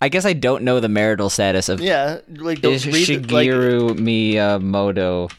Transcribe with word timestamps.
I 0.00 0.08
guess 0.08 0.24
I 0.26 0.34
don't 0.34 0.62
know 0.62 0.80
the 0.80 0.88
marital 0.88 1.30
status 1.30 1.68
of 1.68 1.80
Yeah, 1.80 2.20
like 2.28 2.60
don't 2.60 2.74
is 2.74 2.86
read 2.86 3.08
it, 3.08 3.30
like 3.30 3.48
Shigeru 3.48 3.90
Miyamoto. 3.96 5.30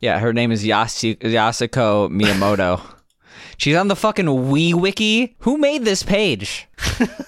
Yeah, 0.00 0.18
her 0.18 0.32
name 0.32 0.52
is 0.52 0.64
Yasu- 0.64 1.18
Yasuko 1.18 2.08
Miyamoto. 2.10 2.80
She's 3.58 3.76
on 3.76 3.88
the 3.88 3.96
fucking 3.96 4.26
Wii 4.26 4.74
Wiki. 4.74 5.36
Who 5.40 5.58
made 5.58 5.84
this 5.84 6.02
page? 6.02 6.66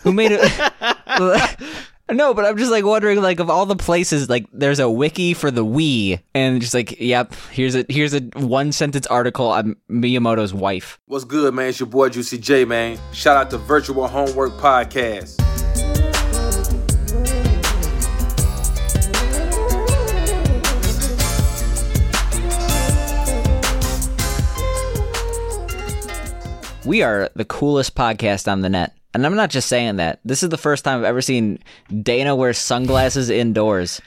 Who 0.02 0.12
made 0.12 0.32
it? 0.32 0.40
no, 2.10 2.34
but 2.34 2.44
I'm 2.44 2.56
just 2.56 2.70
like 2.70 2.84
wondering, 2.84 3.22
like 3.22 3.38
of 3.38 3.48
all 3.48 3.64
the 3.66 3.76
places, 3.76 4.28
like 4.28 4.46
there's 4.52 4.78
a 4.80 4.90
wiki 4.90 5.34
for 5.34 5.50
the 5.50 5.64
Wii, 5.64 6.20
and 6.34 6.60
just 6.60 6.74
like, 6.74 7.00
yep, 7.00 7.32
here's 7.52 7.76
a 7.76 7.84
here's 7.88 8.12
a 8.14 8.20
one 8.34 8.72
sentence 8.72 9.06
article 9.06 9.46
on 9.48 9.76
Miyamoto's 9.88 10.52
wife. 10.52 10.98
What's 11.06 11.24
good, 11.24 11.54
man? 11.54 11.68
It's 11.68 11.80
your 11.80 11.86
boy 11.88 12.08
Juicy 12.08 12.38
J, 12.38 12.64
man. 12.64 12.98
Shout 13.12 13.36
out 13.36 13.50
to 13.50 13.58
Virtual 13.58 14.08
Homework 14.08 14.52
Podcast. 14.54 15.45
We 26.86 27.02
are 27.02 27.30
the 27.34 27.44
coolest 27.44 27.94
podcast 27.94 28.50
on 28.50 28.60
the 28.62 28.68
net. 28.68 28.92
And 29.12 29.24
I'm 29.26 29.34
not 29.34 29.48
just 29.50 29.68
saying 29.68 29.96
that. 29.96 30.20
This 30.26 30.42
is 30.42 30.50
the 30.50 30.58
first 30.58 30.84
time 30.84 30.98
I've 30.98 31.04
ever 31.06 31.22
seen 31.22 31.58
Dana 32.02 32.36
wear 32.36 32.52
sunglasses 32.52 33.30
indoors. 33.30 34.00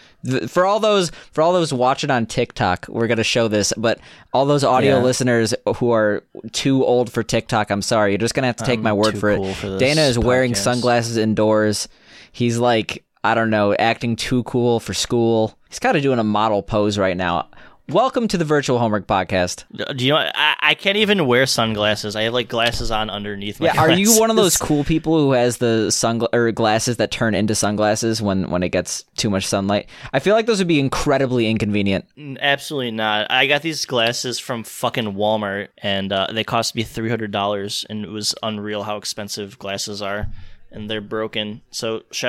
For 0.48 0.66
all 0.68 0.80
those 0.80 1.12
for 1.32 1.42
all 1.42 1.52
those 1.52 1.74
watching 1.74 2.12
on 2.12 2.28
TikTok, 2.28 2.86
we're 2.88 3.08
going 3.08 3.18
to 3.18 3.24
show 3.24 3.48
this, 3.48 3.74
but 3.76 4.00
all 4.34 4.46
those 4.46 4.64
audio 4.64 4.98
Yeah. 4.98 5.04
listeners 5.04 5.54
who 5.78 5.92
are 5.92 6.24
too 6.52 6.86
old 6.86 7.12
for 7.12 7.24
TikTok, 7.24 7.72
I'm 7.72 7.82
sorry. 7.82 8.12
You're 8.12 8.20
just 8.20 8.36
going 8.36 8.44
to 8.44 8.48
have 8.48 8.58
to 8.58 8.66
take 8.66 8.78
I'm 8.80 8.84
my 8.84 8.94
word 8.94 9.18
for 9.18 9.36
cool 9.36 9.46
it. 9.48 9.56
for 9.56 9.78
Dana 9.80 10.02
is 10.02 10.20
wearing 10.20 10.54
sunglasses 10.54 11.18
indoors. 11.18 11.88
He's 12.32 12.60
like, 12.60 13.04
I 13.24 13.34
don't 13.34 13.50
know, 13.50 13.74
acting 13.74 14.16
too 14.16 14.44
cool 14.44 14.80
for 14.80 14.94
school. 14.94 15.58
He's 15.70 15.80
kind 15.80 15.98
of 15.98 16.04
doing 16.04 16.20
a 16.20 16.24
model 16.24 16.62
pose 16.62 17.00
right 17.00 17.18
now. 17.18 17.50
Welcome 17.90 18.28
to 18.28 18.38
the 18.38 18.46
Virtual 18.46 18.78
Homework 18.78 19.08
Podcast. 19.08 19.66
Do 19.98 20.06
you 20.06 20.14
know? 20.14 20.18
I, 20.18 20.56
I 20.60 20.74
can't 20.76 20.98
even 20.98 21.26
wear 21.26 21.48
sunglasses. 21.48 22.16
I 22.16 22.24
have 22.24 22.34
like 22.34 22.48
glasses 22.48 22.92
on 22.92 23.10
underneath 23.10 23.60
my. 23.60 23.68
Yeah, 23.68 23.82
are 23.82 23.90
you 23.90 24.20
one 24.20 24.30
of 24.30 24.36
those 24.36 24.58
cool 24.58 24.84
people 24.84 25.18
who 25.18 25.32
has 25.32 25.58
the 25.58 25.88
sungla- 25.90 26.32
or 26.32 26.52
glasses 26.52 26.98
that 26.98 27.10
turn 27.10 27.34
into 27.34 27.56
sunglasses 27.56 28.22
when 28.22 28.52
when 28.52 28.62
it 28.62 28.70
gets 28.70 29.06
too 29.18 29.32
much 29.32 29.48
sunlight? 29.48 29.90
I 30.14 30.20
feel 30.20 30.36
like 30.36 30.46
those 30.46 30.60
would 30.60 30.68
be 30.68 30.80
incredibly 30.80 31.50
inconvenient. 31.50 32.06
Absolutely 32.40 32.92
not. 32.92 33.32
I 33.32 33.48
got 33.48 33.64
these 33.64 33.84
glasses 33.88 34.38
from 34.38 34.64
fucking 34.64 35.16
Walmart, 35.16 35.70
and 35.80 36.14
uh, 36.14 36.28
they 36.32 36.44
cost 36.44 36.76
me 36.76 36.84
three 36.84 37.10
hundred 37.10 37.32
dollars, 37.32 37.88
and 37.90 38.06
it 38.06 38.12
was 38.12 38.36
unreal 38.44 38.84
how 38.84 38.98
expensive 38.98 39.58
glasses 39.58 40.00
are, 40.00 40.28
and 40.72 40.90
they're 40.90 41.02
broken. 41.02 41.62
So 41.72 42.04
sh- 42.12 42.26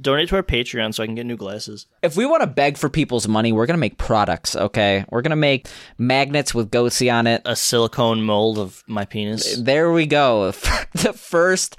donate 0.00 0.28
to 0.30 0.36
our 0.36 0.42
Patreon 0.42 0.94
so 0.94 1.02
I 1.02 1.06
can 1.06 1.14
get 1.14 1.26
new 1.26 1.36
glasses. 1.36 1.86
If 2.02 2.16
we 2.16 2.26
want 2.26 2.42
to 2.42 2.46
beg 2.46 2.76
for 2.76 2.88
people's 2.88 3.28
money, 3.28 3.52
we're 3.52 3.66
gonna 3.66 3.78
make 3.78 3.98
products. 3.98 4.56
Okay, 4.56 5.04
we're 5.10 5.22
gonna 5.22 5.36
make 5.36 5.68
magnets 5.98 6.54
with 6.54 6.70
goatsy 6.70 7.12
on 7.12 7.26
it. 7.26 7.42
A 7.44 7.56
silicone 7.56 8.22
mold 8.22 8.58
of 8.58 8.82
my 8.86 9.04
penis. 9.04 9.56
There 9.56 9.92
we 9.92 10.06
go. 10.06 10.50
the 10.94 11.12
first 11.12 11.76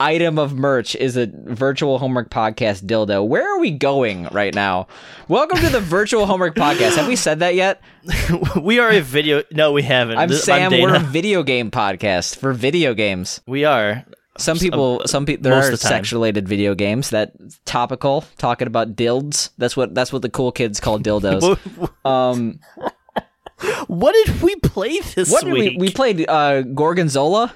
item 0.00 0.38
of 0.38 0.54
merch 0.54 0.94
is 0.94 1.16
a 1.16 1.26
virtual 1.26 1.98
homework 1.98 2.30
podcast 2.30 2.84
dildo. 2.84 3.26
Where 3.26 3.52
are 3.52 3.58
we 3.58 3.72
going 3.72 4.28
right 4.30 4.54
now? 4.54 4.86
Welcome 5.26 5.58
to 5.58 5.70
the 5.70 5.80
virtual 5.80 6.24
homework 6.26 6.54
podcast. 6.54 6.96
Have 6.96 7.08
we 7.08 7.16
said 7.16 7.40
that 7.40 7.54
yet? 7.56 7.80
we 8.62 8.78
are 8.78 8.90
a 8.90 9.00
video. 9.00 9.42
No, 9.50 9.72
we 9.72 9.82
haven't. 9.82 10.18
I'm 10.18 10.28
This- 10.28 10.44
Sam. 10.44 10.70
Dana. 10.70 10.82
We're 10.82 10.94
a 10.96 11.00
video 11.00 11.42
game 11.42 11.70
podcast 11.70 12.36
for 12.36 12.52
video 12.52 12.94
games. 12.94 13.40
We 13.46 13.64
are. 13.64 14.04
Some 14.38 14.56
people, 14.58 15.02
some 15.06 15.26
people, 15.26 15.42
there 15.42 15.54
most 15.54 15.68
are 15.68 15.70
the 15.72 15.76
sex-related 15.76 16.48
video 16.48 16.74
games 16.74 17.10
that 17.10 17.32
topical 17.66 18.24
talking 18.38 18.66
about 18.66 18.94
dilds. 18.96 19.50
That's 19.58 19.76
what 19.76 19.94
that's 19.94 20.12
what 20.12 20.22
the 20.22 20.30
cool 20.30 20.52
kids 20.52 20.80
call 20.80 20.98
dildos. 20.98 21.58
um, 22.04 22.58
What 23.88 24.12
did 24.12 24.40
we 24.42 24.54
play 24.56 25.00
this 25.00 25.30
what 25.30 25.42
did 25.44 25.52
we 25.52 25.60
week? 25.70 25.80
we 25.80 25.90
played? 25.90 26.28
Uh, 26.28 26.62
Gorgonzola. 26.62 27.52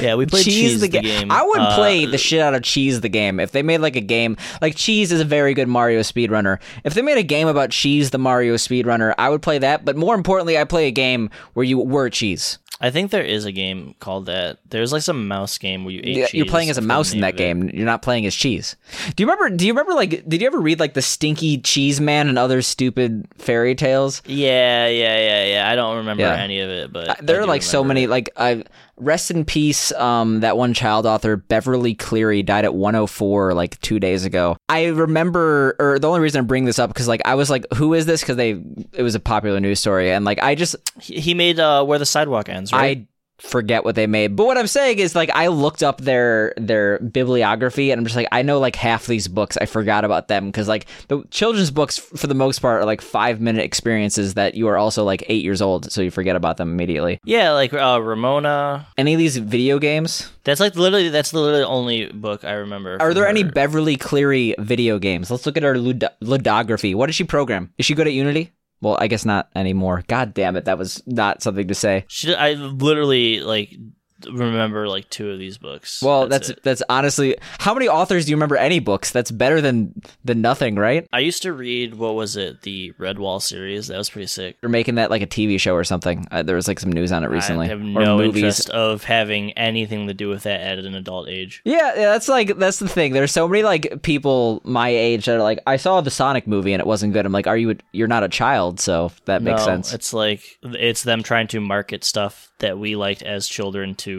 yeah, 0.00 0.14
we 0.14 0.24
played 0.26 0.44
cheese, 0.44 0.80
the, 0.80 0.86
the 0.86 0.92
ga- 0.92 1.02
game. 1.02 1.30
I 1.30 1.42
would 1.44 1.60
Uh, 1.60 1.74
play 1.74 2.06
the 2.06 2.16
shit 2.16 2.40
out 2.40 2.54
of 2.54 2.62
Cheese 2.62 3.00
the 3.00 3.08
game 3.08 3.38
if 3.40 3.50
they 3.50 3.62
made 3.62 3.78
like 3.78 3.96
a 3.96 4.00
game. 4.00 4.36
Like 4.62 4.76
Cheese 4.76 5.10
is 5.12 5.20
a 5.20 5.24
very 5.24 5.54
good 5.54 5.66
Mario 5.68 6.00
speedrunner. 6.00 6.58
If 6.84 6.94
they 6.94 7.02
made 7.02 7.18
a 7.18 7.22
game 7.24 7.48
about 7.48 7.70
Cheese 7.70 8.10
the 8.10 8.18
Mario 8.18 8.54
speedrunner, 8.54 9.12
I 9.18 9.28
would 9.28 9.42
play 9.42 9.58
that. 9.58 9.84
But 9.84 9.96
more 9.96 10.14
importantly, 10.14 10.56
I 10.56 10.64
play 10.64 10.86
a 10.86 10.92
game 10.92 11.30
where 11.54 11.64
you 11.64 11.78
were 11.78 12.08
Cheese. 12.10 12.58
I 12.82 12.90
think 12.90 13.12
there 13.12 13.22
is 13.22 13.44
a 13.44 13.52
game 13.52 13.94
called 14.00 14.26
that. 14.26 14.58
There's 14.68 14.92
like 14.92 15.02
some 15.02 15.28
mouse 15.28 15.56
game 15.56 15.84
where 15.84 15.94
you 15.94 16.00
ate 16.02 16.16
Yeah, 16.16 16.26
You're 16.32 16.46
playing 16.46 16.68
as 16.68 16.78
a 16.78 16.82
mouse 16.82 17.12
in 17.14 17.20
that 17.20 17.36
game. 17.36 17.70
You're 17.72 17.86
not 17.86 18.02
playing 18.02 18.26
as 18.26 18.34
cheese. 18.34 18.74
Do 19.14 19.22
you 19.22 19.30
remember? 19.30 19.56
Do 19.56 19.64
you 19.64 19.72
remember 19.72 19.94
like? 19.94 20.28
Did 20.28 20.40
you 20.40 20.46
ever 20.48 20.58
read 20.60 20.80
like 20.80 20.94
the 20.94 21.00
Stinky 21.02 21.58
Cheese 21.58 22.00
Man 22.00 22.28
and 22.28 22.36
other 22.38 22.60
stupid 22.60 23.28
fairy 23.38 23.76
tales? 23.76 24.20
Yeah, 24.26 24.88
yeah, 24.88 25.18
yeah, 25.18 25.44
yeah. 25.46 25.70
I 25.70 25.76
don't 25.76 25.98
remember 25.98 26.24
Yeah. 26.24 26.34
any 26.34 26.58
of 26.60 26.68
it, 26.70 26.92
but 26.92 27.24
there 27.24 27.40
I 27.40 27.44
are 27.44 27.46
like 27.46 27.62
so 27.62 27.84
many. 27.84 28.08
Like 28.08 28.30
I 28.36 28.64
rest 28.96 29.30
in 29.30 29.44
peace. 29.44 29.92
Um, 29.92 30.40
that 30.40 30.56
one 30.56 30.74
child 30.74 31.06
author 31.06 31.36
Beverly 31.36 31.94
Cleary 31.94 32.42
died 32.42 32.64
at 32.64 32.74
104 32.74 33.54
like 33.54 33.80
two 33.80 33.98
days 33.98 34.24
ago. 34.24 34.56
I 34.68 34.86
remember, 34.86 35.76
or 35.78 35.98
the 35.98 36.08
only 36.08 36.20
reason 36.20 36.40
I 36.40 36.46
bring 36.46 36.64
this 36.64 36.78
up 36.78 36.90
because 36.90 37.08
like 37.08 37.22
I 37.24 37.34
was 37.34 37.50
like, 37.50 37.66
who 37.74 37.94
is 37.94 38.06
this? 38.06 38.20
Because 38.20 38.36
they 38.36 38.62
it 38.92 39.02
was 39.02 39.14
a 39.14 39.20
popular 39.20 39.60
news 39.60 39.80
story, 39.80 40.12
and 40.12 40.24
like 40.24 40.42
I 40.42 40.54
just 40.54 40.76
He, 41.00 41.34
made 41.34 41.58
uh, 41.58 41.84
where 41.84 41.98
the 41.98 42.06
sidewalk 42.06 42.48
ends, 42.48 42.72
right? 42.72 42.98
I 42.98 43.06
forget 43.38 43.84
what 43.84 43.94
they 43.94 44.06
made. 44.06 44.36
But 44.36 44.46
what 44.46 44.56
I'm 44.58 44.66
saying 44.66 44.98
is 44.98 45.14
like 45.14 45.30
I 45.30 45.48
looked 45.48 45.82
up 45.82 46.00
their 46.00 46.54
their 46.56 46.98
bibliography 47.00 47.90
and 47.90 47.98
I'm 47.98 48.04
just 48.04 48.16
like 48.16 48.28
I 48.32 48.42
know 48.42 48.58
like 48.58 48.76
half 48.76 49.06
these 49.06 49.28
books. 49.28 49.56
I 49.60 49.66
forgot 49.66 50.04
about 50.04 50.28
them 50.28 50.50
cuz 50.52 50.68
like 50.68 50.86
the 51.08 51.22
children's 51.30 51.70
books 51.70 51.98
for 51.98 52.26
the 52.26 52.34
most 52.34 52.60
part 52.60 52.80
are 52.80 52.84
like 52.84 53.00
5 53.00 53.40
minute 53.40 53.64
experiences 53.64 54.34
that 54.34 54.54
you 54.54 54.68
are 54.68 54.76
also 54.76 55.04
like 55.04 55.24
8 55.28 55.42
years 55.42 55.60
old 55.60 55.90
so 55.90 56.02
you 56.02 56.10
forget 56.10 56.36
about 56.36 56.56
them 56.56 56.70
immediately. 56.70 57.18
yeah, 57.24 57.52
like 57.52 57.72
uh, 57.72 58.00
Ramona. 58.02 58.86
Any 58.96 59.14
of 59.14 59.18
these 59.18 59.36
video 59.36 59.78
games? 59.78 60.30
That's 60.44 60.60
like 60.60 60.74
literally 60.76 61.08
that's 61.08 61.32
literally 61.32 61.60
the 61.60 61.66
only 61.66 62.06
book 62.06 62.44
I 62.44 62.52
remember. 62.52 62.96
Are 63.00 63.14
there 63.14 63.26
any. 63.26 63.42
Beverly 63.42 63.96
Cleary 63.96 64.54
video 64.58 64.98
games? 64.98 65.30
Let's 65.30 65.44
look 65.46 65.56
at 65.56 65.62
her 65.62 65.76
lud- 65.76 66.08
ludography. 66.22 66.94
What 66.94 67.06
did 67.06 67.14
she 67.14 67.24
program? 67.24 67.72
Is 67.76 67.86
she 67.86 67.94
good 67.94 68.06
at 68.06 68.12
Unity? 68.12 68.52
Well, 68.82 68.98
I 69.00 69.06
guess 69.06 69.24
not 69.24 69.48
anymore. 69.54 70.02
God 70.08 70.34
damn 70.34 70.56
it, 70.56 70.66
that 70.66 70.76
was 70.76 71.02
not 71.06 71.42
something 71.42 71.68
to 71.68 71.74
say. 71.74 72.04
She, 72.08 72.34
I 72.34 72.52
literally 72.54 73.40
like 73.40 73.70
remember 74.26 74.88
like 74.88 75.08
two 75.10 75.30
of 75.30 75.38
these 75.38 75.58
books. 75.58 76.02
Well, 76.02 76.28
that's 76.28 76.50
it. 76.50 76.62
that's 76.62 76.82
honestly 76.88 77.36
how 77.58 77.74
many 77.74 77.88
authors 77.88 78.24
do 78.24 78.30
you 78.30 78.36
remember 78.36 78.56
any 78.56 78.80
books? 78.80 79.10
That's 79.10 79.30
better 79.30 79.60
than 79.60 80.00
than 80.24 80.40
nothing, 80.40 80.76
right? 80.76 81.06
I 81.12 81.20
used 81.20 81.42
to 81.42 81.52
read 81.52 81.94
what 81.94 82.14
was 82.14 82.36
it, 82.36 82.62
the 82.62 82.92
Redwall 82.98 83.40
series. 83.40 83.88
That 83.88 83.98
was 83.98 84.10
pretty 84.10 84.26
sick. 84.26 84.60
They're 84.60 84.70
making 84.70 84.96
that 84.96 85.10
like 85.10 85.22
a 85.22 85.26
TV 85.26 85.58
show 85.58 85.74
or 85.74 85.84
something. 85.84 86.26
Uh, 86.30 86.42
there 86.42 86.56
was 86.56 86.68
like 86.68 86.80
some 86.80 86.92
news 86.92 87.12
on 87.12 87.24
it 87.24 87.28
recently. 87.28 87.66
I 87.66 87.70
have 87.70 87.80
no 87.80 88.18
movies. 88.18 88.42
interest 88.42 88.70
of 88.70 89.04
having 89.04 89.52
anything 89.52 90.06
to 90.06 90.14
do 90.14 90.28
with 90.28 90.44
that 90.44 90.60
at 90.60 90.78
an 90.78 90.94
adult 90.94 91.28
age. 91.28 91.62
Yeah, 91.64 91.94
yeah, 91.94 92.12
that's 92.12 92.28
like 92.28 92.56
that's 92.58 92.78
the 92.78 92.88
thing. 92.88 93.12
There's 93.12 93.32
so 93.32 93.48
many 93.48 93.62
like 93.62 94.02
people 94.02 94.60
my 94.64 94.88
age 94.88 95.26
that 95.26 95.36
are 95.36 95.42
like, 95.42 95.60
I 95.66 95.76
saw 95.76 96.00
the 96.00 96.10
Sonic 96.10 96.46
movie 96.46 96.72
and 96.72 96.80
it 96.80 96.86
wasn't 96.86 97.12
good. 97.12 97.26
I'm 97.26 97.32
like, 97.32 97.46
are 97.46 97.56
you? 97.56 97.76
You're 97.92 98.08
not 98.08 98.22
a 98.22 98.28
child, 98.28 98.80
so 98.80 99.12
that 99.26 99.42
makes 99.42 99.60
no, 99.60 99.66
sense. 99.66 99.92
It's 99.92 100.12
like 100.12 100.58
it's 100.62 101.02
them 101.02 101.22
trying 101.22 101.48
to 101.48 101.60
market 101.60 102.04
stuff 102.04 102.52
that 102.58 102.78
we 102.78 102.96
liked 102.96 103.22
as 103.22 103.46
children 103.48 103.94
to 103.96 104.11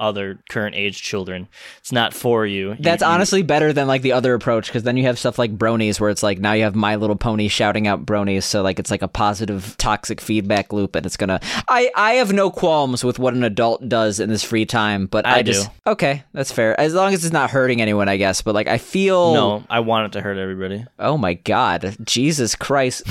other 0.00 0.38
current 0.48 0.76
age 0.76 1.02
children. 1.02 1.48
It's 1.78 1.90
not 1.90 2.14
for 2.14 2.46
you. 2.46 2.68
You- 2.70 2.76
That's 2.78 3.02
you- 3.02 3.08
honestly 3.08 3.42
better 3.42 3.72
than 3.72 3.88
like 3.88 4.02
the 4.02 4.12
other 4.12 4.32
approach 4.34 4.68
because 4.68 4.84
then 4.84 4.96
you 4.96 5.02
have 5.06 5.18
stuff 5.18 5.40
like 5.40 5.58
bronies 5.58 5.98
where 5.98 6.08
it's 6.08 6.22
like 6.22 6.38
now 6.38 6.52
you 6.52 6.62
have 6.62 6.76
My 6.76 6.94
Little 6.94 7.16
Pony 7.16 7.48
shouting 7.48 7.88
out 7.88 8.06
bronies, 8.06 8.44
so 8.44 8.62
like 8.62 8.78
it's 8.78 8.92
like 8.92 9.02
a 9.02 9.08
positive 9.08 9.74
toxic 9.76 10.20
feedback 10.20 10.72
loop, 10.72 10.94
and 10.94 11.04
it's 11.04 11.16
gonna. 11.16 11.40
I 11.68 11.90
I 11.96 12.12
have 12.12 12.32
no 12.32 12.48
qualms 12.48 13.02
with 13.02 13.18
what 13.18 13.34
an 13.34 13.42
adult 13.42 13.88
does 13.88 14.20
in 14.20 14.28
this 14.28 14.44
free 14.44 14.66
time, 14.66 15.06
but 15.06 15.26
I, 15.26 15.38
I 15.38 15.42
do. 15.42 15.50
just 15.52 15.68
okay, 15.84 16.22
that's 16.32 16.52
fair 16.52 16.78
as 16.78 16.94
long 16.94 17.12
as 17.12 17.24
it's 17.24 17.32
not 17.32 17.50
hurting 17.50 17.82
anyone, 17.82 18.08
I 18.08 18.18
guess. 18.18 18.40
But 18.40 18.54
like 18.54 18.68
I 18.68 18.78
feel 18.78 19.34
No, 19.34 19.64
I 19.68 19.80
want 19.80 20.06
it 20.06 20.12
to 20.12 20.20
hurt 20.20 20.38
everybody. 20.38 20.86
Oh 21.00 21.18
my 21.18 21.34
god, 21.34 21.96
Jesus 22.04 22.54
Christ! 22.54 23.02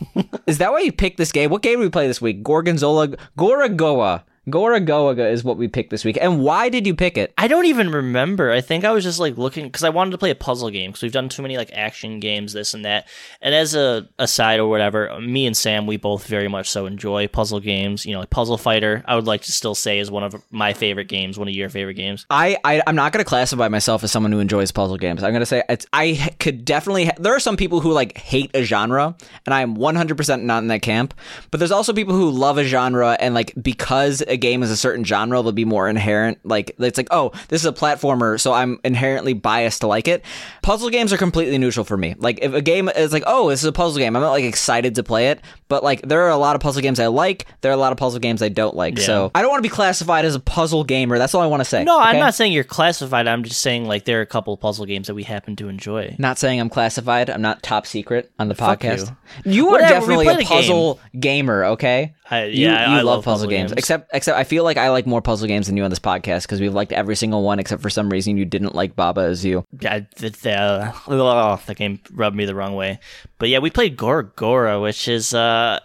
is 0.46 0.58
that 0.58 0.70
why 0.70 0.78
you 0.78 0.92
picked 0.92 1.16
this 1.18 1.32
game? 1.32 1.50
What 1.50 1.62
game 1.62 1.80
did 1.80 1.86
we 1.86 1.90
play 1.90 2.06
this 2.06 2.20
week? 2.22 2.44
Gorgonzola, 2.44 3.08
Gorogoa. 3.36 4.22
Gorogoa 4.48 5.30
is 5.30 5.42
what 5.42 5.56
we 5.56 5.66
picked 5.66 5.90
this 5.90 6.04
week. 6.04 6.18
And 6.20 6.40
why 6.40 6.68
did 6.68 6.86
you 6.86 6.94
pick 6.94 7.18
it? 7.18 7.34
I 7.36 7.48
don't 7.48 7.66
even 7.66 7.90
remember. 7.90 8.52
I 8.52 8.60
think 8.60 8.84
I 8.84 8.92
was 8.92 9.02
just 9.02 9.18
like 9.18 9.36
looking 9.36 9.64
because 9.64 9.82
I 9.82 9.88
wanted 9.88 10.12
to 10.12 10.18
play 10.18 10.30
a 10.30 10.36
puzzle 10.36 10.70
game 10.70 10.90
because 10.90 11.02
we've 11.02 11.12
done 11.12 11.28
too 11.28 11.42
many 11.42 11.56
like 11.56 11.70
action 11.72 12.20
games, 12.20 12.52
this 12.52 12.72
and 12.72 12.84
that. 12.84 13.08
And 13.40 13.54
as 13.54 13.74
a 13.74 14.08
aside 14.20 14.60
or 14.60 14.68
whatever, 14.68 15.18
me 15.20 15.46
and 15.46 15.56
Sam, 15.56 15.86
we 15.86 15.96
both 15.96 16.28
very 16.28 16.46
much 16.46 16.70
so 16.70 16.86
enjoy 16.86 17.26
puzzle 17.26 17.58
games. 17.58 18.06
You 18.06 18.12
know, 18.12 18.20
like 18.20 18.30
Puzzle 18.30 18.56
Fighter, 18.56 19.02
I 19.06 19.16
would 19.16 19.26
like 19.26 19.42
to 19.42 19.52
still 19.52 19.74
say 19.74 19.98
is 19.98 20.12
one 20.12 20.22
of 20.22 20.36
my 20.52 20.72
favorite 20.74 21.08
games, 21.08 21.38
one 21.38 21.48
of 21.48 21.54
your 21.54 21.68
favorite 21.68 21.94
games. 21.94 22.24
I, 22.30 22.56
I 22.64 22.82
I'm 22.86 22.94
not 22.94 23.12
going 23.12 23.24
to 23.24 23.28
classify 23.28 23.66
myself 23.66 24.04
as 24.04 24.12
someone 24.12 24.30
who 24.30 24.38
enjoys 24.38 24.70
puzzle 24.70 24.96
games. 24.96 25.24
I'm 25.24 25.32
going 25.32 25.40
to 25.40 25.46
say 25.46 25.64
it's 25.68 25.86
I 25.92 26.34
could 26.38 26.64
definitely. 26.64 27.06
Ha- 27.06 27.14
there 27.18 27.34
are 27.34 27.40
some 27.40 27.56
people 27.56 27.80
who 27.80 27.90
like 27.90 28.16
hate 28.16 28.52
a 28.54 28.62
genre, 28.62 29.16
and 29.44 29.54
I'm 29.54 29.76
100% 29.76 30.42
not 30.42 30.62
in 30.62 30.68
that 30.68 30.82
camp. 30.82 31.14
But 31.50 31.58
there's 31.58 31.72
also 31.72 31.92
people 31.92 32.14
who 32.14 32.30
love 32.30 32.58
a 32.58 32.64
genre 32.64 33.16
and 33.18 33.34
like 33.34 33.52
because 33.60 34.22
a 34.28 34.35
a 34.36 34.38
game 34.38 34.62
is 34.62 34.70
a 34.70 34.76
certain 34.76 35.04
genre, 35.04 35.42
they'll 35.42 35.52
be 35.52 35.64
more 35.64 35.88
inherent. 35.88 36.38
Like 36.44 36.74
it's 36.78 36.96
like, 36.98 37.08
oh, 37.10 37.32
this 37.48 37.62
is 37.62 37.66
a 37.66 37.72
platformer, 37.72 38.40
so 38.40 38.52
I'm 38.52 38.78
inherently 38.84 39.32
biased 39.32 39.80
to 39.80 39.86
like 39.86 40.06
it. 40.08 40.24
Puzzle 40.62 40.90
games 40.90 41.12
are 41.12 41.16
completely 41.16 41.58
neutral 41.58 41.84
for 41.84 41.96
me. 41.96 42.14
Like 42.18 42.38
if 42.42 42.52
a 42.54 42.62
game 42.62 42.88
is 42.88 43.12
like, 43.12 43.24
oh, 43.26 43.48
this 43.50 43.60
is 43.60 43.66
a 43.66 43.72
puzzle 43.72 43.98
game, 43.98 44.14
I'm 44.14 44.22
not 44.22 44.30
like 44.30 44.44
excited 44.44 44.94
to 44.96 45.02
play 45.02 45.28
it. 45.28 45.40
But 45.68 45.82
like 45.82 46.02
there 46.02 46.22
are 46.22 46.30
a 46.30 46.36
lot 46.36 46.54
of 46.54 46.62
puzzle 46.62 46.82
games 46.82 47.00
I 47.00 47.08
like. 47.08 47.46
There 47.60 47.70
are 47.70 47.74
a 47.74 47.78
lot 47.78 47.92
of 47.92 47.98
puzzle 47.98 48.20
games 48.20 48.42
I 48.42 48.48
don't 48.48 48.76
like. 48.76 48.98
So 48.98 49.30
I 49.34 49.42
don't 49.42 49.50
want 49.50 49.58
to 49.62 49.68
be 49.68 49.74
classified 49.74 50.24
as 50.24 50.34
a 50.34 50.40
puzzle 50.40 50.84
gamer. 50.84 51.18
That's 51.18 51.34
all 51.34 51.42
I 51.42 51.46
want 51.46 51.60
to 51.60 51.64
say. 51.64 51.82
No, 51.84 51.98
I'm 51.98 52.18
not 52.18 52.34
saying 52.34 52.52
you're 52.52 52.64
classified. 52.64 53.26
I'm 53.26 53.42
just 53.42 53.60
saying 53.60 53.86
like 53.86 54.04
there 54.04 54.18
are 54.18 54.22
a 54.22 54.26
couple 54.26 54.54
of 54.54 54.60
puzzle 54.60 54.86
games 54.86 55.06
that 55.08 55.14
we 55.14 55.22
happen 55.24 55.56
to 55.56 55.68
enjoy. 55.68 56.14
Not 56.18 56.38
saying 56.38 56.60
I'm 56.60 56.68
classified. 56.70 57.30
I'm 57.30 57.42
not 57.42 57.62
top 57.62 57.86
secret 57.86 58.30
on 58.38 58.48
the 58.48 58.54
Fuck 58.54 58.80
podcast. 58.80 59.16
You, 59.44 59.68
are 59.68 59.72
Whatever, 59.72 59.94
definitely 59.94 60.26
a 60.26 60.30
a 60.30 60.36
game. 60.38 60.46
puzzle 60.46 61.00
gamer, 61.18 61.64
okay? 61.64 62.14
I, 62.30 62.44
yeah, 62.46 62.90
you 62.90 62.98
I 62.98 63.02
love, 63.02 63.24
puzzle, 63.24 63.48
games. 63.48 63.70
games. 63.70 63.78
Except 63.78 64.10
except 64.12 64.36
I 64.36 64.44
feel 64.44 64.64
like 64.64 64.76
I 64.76 64.90
like 64.90 65.06
more 65.06 65.22
puzzle 65.22 65.46
games 65.46 65.66
than 65.68 65.76
you 65.76 65.84
on 65.84 65.90
this 65.90 66.00
podcast 66.00 66.42
because 66.42 66.60
we've 66.60 66.74
liked 66.74 66.92
every 66.92 67.14
single 67.14 67.42
one 67.42 67.58
except 67.58 67.82
for 67.82 67.90
some 67.90 68.08
reason 68.08 68.36
you 68.36 68.44
didn't 68.44 68.74
like 68.74 68.96
Baba 68.96 69.22
Is 69.22 69.44
You. 69.44 69.64
Yeah, 69.80 70.00
the, 70.16 70.92
oh, 71.08 71.60
the 71.66 71.74
game 71.74 72.00
rubbed 72.12 72.36
me 72.36 72.44
the 72.44 72.54
wrong 72.54 72.74
way. 72.74 72.98
But 73.38 73.48
yeah, 73.48 73.60
we 73.60 73.70
played 73.70 73.96
Gorgora, 73.96 74.82
which 74.82 75.06
is, 75.06 75.34
uh, 75.34 75.78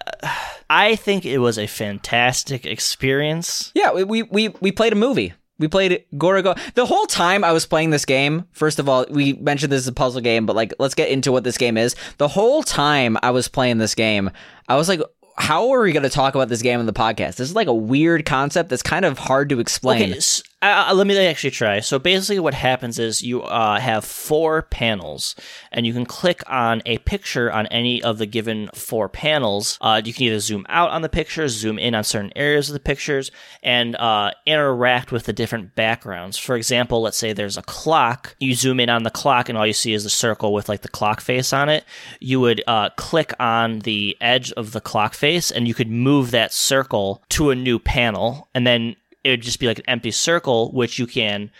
I 0.70 0.96
think 0.96 1.26
it 1.26 1.38
was 1.38 1.60
a 1.60 1.68
fantastic 1.68 2.66
experience. 2.66 3.72
Yeah, 3.76 3.92
we 3.92 4.04
we 4.04 4.24
we, 4.24 4.48
we 4.62 4.72
played 4.72 4.94
a 4.94 4.98
movie. 4.98 5.34
We 5.60 5.68
played 5.68 6.06
Gorogo. 6.16 6.58
The 6.74 6.88
whole 6.88 7.06
time 7.06 7.44
I 7.44 7.52
was 7.52 7.68
playing 7.68 7.92
this 7.92 8.04
game, 8.04 8.48
first 8.52 8.80
of 8.80 8.90
all, 8.90 9.06
we 9.12 9.34
mentioned 9.34 9.72
this 9.72 9.82
is 9.82 9.88
a 9.88 9.94
puzzle 9.94 10.22
game, 10.22 10.48
but 10.48 10.56
like 10.56 10.74
let's 10.80 10.96
get 10.96 11.10
into 11.10 11.32
what 11.32 11.44
this 11.44 11.58
game 11.60 11.78
is. 11.78 11.96
The 12.18 12.28
whole 12.28 12.64
time 12.64 13.16
I 13.22 13.30
was 13.30 13.48
playing 13.48 13.78
this 13.78 13.94
game, 13.94 14.32
I 14.68 14.76
was 14.76 14.90
like 14.90 15.02
how 15.38 15.72
are 15.72 15.82
we 15.82 15.92
going 15.92 16.04
to 16.04 16.10
talk 16.10 16.36
about 16.36 16.50
this 16.50 16.62
game 16.62 16.80
in 16.80 16.86
the 16.86 16.94
podcast? 16.94 17.36
This 17.36 17.42
is 17.42 17.56
like 17.56 17.68
a 17.68 17.74
weird 17.74 18.26
concept 18.26 18.70
that's 18.70 18.84
kind 18.84 19.06
of 19.06 19.20
hard 19.20 19.50
to 19.50 19.60
explain. 19.60 20.12
Okay, 20.12 20.20
uh, 20.62 20.94
let 20.94 21.08
me 21.08 21.18
actually 21.18 21.52
try. 21.52 21.80
So 21.80 21.98
basically, 21.98 22.40
what 22.40 22.54
happens 22.54 23.00
is 23.00 23.24
you 23.24 23.42
uh, 23.42 23.80
have 23.80 24.06
four 24.06 24.62
panels, 24.62 25.36
and 25.72 25.88
you 25.88 25.94
can 25.94 26.06
click 26.06 26.44
on 26.48 26.84
a 26.86 27.00
picture 27.00 27.52
on 27.52 27.66
any 27.68 28.04
of 28.04 28.20
the 28.20 28.28
given 28.28 28.70
four 28.76 29.10
panels. 29.10 29.80
Uh, 29.82 30.02
you 30.04 30.14
can 30.14 30.24
either 30.24 30.40
zoom 30.40 30.66
out 30.70 30.92
on 30.92 31.02
the 31.02 31.10
pictures, 31.10 31.54
zoom 31.54 31.80
in 31.80 31.96
on 31.96 32.04
certain 32.04 32.32
areas 32.36 32.70
of 32.70 32.74
the 32.74 32.80
pictures, 32.80 33.32
and 33.64 33.96
uh, 33.96 34.32
interact 34.46 35.12
with 35.12 35.24
the 35.24 35.34
different 35.34 35.74
backgrounds. 35.74 36.38
For 36.38 36.56
example, 36.56 37.02
let's 37.02 37.18
say 37.18 37.34
there's 37.34 37.58
a 37.58 37.64
clock. 37.64 38.36
You 38.40 38.54
zoom 38.54 38.80
in 38.80 38.90
on 38.90 39.02
the 39.02 39.10
clock, 39.10 39.50
and 39.50 39.58
all 39.58 39.66
you 39.66 39.74
see 39.74 39.94
is 39.94 40.04
the 40.04 40.12
circle 40.12 40.54
with 40.54 40.70
like 40.70 40.82
the 40.82 40.90
clock 40.90 41.22
face 41.22 41.54
on 41.54 41.70
it. 41.70 41.86
You 42.20 42.40
would 42.40 42.64
uh, 42.68 42.92
click 42.98 43.34
on 43.40 43.80
the 43.80 44.16
edge 44.22 44.52
of 44.52 44.74
the 44.74 44.82
clock 44.82 45.16
face, 45.16 45.50
and 45.50 45.68
you 45.68 45.74
could 45.74 45.90
move 45.90 46.30
that 46.32 46.54
circle 46.54 47.24
to 47.30 47.50
a 47.50 47.56
new 47.56 47.80
panel, 47.80 48.48
and 48.54 48.68
then 48.68 48.96
it 49.24 49.30
would 49.32 49.42
just 49.42 49.60
be 49.60 49.68
like 49.68 49.80
an 49.80 49.90
empty 49.90 50.12
circle, 50.12 50.72
which 50.72 51.00
you 51.00 51.08
can 51.08 51.52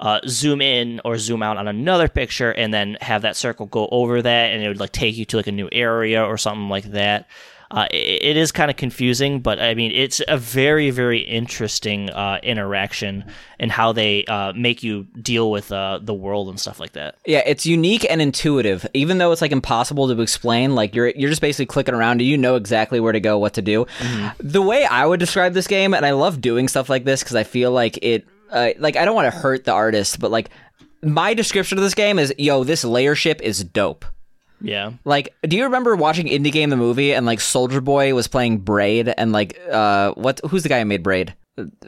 uh, 0.00 0.20
zoom 0.26 0.60
in 0.60 1.00
or 1.04 1.18
zoom 1.18 1.42
out 1.42 1.56
on 1.56 1.68
another 1.68 2.08
picture, 2.08 2.50
and 2.50 2.72
then 2.72 2.96
have 3.00 3.22
that 3.22 3.36
circle 3.36 3.66
go 3.66 3.88
over 3.90 4.22
that, 4.22 4.52
and 4.52 4.62
it 4.62 4.68
would 4.68 4.80
like 4.80 4.92
take 4.92 5.16
you 5.16 5.24
to 5.26 5.36
like 5.36 5.46
a 5.46 5.52
new 5.52 5.68
area 5.70 6.24
or 6.24 6.38
something 6.38 6.68
like 6.68 6.84
that. 6.92 7.28
Uh, 7.70 7.86
it, 7.92 8.22
it 8.22 8.36
is 8.36 8.50
kind 8.50 8.70
of 8.70 8.76
confusing, 8.76 9.40
but 9.40 9.60
I 9.60 9.74
mean, 9.74 9.92
it's 9.92 10.20
a 10.26 10.36
very, 10.36 10.90
very 10.90 11.20
interesting 11.20 12.10
uh, 12.10 12.40
interaction 12.42 13.24
and 13.60 13.70
how 13.70 13.92
they 13.92 14.24
uh, 14.24 14.52
make 14.54 14.82
you 14.82 15.04
deal 15.22 15.50
with 15.50 15.70
uh, 15.70 16.00
the 16.02 16.14
world 16.14 16.48
and 16.48 16.58
stuff 16.58 16.80
like 16.80 16.92
that. 16.92 17.16
Yeah, 17.24 17.42
it's 17.46 17.66
unique 17.66 18.04
and 18.10 18.20
intuitive. 18.20 18.86
Even 18.92 19.18
though 19.18 19.30
it's 19.30 19.40
like 19.40 19.52
impossible 19.52 20.08
to 20.08 20.20
explain, 20.20 20.74
like 20.74 20.94
you're 20.94 21.10
you're 21.10 21.30
just 21.30 21.40
basically 21.40 21.66
clicking 21.66 21.94
around 21.94 22.20
and 22.20 22.22
you 22.22 22.36
know 22.36 22.56
exactly 22.56 22.98
where 22.98 23.12
to 23.12 23.20
go, 23.20 23.38
what 23.38 23.54
to 23.54 23.62
do. 23.62 23.86
The 24.38 24.62
way 24.62 24.84
I 24.84 25.06
would 25.06 25.20
describe 25.20 25.54
this 25.54 25.68
game, 25.68 25.94
and 25.94 26.04
I 26.04 26.10
love 26.10 26.40
doing 26.40 26.66
stuff 26.66 26.88
like 26.88 27.04
this 27.04 27.22
because 27.22 27.36
I 27.36 27.44
feel 27.44 27.70
like 27.70 27.98
it, 28.02 28.26
uh, 28.50 28.70
like 28.78 28.96
I 28.96 29.04
don't 29.04 29.14
want 29.14 29.32
to 29.32 29.38
hurt 29.38 29.64
the 29.64 29.72
artist, 29.72 30.18
but 30.18 30.32
like 30.32 30.50
my 31.02 31.34
description 31.34 31.78
of 31.78 31.84
this 31.84 31.94
game 31.94 32.18
is, 32.18 32.34
yo, 32.36 32.64
this 32.64 32.84
layer 32.84 33.14
ship 33.14 33.40
is 33.42 33.62
dope. 33.62 34.04
Yeah. 34.60 34.92
Like, 35.04 35.34
do 35.42 35.56
you 35.56 35.64
remember 35.64 35.96
watching 35.96 36.26
Indie 36.26 36.52
Game 36.52 36.70
the 36.70 36.76
movie 36.76 37.14
and 37.14 37.26
like 37.26 37.38
Soulja 37.38 37.82
Boy 37.82 38.14
was 38.14 38.28
playing 38.28 38.58
Braid 38.58 39.08
and 39.08 39.32
like 39.32 39.58
uh 39.70 40.12
what 40.12 40.40
who's 40.48 40.62
the 40.62 40.68
guy 40.68 40.78
who 40.80 40.84
made 40.84 41.02
Braid? 41.02 41.34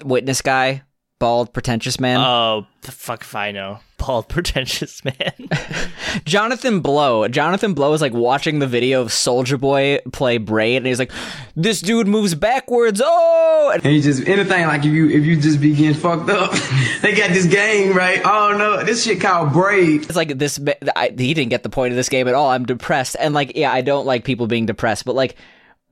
Witness 0.05 0.43
guy, 0.43 0.83
bald, 1.23 1.53
pretentious 1.53 2.01
man. 2.01 2.19
Oh, 2.19 2.67
the 2.81 2.91
fuck 2.91 3.21
if 3.21 3.37
I 3.37 3.53
know. 3.53 3.79
Bald, 3.97 4.29
pretentious 4.29 5.05
man. 5.05 5.49
Jonathan 6.25 6.81
Blow. 6.81 7.29
Jonathan 7.29 7.75
Blow 7.75 7.93
is 7.93 8.01
like 8.01 8.13
watching 8.13 8.59
the 8.59 8.67
video 8.67 9.01
of 9.01 9.11
Soulja 9.11 9.61
Boy 9.61 10.01
play 10.13 10.39
Braid, 10.39 10.79
and 10.79 10.87
he's 10.87 10.99
like, 10.99 11.13
"This 11.55 11.81
dude 11.81 12.09
moves 12.09 12.35
backwards." 12.35 13.01
Oh, 13.05 13.71
and 13.73 13.87
And 13.87 13.95
you 13.95 14.03
just 14.03 14.27
anything 14.27 14.67
like 14.67 14.81
if 14.81 14.93
you 14.93 15.09
if 15.11 15.25
you 15.25 15.41
just 15.41 15.61
be 15.61 15.73
getting 15.77 15.95
fucked 15.95 16.29
up, 16.29 16.51
they 17.03 17.15
got 17.15 17.31
this 17.31 17.47
game 17.47 17.97
right. 17.97 18.21
Oh 18.25 18.57
no, 18.59 18.83
this 18.83 19.05
shit 19.05 19.21
called 19.21 19.53
Braid. 19.53 20.03
it's 20.03 20.17
like 20.17 20.37
this. 20.37 20.59
I, 20.97 21.15
he 21.17 21.35
didn't 21.35 21.51
get 21.51 21.63
the 21.63 21.71
point 21.71 21.93
of 21.93 21.97
this 21.97 22.09
game 22.09 22.27
at 22.27 22.35
all. 22.35 22.49
I'm 22.51 22.65
depressed, 22.65 23.15
and 23.21 23.33
like, 23.33 23.53
yeah, 23.55 23.71
I 23.71 23.83
don't 23.83 24.07
like 24.07 24.25
people 24.25 24.49
being 24.49 24.67
depressed, 24.67 25.05
but 25.05 25.15
like. 25.15 25.37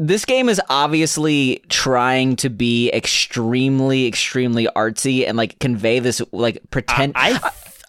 This 0.02 0.24
game 0.24 0.48
is 0.48 0.62
obviously 0.70 1.62
trying 1.68 2.36
to 2.36 2.48
be 2.48 2.90
extremely, 2.90 4.06
extremely 4.06 4.66
artsy 4.74 5.28
and 5.28 5.36
like 5.36 5.58
convey 5.58 5.98
this 5.98 6.22
like 6.32 6.58
pretend. 6.70 7.12
I 7.16 7.38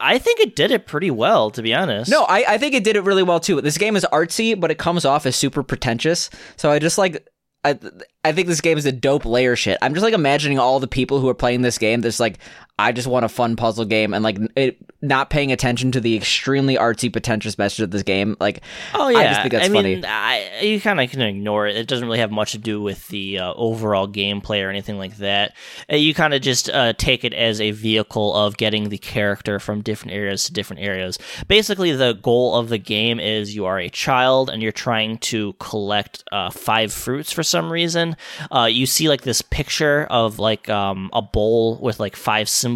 I 0.02 0.18
think 0.18 0.42
it 0.42 0.56
did 0.56 0.72
it 0.72 0.88
pretty 0.88 1.10
well, 1.10 1.52
to 1.52 1.62
be 1.62 1.74
honest. 1.74 2.12
No, 2.12 2.24
I, 2.24 2.44
I 2.46 2.58
think 2.58 2.74
it 2.74 2.84
did 2.84 2.98
it 2.98 3.06
really 3.06 3.24
well 3.24 3.40
too. 3.40 3.62
This 3.62 3.78
game 3.78 3.96
is 3.96 4.06
artsy, 4.12 4.60
but 4.60 4.72
it 4.72 4.78
comes 4.78 5.06
off 5.06 5.26
as 5.26 5.38
super 5.38 5.64
pretentious. 5.64 6.30
So 6.58 6.70
I 6.70 6.80
just 6.80 6.98
like 6.98 7.26
I 7.64 7.80
I 8.26 8.32
think 8.32 8.48
this 8.48 8.62
game 8.62 8.78
is 8.78 8.86
a 8.86 8.92
dope 8.92 9.26
layer 9.26 9.56
shit. 9.56 9.78
I'm 9.82 9.94
just 9.94 10.04
like 10.04 10.14
imagining 10.14 10.60
all 10.60 10.80
the 10.80 10.88
people 10.88 11.20
who 11.20 11.30
are 11.30 11.34
playing 11.36 11.62
this 11.62 11.78
game. 11.78 12.02
That's 12.02 12.20
like 12.20 12.40
I 12.82 12.92
just 12.92 13.08
want 13.08 13.26
a 13.26 13.30
fun 13.30 13.56
puzzle 13.56 13.86
game 13.86 14.14
and 14.14 14.24
like 14.24 14.38
it, 14.56 14.78
not 15.02 15.30
paying 15.30 15.52
attention 15.52 15.92
to 15.94 16.00
the 16.00 16.16
extremely 16.16 16.76
artsy, 16.76 17.12
pretentious 17.12 17.58
message 17.58 17.82
of 17.82 17.92
this 17.92 18.04
game. 18.04 18.38
Like, 18.40 18.62
Oh 18.94 19.08
yeah, 19.08 19.18
I 19.18 19.24
just 19.26 19.42
think 19.42 19.52
that's 19.54 19.68
funny. 19.68 19.96
mean, 19.96 20.06
I, 20.06 20.62
you 20.62 20.82
kind 20.82 21.00
of 21.00 21.10
can 21.10 21.22
ignore 21.22 21.68
it. 21.68 21.76
It 21.76 21.88
doesn't 21.88 22.06
really 22.06 22.20
have 22.20 22.32
much 22.32 22.52
to 22.52 22.58
do 22.58 22.82
with 22.82 23.08
the 23.08 23.40
uh, 23.40 23.54
overall 23.54 24.08
gameplay 24.08 24.66
or 24.66 24.70
anything 24.70 24.98
like 24.98 25.18
that. 25.18 25.56
Uh, 25.92 25.96
you 25.96 26.14
kind 26.14 26.34
of 26.34 26.42
just 26.42 26.70
uh, 26.70 26.94
take 26.94 27.24
it 27.24 27.34
as 27.34 27.62
a 27.62 27.72
vehicle 27.72 28.36
of 28.36 28.58
getting 28.58 28.90
the 28.90 28.98
character 28.98 29.60
from 29.60 29.82
different 29.82 30.14
areas 30.14 30.46
to 30.46 30.54
different 30.54 30.82
areas. 30.82 31.18
Basically, 31.48 31.92
the 31.92 32.14
goal 32.14 32.56
of 32.56 32.70
the 32.70 32.78
game 32.78 33.20
is 33.20 33.56
you 33.56 33.66
are 33.66 33.80
a 33.80 33.90
child 33.90 34.50
and 34.50 34.62
you're 34.62 34.72
trying 34.72 35.18
to 35.20 35.54
collect 35.54 36.24
uh, 36.32 36.50
five 36.50 36.92
fruits 36.92 37.32
for 37.32 37.44
some 37.44 37.72
reason. 37.72 38.16
Uh, 38.52 38.66
you 38.66 38.86
see 38.86 39.10
like 39.10 39.22
this 39.22 39.42
picture 39.42 40.06
of 40.10 40.40
like 40.40 40.70
um, 40.70 41.10
a 41.14 41.22
bowl 41.22 41.78
with 41.78 42.00
like 42.00 42.16
five 42.16 42.48
symbols 42.48 42.71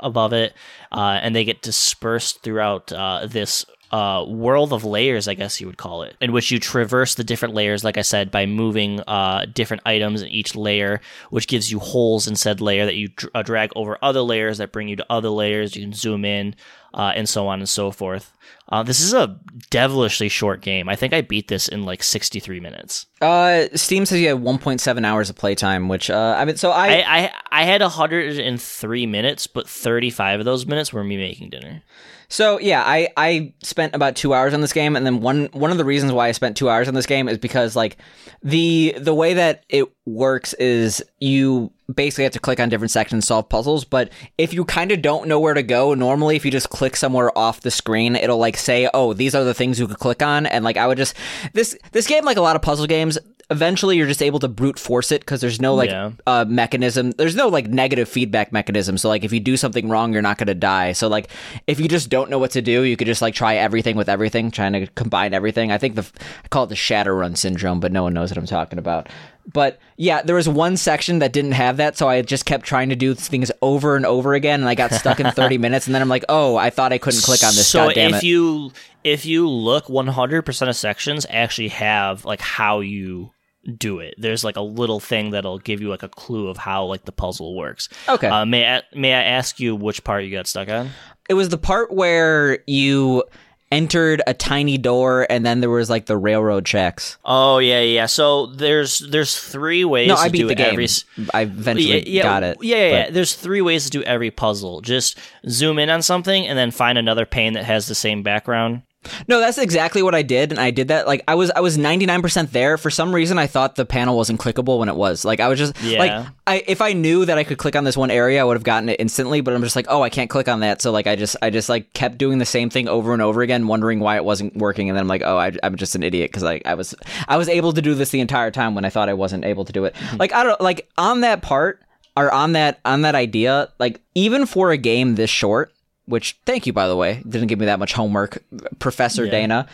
above 0.00 0.32
it, 0.32 0.54
uh, 0.92 1.18
and 1.22 1.34
they 1.34 1.44
get 1.44 1.62
dispersed 1.62 2.42
throughout 2.42 2.92
uh, 2.92 3.26
this 3.26 3.64
uh, 3.94 4.24
world 4.26 4.72
of 4.72 4.84
layers, 4.84 5.28
I 5.28 5.34
guess 5.34 5.60
you 5.60 5.68
would 5.68 5.76
call 5.76 6.02
it, 6.02 6.16
in 6.20 6.32
which 6.32 6.50
you 6.50 6.58
traverse 6.58 7.14
the 7.14 7.22
different 7.22 7.54
layers, 7.54 7.84
like 7.84 7.96
I 7.96 8.02
said, 8.02 8.32
by 8.32 8.44
moving 8.44 8.98
uh, 9.06 9.46
different 9.54 9.84
items 9.86 10.20
in 10.20 10.26
each 10.30 10.56
layer, 10.56 11.00
which 11.30 11.46
gives 11.46 11.70
you 11.70 11.78
holes 11.78 12.26
in 12.26 12.34
said 12.34 12.60
layer 12.60 12.86
that 12.86 12.96
you 12.96 13.08
dr- 13.08 13.30
uh, 13.36 13.42
drag 13.42 13.70
over 13.76 13.96
other 14.02 14.22
layers 14.22 14.58
that 14.58 14.72
bring 14.72 14.88
you 14.88 14.96
to 14.96 15.06
other 15.08 15.28
layers. 15.28 15.76
You 15.76 15.82
can 15.82 15.92
zoom 15.92 16.24
in, 16.24 16.56
uh, 16.92 17.12
and 17.14 17.28
so 17.28 17.46
on 17.46 17.60
and 17.60 17.68
so 17.68 17.92
forth. 17.92 18.32
Uh, 18.68 18.82
this 18.82 18.98
is 19.00 19.12
a 19.14 19.38
devilishly 19.70 20.28
short 20.28 20.60
game. 20.60 20.88
I 20.88 20.96
think 20.96 21.12
I 21.12 21.20
beat 21.20 21.46
this 21.46 21.68
in 21.68 21.84
like 21.84 22.02
63 22.02 22.58
minutes. 22.58 23.06
uh, 23.20 23.66
Steam 23.76 24.06
says 24.06 24.20
you 24.20 24.26
have 24.26 24.40
1.7 24.40 25.06
hours 25.06 25.30
of 25.30 25.36
playtime, 25.36 25.88
which 25.88 26.10
uh, 26.10 26.34
I 26.36 26.44
mean, 26.44 26.56
so 26.56 26.72
I, 26.72 26.86
I, 26.86 27.04
I, 27.06 27.32
I 27.52 27.64
had 27.64 27.80
103 27.80 29.06
minutes, 29.06 29.46
but 29.46 29.68
35 29.68 30.40
of 30.40 30.44
those 30.44 30.66
minutes 30.66 30.92
were 30.92 31.04
me 31.04 31.16
making 31.16 31.50
dinner. 31.50 31.84
So 32.28 32.58
yeah, 32.58 32.82
I 32.84 33.08
I 33.16 33.52
spent 33.62 33.94
about 33.94 34.16
two 34.16 34.34
hours 34.34 34.54
on 34.54 34.60
this 34.60 34.72
game, 34.72 34.96
and 34.96 35.04
then 35.04 35.20
one 35.20 35.48
one 35.52 35.70
of 35.70 35.78
the 35.78 35.84
reasons 35.84 36.12
why 36.12 36.28
I 36.28 36.32
spent 36.32 36.56
two 36.56 36.68
hours 36.68 36.88
on 36.88 36.94
this 36.94 37.06
game 37.06 37.28
is 37.28 37.38
because 37.38 37.76
like 37.76 37.96
the 38.42 38.94
the 38.98 39.14
way 39.14 39.34
that 39.34 39.64
it 39.68 39.86
works 40.06 40.52
is 40.54 41.02
you 41.20 41.72
basically 41.92 42.24
have 42.24 42.32
to 42.32 42.38
click 42.38 42.60
on 42.60 42.68
different 42.68 42.90
sections, 42.90 43.26
solve 43.26 43.48
puzzles. 43.48 43.84
But 43.84 44.10
if 44.38 44.54
you 44.54 44.64
kind 44.64 44.90
of 44.90 45.02
don't 45.02 45.28
know 45.28 45.38
where 45.38 45.54
to 45.54 45.62
go, 45.62 45.94
normally 45.94 46.36
if 46.36 46.44
you 46.44 46.50
just 46.50 46.70
click 46.70 46.96
somewhere 46.96 47.36
off 47.36 47.60
the 47.60 47.70
screen, 47.70 48.16
it'll 48.16 48.38
like 48.38 48.56
say, 48.56 48.88
"Oh, 48.94 49.12
these 49.12 49.34
are 49.34 49.44
the 49.44 49.54
things 49.54 49.78
you 49.78 49.86
could 49.86 49.98
click 49.98 50.22
on," 50.22 50.46
and 50.46 50.64
like 50.64 50.76
I 50.76 50.86
would 50.86 50.98
just 50.98 51.14
this 51.52 51.76
this 51.92 52.06
game 52.06 52.24
like 52.24 52.36
a 52.36 52.42
lot 52.42 52.56
of 52.56 52.62
puzzle 52.62 52.86
games. 52.86 53.18
Eventually, 53.50 53.96
you're 53.96 54.06
just 54.06 54.22
able 54.22 54.38
to 54.40 54.48
brute 54.48 54.78
force 54.78 55.12
it 55.12 55.20
because 55.20 55.40
there's 55.40 55.60
no 55.60 55.74
like 55.74 55.90
Yeah. 55.90 56.12
uh, 56.26 56.44
mechanism. 56.48 57.10
There's 57.12 57.36
no 57.36 57.48
like 57.48 57.68
negative 57.68 58.08
feedback 58.08 58.52
mechanism. 58.52 58.96
So 58.96 59.08
like 59.08 59.22
if 59.24 59.32
you 59.32 59.40
do 59.40 59.56
something 59.56 59.88
wrong, 59.88 60.12
you're 60.12 60.22
not 60.22 60.38
going 60.38 60.46
to 60.46 60.54
die. 60.54 60.92
So 60.92 61.08
like 61.08 61.28
if 61.66 61.78
you 61.78 61.88
just 61.88 62.08
don't 62.08 62.30
know 62.30 62.38
what 62.38 62.52
to 62.52 62.62
do, 62.62 62.82
you 62.82 62.96
could 62.96 63.06
just 63.06 63.20
like 63.22 63.34
try 63.34 63.56
everything 63.56 63.96
with 63.96 64.08
everything, 64.08 64.50
trying 64.50 64.72
to 64.72 64.86
combine 64.88 65.34
everything. 65.34 65.70
I 65.72 65.78
think 65.78 65.94
the 65.96 66.06
I 66.44 66.48
call 66.48 66.64
it 66.64 66.68
the 66.68 66.74
Shadowrun 66.74 67.36
syndrome, 67.36 67.80
but 67.80 67.92
no 67.92 68.02
one 68.02 68.14
knows 68.14 68.30
what 68.30 68.38
I'm 68.38 68.46
talking 68.46 68.78
about. 68.78 69.08
But 69.52 69.78
yeah, 69.98 70.22
there 70.22 70.36
was 70.36 70.48
one 70.48 70.78
section 70.78 71.18
that 71.18 71.34
didn't 71.34 71.52
have 71.52 71.76
that, 71.76 71.98
so 71.98 72.08
I 72.08 72.22
just 72.22 72.46
kept 72.46 72.64
trying 72.64 72.88
to 72.88 72.96
do 72.96 73.14
things 73.14 73.52
over 73.60 73.94
and 73.94 74.06
over 74.06 74.32
again, 74.32 74.60
and 74.60 74.68
I 74.70 74.74
got 74.74 74.90
stuck 74.94 75.20
in 75.20 75.30
30 75.30 75.58
minutes. 75.66 75.84
And 75.86 75.94
then 75.94 76.00
I'm 76.00 76.08
like, 76.08 76.24
oh, 76.30 76.56
I 76.56 76.70
thought 76.70 76.94
I 76.94 76.98
couldn't 76.98 77.20
click 77.22 77.42
on 77.42 77.48
this. 77.48 77.68
So 77.68 77.88
if 78.16 78.22
you 78.24 78.72
if 79.04 79.26
you 79.26 79.46
look, 79.50 79.84
100% 79.84 80.68
of 80.68 80.76
sections 80.76 81.26
actually 81.28 81.68
have 81.68 82.24
like 82.24 82.40
how 82.40 82.80
you 82.80 83.32
do 83.76 83.98
it. 84.00 84.14
There's 84.18 84.44
like 84.44 84.56
a 84.56 84.62
little 84.62 85.00
thing 85.00 85.30
that'll 85.30 85.58
give 85.58 85.80
you 85.80 85.88
like 85.88 86.02
a 86.02 86.08
clue 86.08 86.48
of 86.48 86.56
how 86.56 86.84
like 86.84 87.04
the 87.04 87.12
puzzle 87.12 87.56
works. 87.56 87.88
Okay. 88.08 88.28
Uh, 88.28 88.44
may 88.44 88.76
I, 88.76 88.82
may 88.94 89.14
I 89.14 89.22
ask 89.22 89.60
you 89.60 89.74
which 89.76 90.04
part 90.04 90.24
you 90.24 90.30
got 90.30 90.46
stuck 90.46 90.68
on? 90.68 90.90
It 91.28 91.34
was 91.34 91.48
the 91.48 91.58
part 91.58 91.92
where 91.92 92.58
you 92.66 93.24
entered 93.72 94.22
a 94.26 94.32
tiny 94.34 94.78
door 94.78 95.26
and 95.28 95.44
then 95.44 95.60
there 95.60 95.70
was 95.70 95.90
like 95.90 96.06
the 96.06 96.16
railroad 96.16 96.64
tracks. 96.64 97.16
Oh 97.24 97.58
yeah, 97.58 97.80
yeah. 97.80 98.06
So 98.06 98.46
there's 98.46 99.00
there's 99.00 99.38
three 99.38 99.84
ways. 99.84 100.08
No, 100.08 100.14
to 100.14 100.20
I 100.20 100.28
beat 100.28 100.38
do 100.38 100.48
the 100.48 100.54
game. 100.54 100.72
Every, 100.72 100.86
I 101.32 101.42
eventually 101.42 102.08
yeah, 102.08 102.18
yeah, 102.18 102.22
got 102.22 102.42
it. 102.44 102.58
Yeah, 102.60 102.76
yeah, 102.76 102.90
yeah. 102.90 103.10
There's 103.10 103.34
three 103.34 103.60
ways 103.60 103.84
to 103.84 103.90
do 103.90 104.02
every 104.04 104.30
puzzle. 104.30 104.80
Just 104.80 105.18
zoom 105.48 105.78
in 105.78 105.90
on 105.90 106.02
something 106.02 106.46
and 106.46 106.56
then 106.56 106.70
find 106.70 106.98
another 106.98 107.26
pane 107.26 107.54
that 107.54 107.64
has 107.64 107.88
the 107.88 107.94
same 107.94 108.22
background. 108.22 108.82
No, 109.28 109.40
that's 109.40 109.58
exactly 109.58 110.02
what 110.02 110.14
I 110.14 110.22
did, 110.22 110.50
and 110.52 110.60
I 110.60 110.70
did 110.70 110.88
that. 110.88 111.06
Like 111.06 111.22
I 111.28 111.34
was, 111.34 111.50
I 111.50 111.60
was 111.60 111.76
ninety 111.78 112.06
nine 112.06 112.22
percent 112.22 112.52
there. 112.52 112.76
For 112.78 112.90
some 112.90 113.14
reason, 113.14 113.38
I 113.38 113.46
thought 113.46 113.76
the 113.76 113.84
panel 113.84 114.16
wasn't 114.16 114.40
clickable 114.40 114.78
when 114.78 114.88
it 114.88 114.96
was. 114.96 115.24
Like 115.24 115.40
I 115.40 115.48
was 115.48 115.58
just 115.58 115.80
Yeah. 115.82 115.98
like, 115.98 116.26
I 116.46 116.64
if 116.66 116.80
I 116.80 116.92
knew 116.92 117.24
that 117.24 117.38
I 117.38 117.44
could 117.44 117.58
click 117.58 117.76
on 117.76 117.84
this 117.84 117.96
one 117.96 118.10
area, 118.10 118.40
I 118.40 118.44
would 118.44 118.56
have 118.56 118.64
gotten 118.64 118.88
it 118.88 119.00
instantly. 119.00 119.40
But 119.40 119.54
I'm 119.54 119.62
just 119.62 119.76
like, 119.76 119.86
oh, 119.88 120.02
I 120.02 120.10
can't 120.10 120.30
click 120.30 120.48
on 120.48 120.60
that. 120.60 120.80
So 120.82 120.90
like, 120.90 121.06
I 121.06 121.16
just, 121.16 121.36
I 121.42 121.50
just 121.50 121.68
like 121.68 121.92
kept 121.92 122.18
doing 122.18 122.38
the 122.38 122.44
same 122.46 122.70
thing 122.70 122.88
over 122.88 123.12
and 123.12 123.20
over 123.22 123.42
again, 123.42 123.66
wondering 123.66 124.00
why 124.00 124.16
it 124.16 124.24
wasn't 124.24 124.56
working. 124.56 124.88
And 124.88 124.96
then 124.96 125.02
I'm 125.02 125.08
like, 125.08 125.22
oh, 125.24 125.36
I, 125.36 125.52
I'm 125.62 125.76
just 125.76 125.94
an 125.94 126.02
idiot 126.02 126.30
because 126.30 126.42
like 126.42 126.62
I 126.66 126.74
was, 126.74 126.94
I 127.28 127.36
was 127.36 127.48
able 127.48 127.72
to 127.72 127.82
do 127.82 127.94
this 127.94 128.10
the 128.10 128.20
entire 128.20 128.50
time 128.50 128.74
when 128.74 128.84
I 128.84 128.90
thought 128.90 129.08
I 129.08 129.14
wasn't 129.14 129.44
able 129.44 129.64
to 129.64 129.72
do 129.72 129.84
it. 129.84 129.94
Mm-hmm. 129.94 130.16
Like 130.18 130.32
I 130.32 130.42
don't 130.44 130.60
like 130.60 130.88
on 130.96 131.20
that 131.20 131.42
part 131.42 131.80
or 132.16 132.32
on 132.32 132.52
that 132.52 132.78
on 132.84 133.02
that 133.02 133.14
idea. 133.14 133.68
Like 133.78 134.00
even 134.14 134.46
for 134.46 134.70
a 134.70 134.76
game 134.76 135.16
this 135.16 135.30
short. 135.30 135.72
Which, 136.06 136.36
thank 136.44 136.66
you, 136.66 136.72
by 136.72 136.88
the 136.88 136.96
way. 136.96 137.22
Didn't 137.28 137.48
give 137.48 137.58
me 137.58 137.66
that 137.66 137.78
much 137.78 137.92
homework, 137.94 138.42
Professor 138.78 139.24
Yeah. 139.24 139.30
Dana 139.30 139.66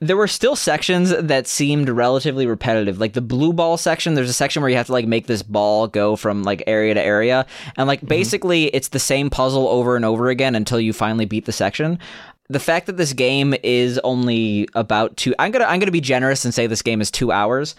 there 0.00 0.16
were 0.16 0.28
still 0.28 0.56
sections 0.56 1.10
that 1.10 1.46
seemed 1.46 1.88
relatively 1.88 2.46
repetitive 2.46 2.98
like 2.98 3.12
the 3.12 3.20
blue 3.20 3.52
ball 3.52 3.76
section 3.76 4.14
there's 4.14 4.30
a 4.30 4.34
section 4.34 4.62
where 4.62 4.70
you 4.70 4.76
have 4.76 4.86
to 4.86 4.92
like 4.92 5.06
make 5.06 5.26
this 5.26 5.42
ball 5.42 5.86
go 5.86 6.16
from 6.16 6.42
like 6.42 6.62
area 6.66 6.94
to 6.94 7.02
area 7.02 7.46
and 7.76 7.86
like 7.86 8.00
mm-hmm. 8.00 8.08
basically 8.08 8.66
it's 8.66 8.88
the 8.88 8.98
same 8.98 9.28
puzzle 9.28 9.68
over 9.68 9.96
and 9.96 10.04
over 10.04 10.28
again 10.28 10.54
until 10.54 10.80
you 10.80 10.92
finally 10.92 11.24
beat 11.24 11.44
the 11.44 11.52
section 11.52 11.98
the 12.48 12.60
fact 12.60 12.86
that 12.86 12.96
this 12.96 13.12
game 13.12 13.54
is 13.62 13.98
only 14.04 14.68
about 14.74 15.16
two 15.16 15.34
i'm 15.38 15.50
gonna 15.50 15.64
i'm 15.66 15.80
gonna 15.80 15.92
be 15.92 16.00
generous 16.00 16.44
and 16.44 16.54
say 16.54 16.66
this 16.66 16.82
game 16.82 17.00
is 17.00 17.10
two 17.10 17.30
hours 17.30 17.74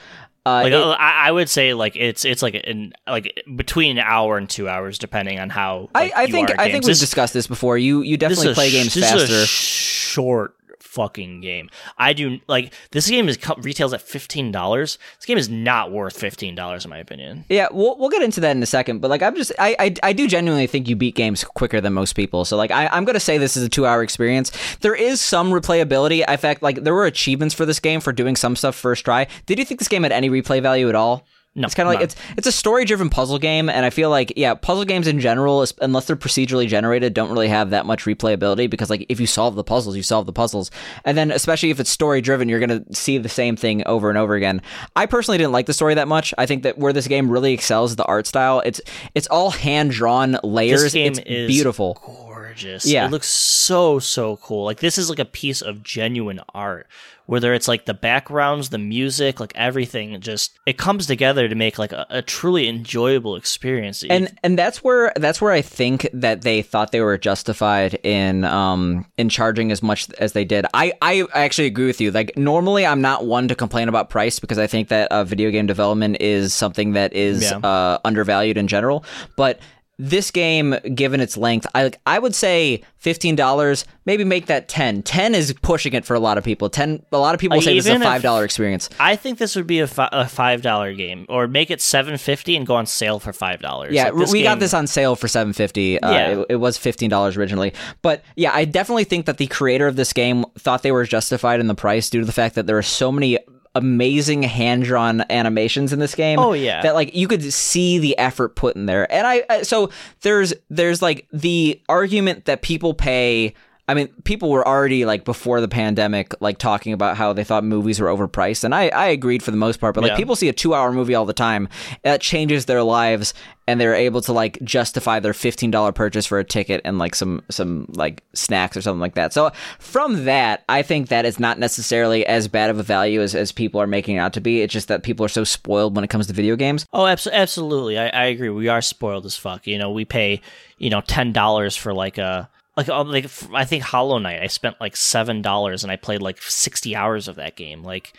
uh, 0.45 0.61
Like 0.63 0.73
it- 0.73 0.77
I, 0.77 1.27
I 1.27 1.31
would 1.31 1.49
say, 1.49 1.73
like 1.73 1.95
it's 1.95 2.25
it's 2.25 2.41
like 2.41 2.55
in 2.55 2.93
like 3.07 3.43
between 3.55 3.97
an 3.97 4.03
hour 4.07 4.37
and 4.37 4.49
two 4.49 4.67
hours, 4.69 4.97
depending 4.97 5.39
on 5.39 5.49
how. 5.49 5.89
like, 5.93 6.13
I, 6.15 6.21
I 6.21 6.25
you 6.25 6.31
think 6.31 6.51
I 6.59 6.65
think 6.71 6.83
we've 6.85 6.91
This- 6.91 6.99
discussed 6.99 7.33
this 7.33 7.47
before. 7.47 7.77
You 7.77 8.01
you 8.01 8.17
definitely 8.17 8.53
play 8.53 8.69
sh- 8.69 8.73
games 8.73 8.93
faster. 8.93 9.45
Short 9.45 10.55
fucking 10.89 11.41
game. 11.41 11.69
I 11.97 12.13
do 12.13 12.39
like 12.47 12.73
this 12.91 13.09
game 13.09 13.29
is 13.29 13.37
retails 13.59 13.93
at 13.93 14.01
fifteen 14.01 14.51
dollars. 14.51 14.97
This 15.17 15.25
game 15.25 15.37
is 15.37 15.49
not 15.49 15.91
worth 15.91 16.17
fifteen 16.17 16.55
dollars 16.55 16.83
in 16.83 16.89
my 16.89 16.97
opinion. 16.97 17.45
Yeah, 17.47 17.67
we'll 17.71 17.97
we'll 17.97 18.09
get 18.09 18.23
into 18.23 18.39
that 18.41 18.55
in 18.55 18.63
a 18.63 18.65
second. 18.65 18.99
But 18.99 19.09
like, 19.09 19.21
I'm 19.21 19.35
just 19.35 19.51
I 19.59 19.75
I, 19.79 19.93
I 20.03 20.13
do 20.13 20.27
genuinely 20.27 20.67
think 20.67 20.87
you 20.87 20.95
beat 20.95 21.15
games 21.15 21.43
quicker 21.43 21.79
than 21.79 21.93
most 21.93 22.13
people. 22.13 22.43
So 22.43 22.57
like, 22.57 22.71
I, 22.71 22.87
I'm 22.87 23.05
gonna 23.05 23.19
say 23.19 23.37
this 23.37 23.55
is 23.55 23.63
a 23.63 23.69
two 23.69 23.85
hour 23.85 24.01
experience. 24.01 24.51
There 24.81 24.95
is 24.95 25.21
some 25.21 25.51
replayability. 25.51 26.27
In 26.27 26.37
fact, 26.37 26.63
like 26.63 26.83
there 26.83 26.93
were 26.93 27.05
achievements 27.05 27.53
for 27.53 27.65
this 27.65 27.79
game 27.79 28.01
for 28.01 28.11
doing 28.11 28.35
some 28.35 28.55
stuff 28.55 28.75
first 28.75 29.05
try. 29.05 29.27
Did 29.45 29.59
you 29.59 29.65
think 29.65 29.79
this 29.79 29.87
game 29.87 30.03
had 30.03 30.11
any 30.11 30.29
replay 30.29 30.61
value 30.61 30.89
at 30.89 30.95
all? 30.95 31.25
No, 31.55 31.65
it's 31.65 31.73
kind 31.73 31.89
of 31.89 31.95
like 31.95 32.03
it's 32.03 32.15
it's 32.37 32.45
a 32.45 32.51
story 32.51 32.85
driven 32.85 33.09
puzzle 33.09 33.39
game, 33.39 33.69
and 33.69 33.83
I 33.83 33.89
feel 33.89 34.11
like 34.11 34.33
yeah, 34.35 34.53
puzzle 34.53 34.85
games 34.85 35.07
in 35.07 35.19
general, 35.19 35.65
unless 35.81 36.05
they're 36.05 36.15
procedurally 36.15 36.67
generated, 36.67 37.15
don't 37.15 37.31
really 37.31 37.47
have 37.47 37.71
that 37.71 37.87
much 37.87 38.05
replayability 38.05 38.69
because 38.69 38.89
like 38.91 39.05
if 39.09 39.19
you 39.19 39.25
solve 39.25 39.55
the 39.55 39.63
puzzles, 39.63 39.97
you 39.97 40.03
solve 40.03 40.27
the 40.27 40.31
puzzles, 40.31 40.69
and 41.05 41.17
then 41.17 41.31
especially 41.31 41.71
if 41.71 41.79
it's 41.79 41.89
story 41.89 42.21
driven, 42.21 42.49
you're 42.49 42.59
gonna 42.59 42.83
see 42.93 43.17
the 43.17 43.29
same 43.29 43.55
thing 43.55 43.85
over 43.87 44.09
and 44.09 44.17
over 44.17 44.35
again. 44.35 44.61
I 44.95 45.07
personally 45.07 45.39
didn't 45.39 45.51
like 45.51 45.65
the 45.65 45.73
story 45.73 45.95
that 45.95 46.07
much. 46.07 46.35
I 46.37 46.45
think 46.45 46.63
that 46.63 46.77
where 46.77 46.93
this 46.93 47.07
game 47.07 47.31
really 47.31 47.53
excels 47.53 47.91
is 47.91 47.95
the 47.95 48.05
art 48.05 48.27
style. 48.27 48.61
It's 48.63 48.79
it's 49.15 49.27
all 49.27 49.49
hand 49.49 49.89
drawn 49.89 50.37
layers. 50.43 50.83
This 50.83 50.93
game 50.93 51.13
it's 51.13 51.19
is 51.25 51.47
beautiful. 51.47 52.28
Gorgeous. 52.49 52.85
Yeah. 52.85 53.05
It 53.05 53.11
looks 53.11 53.27
so 53.27 53.99
so 53.99 54.37
cool. 54.37 54.65
Like 54.65 54.79
this 54.79 54.97
is 54.97 55.09
like 55.09 55.19
a 55.19 55.25
piece 55.25 55.61
of 55.61 55.83
genuine 55.83 56.41
art. 56.53 56.87
Whether 57.25 57.53
it's 57.53 57.67
like 57.67 57.85
the 57.85 57.93
backgrounds, 57.93 58.69
the 58.69 58.79
music, 58.79 59.39
like 59.39 59.51
everything, 59.53 60.19
just 60.19 60.57
it 60.65 60.79
comes 60.79 61.05
together 61.05 61.47
to 61.47 61.53
make 61.53 61.77
like 61.77 61.91
a, 61.91 62.07
a 62.09 62.23
truly 62.23 62.67
enjoyable 62.67 63.35
experience. 63.35 64.03
and 64.09 64.35
and 64.43 64.57
that's 64.57 64.83
where 64.83 65.13
that's 65.15 65.39
where 65.39 65.51
I 65.51 65.61
think 65.61 66.07
that 66.11 66.41
they 66.41 66.63
thought 66.63 66.91
they 66.91 67.01
were 67.01 67.19
justified 67.19 67.99
in 68.03 68.45
um 68.45 69.05
in 69.19 69.29
charging 69.29 69.71
as 69.71 69.83
much 69.83 70.09
as 70.17 70.33
they 70.33 70.43
did. 70.43 70.65
I 70.73 70.91
I 71.03 71.27
actually 71.35 71.67
agree 71.67 71.85
with 71.85 72.01
you. 72.01 72.09
Like 72.09 72.35
normally 72.35 72.83
I'm 72.83 73.01
not 73.01 73.27
one 73.27 73.47
to 73.49 73.53
complain 73.55 73.89
about 73.89 74.09
price 74.09 74.39
because 74.39 74.57
I 74.57 74.65
think 74.65 74.87
that 74.87 75.11
uh, 75.11 75.23
video 75.23 75.51
game 75.51 75.67
development 75.67 76.17
is 76.19 76.51
something 76.55 76.93
that 76.93 77.13
is 77.13 77.43
Yeah. 77.43 77.57
uh, 77.59 77.99
undervalued 78.03 78.57
in 78.57 78.67
general, 78.67 79.05
but 79.35 79.59
this 80.01 80.31
game, 80.31 80.75
given 80.95 81.19
its 81.19 81.35
length, 81.35 81.67
I 81.75 81.83
like 81.83 81.99
I 82.05 82.17
would 82.19 82.33
say 82.33 82.83
fifteen 82.97 83.35
dollars. 83.35 83.83
Maybe 84.05 84.23
make 84.23 84.45
that 84.45 84.69
ten. 84.69 85.03
Ten 85.03 85.35
is 85.35 85.53
pushing 85.61 85.93
it 85.93 86.05
for 86.05 86.13
a 86.15 86.19
lot 86.19 86.37
of 86.37 86.43
people. 86.45 86.69
Ten. 86.69 87.03
A 87.11 87.17
lot 87.17 87.35
of 87.35 87.41
people 87.41 87.57
Uh, 87.57 87.61
say 87.61 87.73
this 87.75 87.85
is 87.85 87.91
a 87.95 87.99
five 87.99 88.21
dollar 88.21 88.45
experience. 88.45 88.89
I 88.99 89.17
think 89.17 89.37
this 89.39 89.55
would 89.57 89.67
be 89.67 89.81
a, 89.81 89.87
fi- 89.87 90.09
a 90.11 90.25
five 90.27 90.61
dollar 90.61 90.93
game, 90.93 91.25
or 91.27 91.47
make 91.49 91.69
it 91.69 91.81
seven 91.81 92.17
fifty 92.17 92.55
and 92.55 92.65
go 92.65 92.75
on 92.75 92.85
sale 92.85 93.19
for 93.19 93.33
five 93.33 93.59
dollars. 93.59 93.93
Yeah, 93.93 94.09
Like, 94.09 94.29
we 94.31 94.41
got 94.41 94.59
this 94.59 94.73
on 94.73 94.87
sale 94.87 95.17
for 95.17 95.27
seven 95.27 95.51
fifty. 95.51 95.99
Uh, 96.01 96.11
Yeah. 96.11 96.29
it, 96.39 96.45
it 96.51 96.55
was 96.55 96.77
fifteen 96.77 97.09
dollars 97.09 97.35
originally, 97.35 97.73
but 98.01 98.23
yeah, 98.37 98.51
I 98.53 98.63
definitely 98.63 99.03
think 99.03 99.25
that 99.25 99.37
the 99.37 99.47
creator 99.47 99.85
of 99.87 99.97
this 99.97 100.13
game 100.13 100.45
thought 100.57 100.81
they 100.81 100.93
were 100.93 101.03
justified 101.05 101.59
in 101.59 101.67
the 101.67 101.75
price 101.75 102.09
due 102.09 102.21
to 102.21 102.25
the 102.25 102.31
fact 102.31 102.55
that 102.55 102.67
there 102.67 102.77
are 102.77 102.81
so 102.81 103.11
many 103.11 103.37
amazing 103.75 104.43
hand 104.43 104.83
drawn 104.83 105.23
animations 105.29 105.93
in 105.93 105.99
this 105.99 106.15
game. 106.15 106.39
Oh, 106.39 106.53
yeah. 106.53 106.81
that 106.81 106.95
like 106.95 107.15
you 107.15 107.27
could 107.27 107.53
see 107.53 107.99
the 107.99 108.17
effort 108.17 108.55
put 108.55 108.75
in 108.75 108.85
there, 108.85 109.11
and 109.11 109.25
I, 109.25 109.43
I 109.49 109.61
so 109.61 109.89
there's 110.21 110.53
there's 110.69 111.01
like 111.01 111.27
the 111.31 111.81
argument 111.89 112.45
that 112.45 112.61
people 112.61 112.93
pay. 112.93 113.53
I 113.89 113.95
mean, 113.95 114.07
people 114.23 114.51
were 114.51 114.65
already 114.67 115.03
like 115.03 115.25
before 115.25 115.61
the 115.61 115.67
pandemic, 115.67 116.33
like 116.39 116.59
talking 116.59 116.93
about 116.93 117.17
how 117.17 117.33
they 117.33 117.43
thought 117.43 117.63
movies 117.63 117.99
were 117.99 118.07
overpriced, 118.07 118.63
and 118.63 118.75
I, 118.75 118.89
I 118.89 119.07
agreed 119.07 119.41
for 119.41 119.49
the 119.49 119.57
most 119.57 119.79
part. 119.79 119.95
But 119.95 120.01
like 120.03 120.11
Yeah. 120.11 120.17
people 120.17 120.35
see 120.35 120.47
a 120.47 120.53
two-hour 120.53 120.91
movie 120.91 121.15
all 121.15 121.25
the 121.25 121.33
time, 121.33 121.67
that 122.03 122.21
changes 122.21 122.65
their 122.65 122.83
lives, 122.83 123.33
and 123.67 123.81
they're 123.81 123.95
able 123.95 124.21
to 124.21 124.31
like 124.33 124.59
justify 124.63 125.19
their 125.19 125.33
fifteen 125.33 125.71
dollar 125.71 125.91
purchase 125.91 126.27
for 126.27 126.37
a 126.37 126.43
ticket 126.43 126.81
and 126.85 126.99
like 126.99 127.15
some 127.15 127.41
some 127.49 127.87
like 127.95 128.21
snacks 128.33 128.77
or 128.77 128.81
something 128.81 128.99
like 129.01 129.15
that. 129.15 129.33
So 129.33 129.51
from 129.79 130.25
that, 130.25 130.63
I 130.69 130.83
think 130.83 131.07
that 131.09 131.25
it's 131.25 131.39
not 131.39 131.57
necessarily 131.57 132.25
as 132.27 132.47
bad 132.47 132.69
of 132.69 132.77
a 132.77 132.83
value 132.83 133.21
as, 133.21 133.33
as 133.33 133.51
people 133.51 133.81
are 133.81 133.87
making 133.87 134.17
it 134.17 134.19
out 134.19 134.33
to 134.33 134.41
be. 134.41 134.61
It's 134.61 134.71
just 134.71 134.87
that 134.89 135.01
people 135.01 135.25
are 135.25 135.29
so 135.29 135.43
spoiled 135.43 135.95
when 135.95 136.03
it 136.03 136.09
comes 136.09 136.27
to 136.27 136.33
video 136.33 136.55
games. 136.55 136.85
Oh, 136.93 137.07
abs- 137.07 137.25
absolutely. 137.25 137.97
I, 137.97 138.09
I 138.09 138.25
agree. 138.25 138.49
We 138.49 138.67
are 138.67 138.81
spoiled 138.83 139.25
as 139.25 139.35
fuck. 139.35 139.65
You 139.65 139.79
know, 139.79 139.89
we 139.89 140.05
pay 140.05 140.41
you 140.77 140.91
know 140.91 141.01
ten 141.01 141.33
dollars 141.33 141.75
for 141.75 141.91
like 141.93 142.19
a 142.19 142.49
like 142.79 142.89
um, 142.89 143.11
like 143.11 143.29
I 143.53 143.65
think 143.65 143.83
Hollow 143.83 144.17
Knight. 144.19 144.41
I 144.41 144.47
spent 144.47 144.79
like 144.79 144.95
seven 144.95 145.41
dollars 145.41 145.83
and 145.83 145.91
I 145.91 145.97
played 145.97 146.21
like 146.21 146.41
sixty 146.41 146.95
hours 146.95 147.27
of 147.27 147.35
that 147.35 147.57
game. 147.57 147.83
Like, 147.83 148.13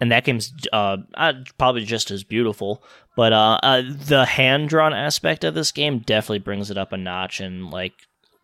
and 0.00 0.12
that 0.12 0.24
game's 0.24 0.52
uh, 0.72 0.98
uh 1.14 1.32
probably 1.58 1.84
just 1.84 2.12
as 2.12 2.22
beautiful. 2.22 2.84
But 3.16 3.32
uh, 3.32 3.58
uh 3.62 3.82
the 3.84 4.24
hand 4.24 4.68
drawn 4.68 4.92
aspect 4.94 5.42
of 5.42 5.54
this 5.54 5.72
game 5.72 5.98
definitely 5.98 6.38
brings 6.38 6.70
it 6.70 6.78
up 6.78 6.92
a 6.92 6.96
notch 6.96 7.40
and 7.40 7.70
like 7.70 7.94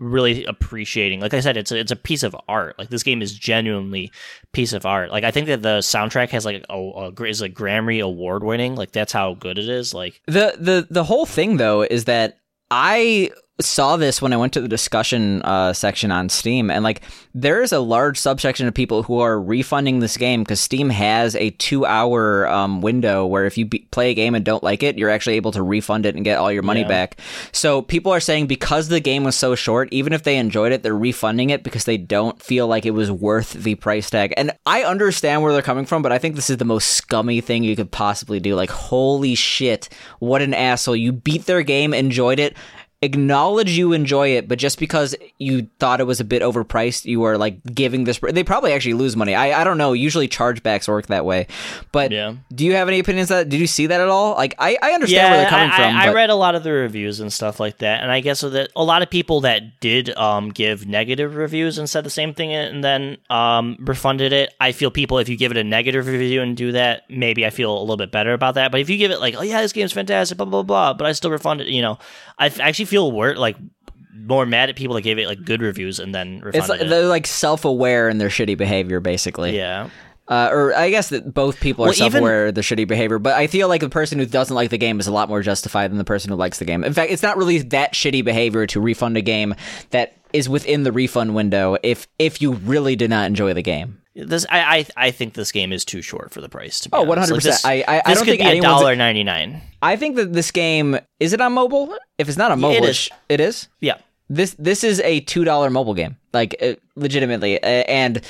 really 0.00 0.46
appreciating 0.46 1.20
like 1.20 1.34
i 1.34 1.40
said 1.40 1.58
it's 1.58 1.70
a, 1.70 1.78
it's 1.78 1.92
a 1.92 1.96
piece 1.96 2.22
of 2.22 2.34
art 2.48 2.74
like 2.78 2.88
this 2.88 3.02
game 3.02 3.20
is 3.20 3.34
genuinely 3.34 4.10
piece 4.50 4.72
of 4.72 4.86
art 4.86 5.10
like 5.10 5.24
i 5.24 5.30
think 5.30 5.46
that 5.46 5.60
the 5.60 5.80
soundtrack 5.80 6.30
has 6.30 6.46
like 6.46 6.64
a, 6.70 6.74
a 6.74 7.22
is 7.24 7.42
a 7.42 7.50
grammy 7.50 8.02
award 8.02 8.42
winning 8.42 8.74
like 8.74 8.92
that's 8.92 9.12
how 9.12 9.34
good 9.34 9.58
it 9.58 9.68
is 9.68 9.92
like 9.92 10.22
The 10.26 10.56
the 10.58 10.86
the 10.88 11.04
whole 11.04 11.26
thing 11.26 11.58
though 11.58 11.82
is 11.82 12.06
that 12.06 12.40
I 12.70 13.30
saw 13.64 13.96
this 13.96 14.20
when 14.22 14.32
I 14.32 14.36
went 14.36 14.52
to 14.54 14.60
the 14.60 14.68
discussion 14.68 15.42
uh, 15.42 15.72
section 15.72 16.10
on 16.10 16.28
Steam, 16.28 16.70
and 16.70 16.82
like 16.84 17.02
there 17.34 17.62
is 17.62 17.72
a 17.72 17.78
large 17.80 18.18
subsection 18.18 18.66
of 18.66 18.74
people 18.74 19.02
who 19.02 19.20
are 19.20 19.40
refunding 19.40 20.00
this 20.00 20.16
game 20.16 20.42
because 20.42 20.60
Steam 20.60 20.90
has 20.90 21.36
a 21.36 21.50
two-hour 21.50 22.48
um, 22.48 22.80
window 22.82 23.26
where 23.26 23.46
if 23.46 23.56
you 23.56 23.64
be- 23.66 23.86
play 23.90 24.10
a 24.10 24.14
game 24.14 24.34
and 24.34 24.44
don't 24.44 24.62
like 24.62 24.82
it, 24.82 24.98
you're 24.98 25.10
actually 25.10 25.36
able 25.36 25.52
to 25.52 25.62
refund 25.62 26.06
it 26.06 26.16
and 26.16 26.24
get 26.24 26.38
all 26.38 26.50
your 26.50 26.62
money 26.62 26.80
Yeah. 26.80 26.88
back. 26.88 27.20
So 27.52 27.82
people 27.82 28.12
are 28.12 28.20
saying 28.20 28.46
because 28.46 28.88
the 28.88 29.00
game 29.00 29.24
was 29.24 29.36
so 29.36 29.54
short, 29.54 29.88
even 29.92 30.12
if 30.12 30.22
they 30.24 30.36
enjoyed 30.38 30.72
it, 30.72 30.82
they're 30.82 30.96
refunding 30.96 31.50
it 31.50 31.62
because 31.62 31.84
they 31.84 31.96
don't 31.98 32.40
feel 32.42 32.66
like 32.66 32.84
it 32.86 32.90
was 32.92 33.10
worth 33.10 33.52
the 33.52 33.76
price 33.76 34.10
tag. 34.10 34.34
And 34.36 34.52
I 34.66 34.82
understand 34.82 35.42
where 35.42 35.52
they're 35.52 35.62
coming 35.62 35.86
from, 35.86 36.02
but 36.02 36.12
I 36.12 36.18
think 36.18 36.34
this 36.34 36.50
is 36.50 36.56
the 36.56 36.64
most 36.64 36.88
scummy 36.88 37.40
thing 37.40 37.62
you 37.64 37.76
could 37.76 37.90
possibly 37.90 38.40
do. 38.40 38.54
Like, 38.54 38.70
holy 38.70 39.34
shit, 39.34 39.88
what 40.18 40.42
an 40.42 40.54
asshole! 40.54 40.96
You 40.96 41.12
beat 41.12 41.46
their 41.46 41.62
game, 41.62 41.94
enjoyed 41.94 42.38
it 42.38 42.56
acknowledge 43.02 43.70
you 43.70 43.92
enjoy 43.94 44.28
it, 44.36 44.46
but 44.46 44.58
just 44.58 44.78
because 44.78 45.14
you 45.38 45.68
thought 45.78 46.00
it 46.00 46.06
was 46.06 46.20
a 46.20 46.24
bit 46.24 46.42
overpriced, 46.42 47.06
you 47.06 47.22
are 47.22 47.38
like 47.38 47.62
giving 47.74 48.04
this. 48.04 48.18
They 48.18 48.44
probably 48.44 48.72
actually 48.72 48.92
lose 48.94 49.16
money. 49.16 49.34
I, 49.34 49.62
I 49.62 49.64
don't 49.64 49.78
know. 49.78 49.94
Usually 49.94 50.28
chargebacks 50.28 50.86
work 50.86 51.06
that 51.06 51.24
way. 51.24 51.46
But 51.92 52.10
Yeah. 52.10 52.34
do 52.54 52.66
you 52.66 52.74
have 52.74 52.88
any 52.88 52.98
opinions 52.98 53.30
on 53.30 53.38
that? 53.38 53.48
Did 53.48 53.58
you 53.58 53.66
see 53.66 53.86
that 53.86 54.00
at 54.02 54.08
all? 54.08 54.34
Like, 54.34 54.54
I, 54.58 54.76
I 54.82 54.92
understand 54.92 55.30
where 55.30 55.40
they're 55.40 55.50
coming 55.50 55.70
I, 55.70 55.76
from. 55.76 55.96
I, 55.96 56.06
I 56.08 56.12
read 56.12 56.28
a 56.28 56.34
lot 56.34 56.54
of 56.54 56.62
the 56.62 56.72
reviews 56.72 57.20
and 57.20 57.32
stuff 57.32 57.58
like 57.58 57.78
that, 57.78 58.02
and 58.02 58.12
I 58.12 58.20
guess 58.20 58.42
that 58.42 58.70
a 58.76 58.84
lot 58.84 59.00
of 59.00 59.08
people 59.08 59.40
that 59.42 59.80
did 59.80 60.14
um, 60.16 60.50
give 60.50 60.86
negative 60.86 61.36
reviews 61.36 61.78
and 61.78 61.88
said 61.88 62.04
the 62.04 62.10
same 62.10 62.34
thing 62.34 62.52
and 62.52 62.84
then 62.84 63.16
um, 63.30 63.78
refunded 63.80 64.34
it. 64.34 64.52
I 64.60 64.72
feel 64.72 64.90
people, 64.90 65.18
if 65.18 65.28
you 65.30 65.38
give 65.38 65.50
it 65.50 65.56
a 65.56 65.64
negative 65.64 66.06
review 66.06 66.42
and 66.42 66.54
do 66.54 66.72
that, 66.72 67.08
maybe 67.08 67.46
I 67.46 67.50
feel 67.50 67.72
a 67.72 67.80
little 67.80 67.96
bit 67.96 68.12
better 68.12 68.34
about 68.34 68.56
that. 68.56 68.70
But 68.70 68.80
if 68.80 68.90
you 68.90 68.98
give 68.98 69.10
it 69.10 69.20
like, 69.20 69.36
oh 69.38 69.42
yeah, 69.42 69.62
this 69.62 69.72
game's 69.72 69.92
fantastic, 69.92 70.36
blah 70.36 70.44
blah 70.44 70.62
blah, 70.62 70.92
but 70.92 71.06
I 71.06 71.12
still 71.12 71.30
refunded, 71.30 71.68
you 71.68 71.80
know, 71.80 71.98
I 72.38 72.46
actually 72.46 72.89
feel 72.90 73.10
wor- 73.10 73.36
like 73.36 73.56
more 74.14 74.44
mad 74.46 74.68
at 74.68 74.76
people 74.76 74.94
that 74.96 75.02
gave 75.02 75.18
it 75.18 75.26
like 75.26 75.44
good 75.44 75.62
reviews 75.62 75.98
and 75.98 76.14
then 76.14 76.40
refunded 76.40 76.54
It's 76.56 76.68
like, 76.68 76.80
it. 76.82 76.88
they're 76.88 77.06
like 77.06 77.26
self-aware 77.26 78.08
in 78.08 78.18
their 78.18 78.28
shitty 78.28 78.56
behavior, 78.58 79.00
basically. 79.00 79.56
yeah. 79.56 79.88
Uh, 80.28 80.48
or 80.52 80.74
I 80.76 80.90
guess 80.90 81.08
that 81.08 81.34
both 81.34 81.58
people 81.58 81.84
are 81.84 81.88
Well, 81.88 81.94
self-aware 81.94 82.46
of 82.48 82.54
their 82.54 82.62
shitty 82.62 82.86
behavior, 82.86 83.18
but 83.18 83.34
I 83.34 83.48
feel 83.48 83.66
like 83.66 83.80
the 83.80 83.88
person 83.88 84.20
who 84.20 84.26
doesn't 84.26 84.54
like 84.54 84.70
the 84.70 84.78
game 84.78 85.00
is 85.00 85.08
a 85.08 85.12
lot 85.12 85.28
more 85.28 85.42
justified 85.42 85.90
than 85.90 85.98
the 85.98 86.04
person 86.04 86.30
who 86.30 86.36
likes 86.36 86.60
the 86.60 86.64
game. 86.64 86.84
In 86.84 86.92
fact, 86.92 87.10
it's 87.10 87.22
not 87.22 87.36
really 87.36 87.58
that 87.58 87.94
shitty 87.94 88.24
behavior 88.24 88.64
to 88.68 88.80
refund 88.80 89.16
a 89.16 89.22
game 89.22 89.56
that 89.90 90.14
is 90.32 90.48
within 90.48 90.82
the 90.84 90.92
refund 90.92 91.34
window 91.34 91.76
if 91.82 92.06
if 92.18 92.40
you 92.42 92.52
really 92.52 92.96
did 92.96 93.10
not 93.10 93.26
enjoy 93.26 93.52
the 93.54 93.62
game. 93.62 93.98
This 94.14 94.44
I, 94.50 94.78
I 94.78 95.06
I 95.06 95.10
think 95.12 95.34
this 95.34 95.52
game 95.52 95.72
is 95.72 95.84
too 95.84 96.02
short 96.02 96.32
for 96.32 96.40
the 96.40 96.48
price. 96.48 96.80
To 96.80 96.88
be 96.90 96.96
Oh. 96.96 97.02
Like, 97.02 97.18
100%. 97.28 97.42
this, 97.42 97.64
I- 97.64 97.84
I- 97.86 98.02
I 98.04 98.14
don't 98.14 98.24
think 98.24 98.42
a 98.42 98.60
dollar 98.60 98.96
ninety 98.96 99.22
nine. 99.24 99.62
I 99.82 99.96
think 99.96 100.16
that 100.16 100.32
this 100.32 100.50
game 100.50 100.98
is 101.20 101.32
it 101.32 101.40
on 101.40 101.52
mobile? 101.52 101.94
If 102.18 102.28
it's 102.28 102.36
not 102.36 102.50
on 102.50 102.60
mobile, 102.60 102.76
it 102.76 102.84
it, 102.84 102.90
is. 102.90 103.08
it 103.28 103.40
is. 103.40 103.68
Yeah. 103.80 103.98
This 104.28 104.54
this 104.58 104.84
is 104.84 105.00
a 105.00 105.20
two 105.20 105.44
dollar 105.44 105.70
mobile 105.70 105.94
game, 105.94 106.16
like 106.32 106.56
uh, 106.62 106.74
legitimately, 106.96 107.62
uh, 107.62 107.66
and 107.66 108.20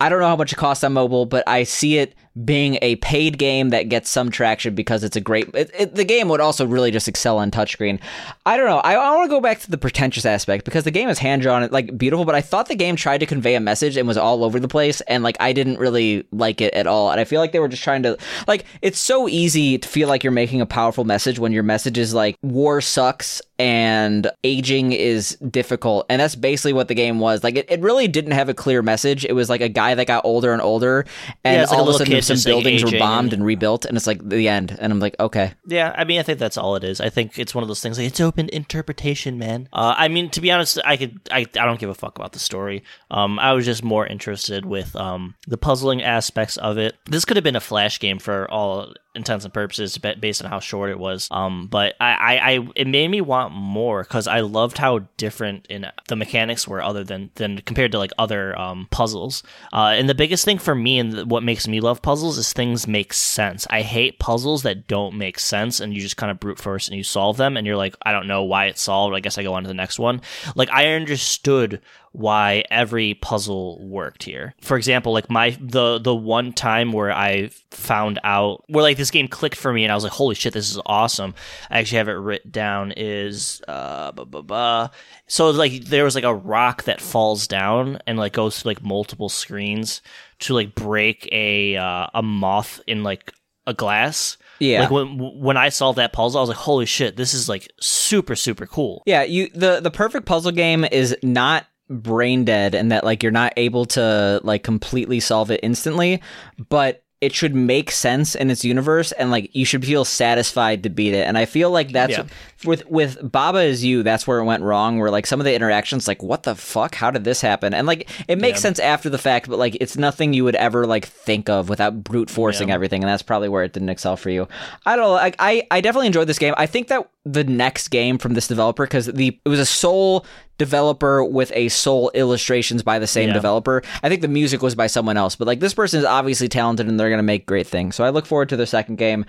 I 0.00 0.08
don't 0.08 0.18
know 0.20 0.26
how 0.26 0.36
much 0.36 0.52
it 0.52 0.56
costs 0.56 0.82
on 0.82 0.92
mobile, 0.92 1.26
but 1.26 1.44
I 1.46 1.62
see 1.64 1.98
it 1.98 2.14
being 2.42 2.78
a 2.82 2.96
paid 2.96 3.38
game 3.38 3.70
that 3.70 3.88
gets 3.88 4.10
some 4.10 4.30
traction 4.30 4.74
because 4.74 5.04
it's 5.04 5.14
a 5.14 5.20
great. 5.20 5.48
It, 5.54 5.70
it, 5.78 5.94
the 5.94 6.04
game 6.04 6.28
would 6.28 6.40
also 6.40 6.66
really 6.66 6.90
just 6.90 7.06
excel 7.06 7.38
on 7.38 7.50
touchscreen. 7.50 8.00
I 8.44 8.56
don't 8.56 8.66
know. 8.66 8.78
I, 8.78 8.94
I 8.94 9.14
want 9.14 9.26
to 9.26 9.36
go 9.36 9.40
back 9.40 9.60
to 9.60 9.70
the 9.70 9.78
pretentious 9.78 10.26
aspect 10.26 10.64
because 10.64 10.84
the 10.84 10.90
game 10.90 11.08
is 11.08 11.18
hand 11.18 11.42
drawn, 11.42 11.68
like 11.70 11.96
beautiful, 11.96 12.24
but 12.24 12.34
I 12.34 12.40
thought 12.40 12.66
the 12.66 12.74
game 12.74 12.96
tried 12.96 13.18
to 13.18 13.26
convey 13.26 13.54
a 13.54 13.60
message 13.60 13.96
and 13.96 14.08
was 14.08 14.16
all 14.16 14.42
over 14.42 14.58
the 14.58 14.68
place, 14.68 15.00
and 15.02 15.22
like 15.22 15.36
I 15.38 15.52
didn't 15.52 15.78
really 15.78 16.26
like 16.32 16.60
it 16.60 16.74
at 16.74 16.86
all. 16.86 17.10
And 17.10 17.20
I 17.20 17.24
feel 17.24 17.40
like 17.40 17.52
they 17.52 17.60
were 17.60 17.68
just 17.68 17.84
trying 17.84 18.02
to 18.02 18.18
like. 18.48 18.64
It's 18.82 18.98
so 18.98 19.28
easy 19.28 19.78
to 19.78 19.88
feel 19.88 20.08
like 20.08 20.24
you're 20.24 20.32
making 20.32 20.60
a 20.60 20.66
powerful 20.66 21.04
message 21.04 21.38
when 21.38 21.52
your 21.52 21.62
message 21.62 21.98
is 21.98 22.14
like 22.14 22.36
war 22.42 22.80
sucks 22.80 23.40
and 23.58 24.28
aging 24.42 24.90
is 24.90 25.36
difficult 25.36 26.06
and 26.08 26.20
that's 26.20 26.34
basically 26.34 26.72
what 26.72 26.88
the 26.88 26.94
game 26.94 27.20
was 27.20 27.44
like 27.44 27.54
it, 27.54 27.70
it 27.70 27.80
really 27.80 28.08
didn't 28.08 28.32
have 28.32 28.48
a 28.48 28.54
clear 28.54 28.82
message 28.82 29.24
it 29.24 29.32
was 29.32 29.48
like 29.48 29.60
a 29.60 29.68
guy 29.68 29.94
that 29.94 30.08
got 30.08 30.24
older 30.24 30.52
and 30.52 30.60
older 30.60 31.06
and 31.44 31.56
Yeah, 31.56 31.62
it's 31.62 31.70
like 31.70 31.78
a 31.78 31.80
all 31.80 31.88
of 31.88 31.94
a 31.94 31.98
sudden 31.98 32.20
some 32.26 32.36
buildings 32.50 32.84
were 32.84 32.98
bombed 32.98 33.32
and- 33.32 33.40
and 33.40 33.44
rebuilt 33.46 33.84
and 33.84 33.96
it's 33.96 34.06
like 34.06 34.26
the 34.28 34.48
end 34.48 34.76
and 34.78 34.92
i'm 34.92 35.00
like 35.00 35.16
okay 35.20 35.52
Yeah, 35.66 35.94
I 35.96 36.04
mean, 36.04 36.20
I 36.20 36.22
think 36.22 36.38
that's 36.38 36.56
all 36.56 36.76
it 36.76 36.84
is. 36.84 37.00
I 37.00 37.08
think 37.10 37.38
it's 37.38 37.54
one 37.54 37.62
of 37.64 37.68
those 37.68 37.80
things. 37.80 37.98
Like 37.98 38.06
it's 38.06 38.20
open 38.20 38.48
interpretation, 38.52 39.38
man. 39.38 39.68
Uh, 39.72 39.94
I 39.96 40.08
mean, 40.08 40.30
to 40.30 40.40
be 40.40 40.50
honest, 40.52 40.78
I 40.84 40.96
could, 40.96 41.20
I, 41.30 41.40
I 41.40 41.44
don't 41.66 41.80
give 41.80 41.88
a 41.90 41.94
fuck 41.94 42.16
about 42.18 42.32
the 42.32 42.38
story. 42.38 42.82
Um, 43.10 43.38
I 43.38 43.52
was 43.52 43.64
just 43.64 43.82
more 43.82 44.06
interested 44.06 44.66
with 44.66 44.94
um 44.96 45.34
the 45.48 45.56
puzzling 45.58 46.02
aspects 46.02 46.56
of 46.58 46.78
it. 46.78 46.94
This 47.06 47.24
could 47.24 47.36
have 47.36 47.44
been 47.44 47.56
a 47.56 47.60
flash 47.60 47.98
game 47.98 48.18
for 48.18 48.50
all 48.50 48.92
intents 49.14 49.44
and 49.44 49.54
purposes, 49.54 49.98
based 49.98 50.42
on 50.42 50.50
how 50.50 50.60
short 50.60 50.90
it 50.90 50.98
was. 50.98 51.28
Um, 51.30 51.68
but 51.68 51.94
I, 52.00 52.12
I, 52.12 52.50
I 52.52 52.68
it 52.76 52.86
made 52.86 53.08
me 53.08 53.20
want 53.20 53.52
more 53.52 54.02
because 54.02 54.26
I 54.26 54.40
loved 54.40 54.78
how 54.78 55.00
different 55.16 55.66
in 55.68 55.86
the 56.08 56.16
mechanics 56.16 56.66
were, 56.66 56.82
other 56.82 57.04
than 57.04 57.30
than 57.36 57.58
compared 57.58 57.92
to 57.92 57.98
like 57.98 58.12
other 58.18 58.58
um 58.58 58.88
puzzles. 58.90 59.42
Uh, 59.72 59.94
and 59.96 60.08
the 60.08 60.14
biggest 60.14 60.44
thing 60.44 60.58
for 60.58 60.74
me 60.74 60.98
and 60.98 61.30
what 61.30 61.42
makes 61.42 61.66
me 61.68 61.80
love 61.80 62.02
puzzles 62.02 62.38
is 62.38 62.52
things 62.52 62.86
make 62.86 63.12
sense. 63.12 63.66
I 63.70 63.82
hate 63.82 64.18
puzzles 64.18 64.62
that 64.62 64.86
don't 64.86 65.16
make 65.16 65.38
sense 65.38 65.80
and 65.80 65.94
you 65.94 66.00
just 66.00 66.16
kind 66.16 66.30
of 66.30 66.40
brute 66.40 66.58
force 66.58 66.88
and 66.88 66.96
you 66.96 67.02
solve 67.02 67.36
them 67.36 67.56
and 67.56 67.66
you're 67.66 67.76
like, 67.76 67.96
I 68.02 68.12
don't 68.12 68.26
know 68.26 68.42
why 68.42 68.66
it's 68.66 68.82
solved. 68.82 69.14
I 69.14 69.20
guess 69.20 69.38
I 69.38 69.42
go 69.42 69.54
on 69.54 69.62
to 69.62 69.68
the 69.68 69.74
next 69.74 69.98
one. 69.98 70.20
Like 70.54 70.70
I 70.70 70.92
understood 70.92 71.80
why 72.14 72.62
every 72.70 73.14
puzzle 73.14 73.84
worked 73.84 74.22
here. 74.22 74.54
For 74.60 74.76
example, 74.76 75.12
like 75.12 75.28
my 75.28 75.58
the 75.60 75.98
the 75.98 76.14
one 76.14 76.52
time 76.52 76.92
where 76.92 77.12
I 77.12 77.48
found 77.72 78.20
out 78.22 78.62
where 78.68 78.84
like 78.84 78.96
this 78.96 79.10
game 79.10 79.26
clicked 79.26 79.56
for 79.56 79.72
me 79.72 79.82
and 79.82 79.90
I 79.90 79.96
was 79.96 80.04
like, 80.04 80.12
holy 80.12 80.36
shit, 80.36 80.54
this 80.54 80.70
is 80.70 80.80
awesome. 80.86 81.34
I 81.70 81.80
actually 81.80 81.98
have 81.98 82.08
it 82.08 82.12
written 82.12 82.52
down 82.52 82.92
is 82.96 83.60
uh 83.66 84.12
blah, 84.12 84.24
blah, 84.24 84.42
blah. 84.42 84.88
so 85.26 85.50
like 85.50 85.86
there 85.86 86.04
was 86.04 86.14
like 86.14 86.22
a 86.22 86.34
rock 86.34 86.84
that 86.84 87.00
falls 87.00 87.48
down 87.48 87.98
and 88.06 88.16
like 88.16 88.34
goes 88.34 88.62
to 88.62 88.68
like 88.68 88.80
multiple 88.80 89.28
screens 89.28 90.00
to 90.38 90.54
like 90.54 90.76
break 90.76 91.28
a 91.32 91.76
uh, 91.76 92.06
a 92.14 92.22
moth 92.22 92.80
in 92.86 93.02
like 93.02 93.32
a 93.66 93.74
glass. 93.74 94.36
Yeah. 94.60 94.82
Like 94.82 94.92
when 94.92 95.18
when 95.18 95.56
I 95.56 95.70
solved 95.70 95.98
that 95.98 96.12
puzzle, 96.12 96.38
I 96.38 96.42
was 96.42 96.48
like, 96.48 96.58
holy 96.58 96.86
shit, 96.86 97.16
this 97.16 97.34
is 97.34 97.48
like 97.48 97.68
super 97.80 98.36
super 98.36 98.66
cool. 98.66 99.02
yeah 99.04 99.24
you 99.24 99.48
the 99.48 99.80
the 99.80 99.90
perfect 99.90 100.26
puzzle 100.26 100.52
game 100.52 100.84
is 100.84 101.16
not 101.24 101.66
brain 101.88 102.44
dead 102.44 102.74
and 102.74 102.90
that 102.90 103.04
like 103.04 103.22
you're 103.22 103.32
not 103.32 103.52
able 103.56 103.84
to 103.84 104.40
like 104.42 104.62
completely 104.62 105.20
solve 105.20 105.50
it 105.50 105.60
instantly 105.62 106.20
but 106.68 107.02
it 107.20 107.34
should 107.34 107.54
make 107.54 107.90
sense 107.90 108.34
in 108.34 108.50
its 108.50 108.64
universe 108.64 109.12
and 109.12 109.30
like 109.30 109.54
you 109.54 109.64
should 109.64 109.84
feel 109.84 110.04
satisfied 110.04 110.82
to 110.82 110.88
beat 110.90 111.14
it 111.14 111.26
and 111.26 111.36
i 111.36 111.44
feel 111.44 111.70
like 111.70 111.92
that's 111.92 112.16
Yeah. 112.16 112.24
With 112.64 112.86
with 112.86 113.18
baba 113.32 113.60
is 113.60 113.84
you 113.84 114.02
that's 114.02 114.26
where 114.26 114.38
it 114.38 114.44
went 114.44 114.62
wrong 114.62 114.98
where 114.98 115.10
like 115.10 115.26
some 115.26 115.40
of 115.40 115.44
the 115.44 115.54
interactions 115.54 116.06
like 116.08 116.22
what 116.22 116.42
the 116.44 116.54
fuck? 116.54 116.94
How 116.94 117.10
did 117.10 117.24
this 117.24 117.40
happen? 117.40 117.74
And 117.74 117.86
like 117.86 118.08
it 118.28 118.38
makes 118.38 118.58
Yeah. 118.58 118.62
sense 118.62 118.78
after 118.78 119.08
the 119.10 119.18
fact 119.18 119.48
but 119.48 119.58
like 119.58 119.76
it's 119.80 119.96
nothing 119.96 120.32
you 120.32 120.44
would 120.44 120.56
ever 120.56 120.86
like 120.86 121.04
think 121.06 121.48
of 121.48 121.68
without 121.68 122.02
brute 122.04 122.30
forcing 122.30 122.68
Yeah. 122.68 122.74
everything 122.74 123.02
and 123.02 123.08
that's 123.10 123.22
probably 123.22 123.48
where 123.48 123.64
it 123.64 123.72
didn't 123.72 123.88
excel 123.88 124.16
for 124.16 124.30
you. 124.30 124.48
I 124.86 124.96
don't 124.96 125.04
know 125.04 125.12
like 125.12 125.36
i 125.38 125.66
i 125.70 125.80
definitely 125.80 126.06
enjoyed 126.08 126.26
this 126.28 126.38
game. 126.38 126.54
I 126.56 126.66
think 126.66 126.88
that 126.88 127.08
the 127.26 127.44
next 127.44 127.88
game 127.88 128.18
from 128.18 128.34
this 128.34 128.46
developer 128.48 128.84
because 128.84 129.06
the 129.06 129.38
it 129.44 129.48
was 129.48 129.58
a 129.60 129.64
sole 129.66 130.26
developer 130.58 131.24
with 131.24 131.50
a 131.54 131.68
sole 131.68 132.10
illustrations 132.14 132.82
by 132.82 132.98
the 132.98 133.06
same 133.06 133.28
Yeah. 133.28 133.34
developer. 133.34 133.82
I 134.02 134.08
think 134.08 134.20
the 134.22 134.28
music 134.28 134.62
was 134.62 134.74
by 134.74 134.86
someone 134.86 135.16
else 135.16 135.34
but 135.36 135.46
like 135.46 135.60
this 135.60 135.74
person 135.74 135.98
is 136.00 136.04
obviously 136.06 136.48
talented 136.48 136.86
and 136.86 136.98
they're 137.00 137.10
gonna 137.10 137.22
make 137.22 137.46
great 137.46 137.66
things. 137.66 137.94
So 137.96 138.04
i 138.04 138.10
look 138.10 138.26
forward 138.26 138.48
to 138.50 138.56
their 138.56 138.66
second 138.66 138.96
game 138.96 139.24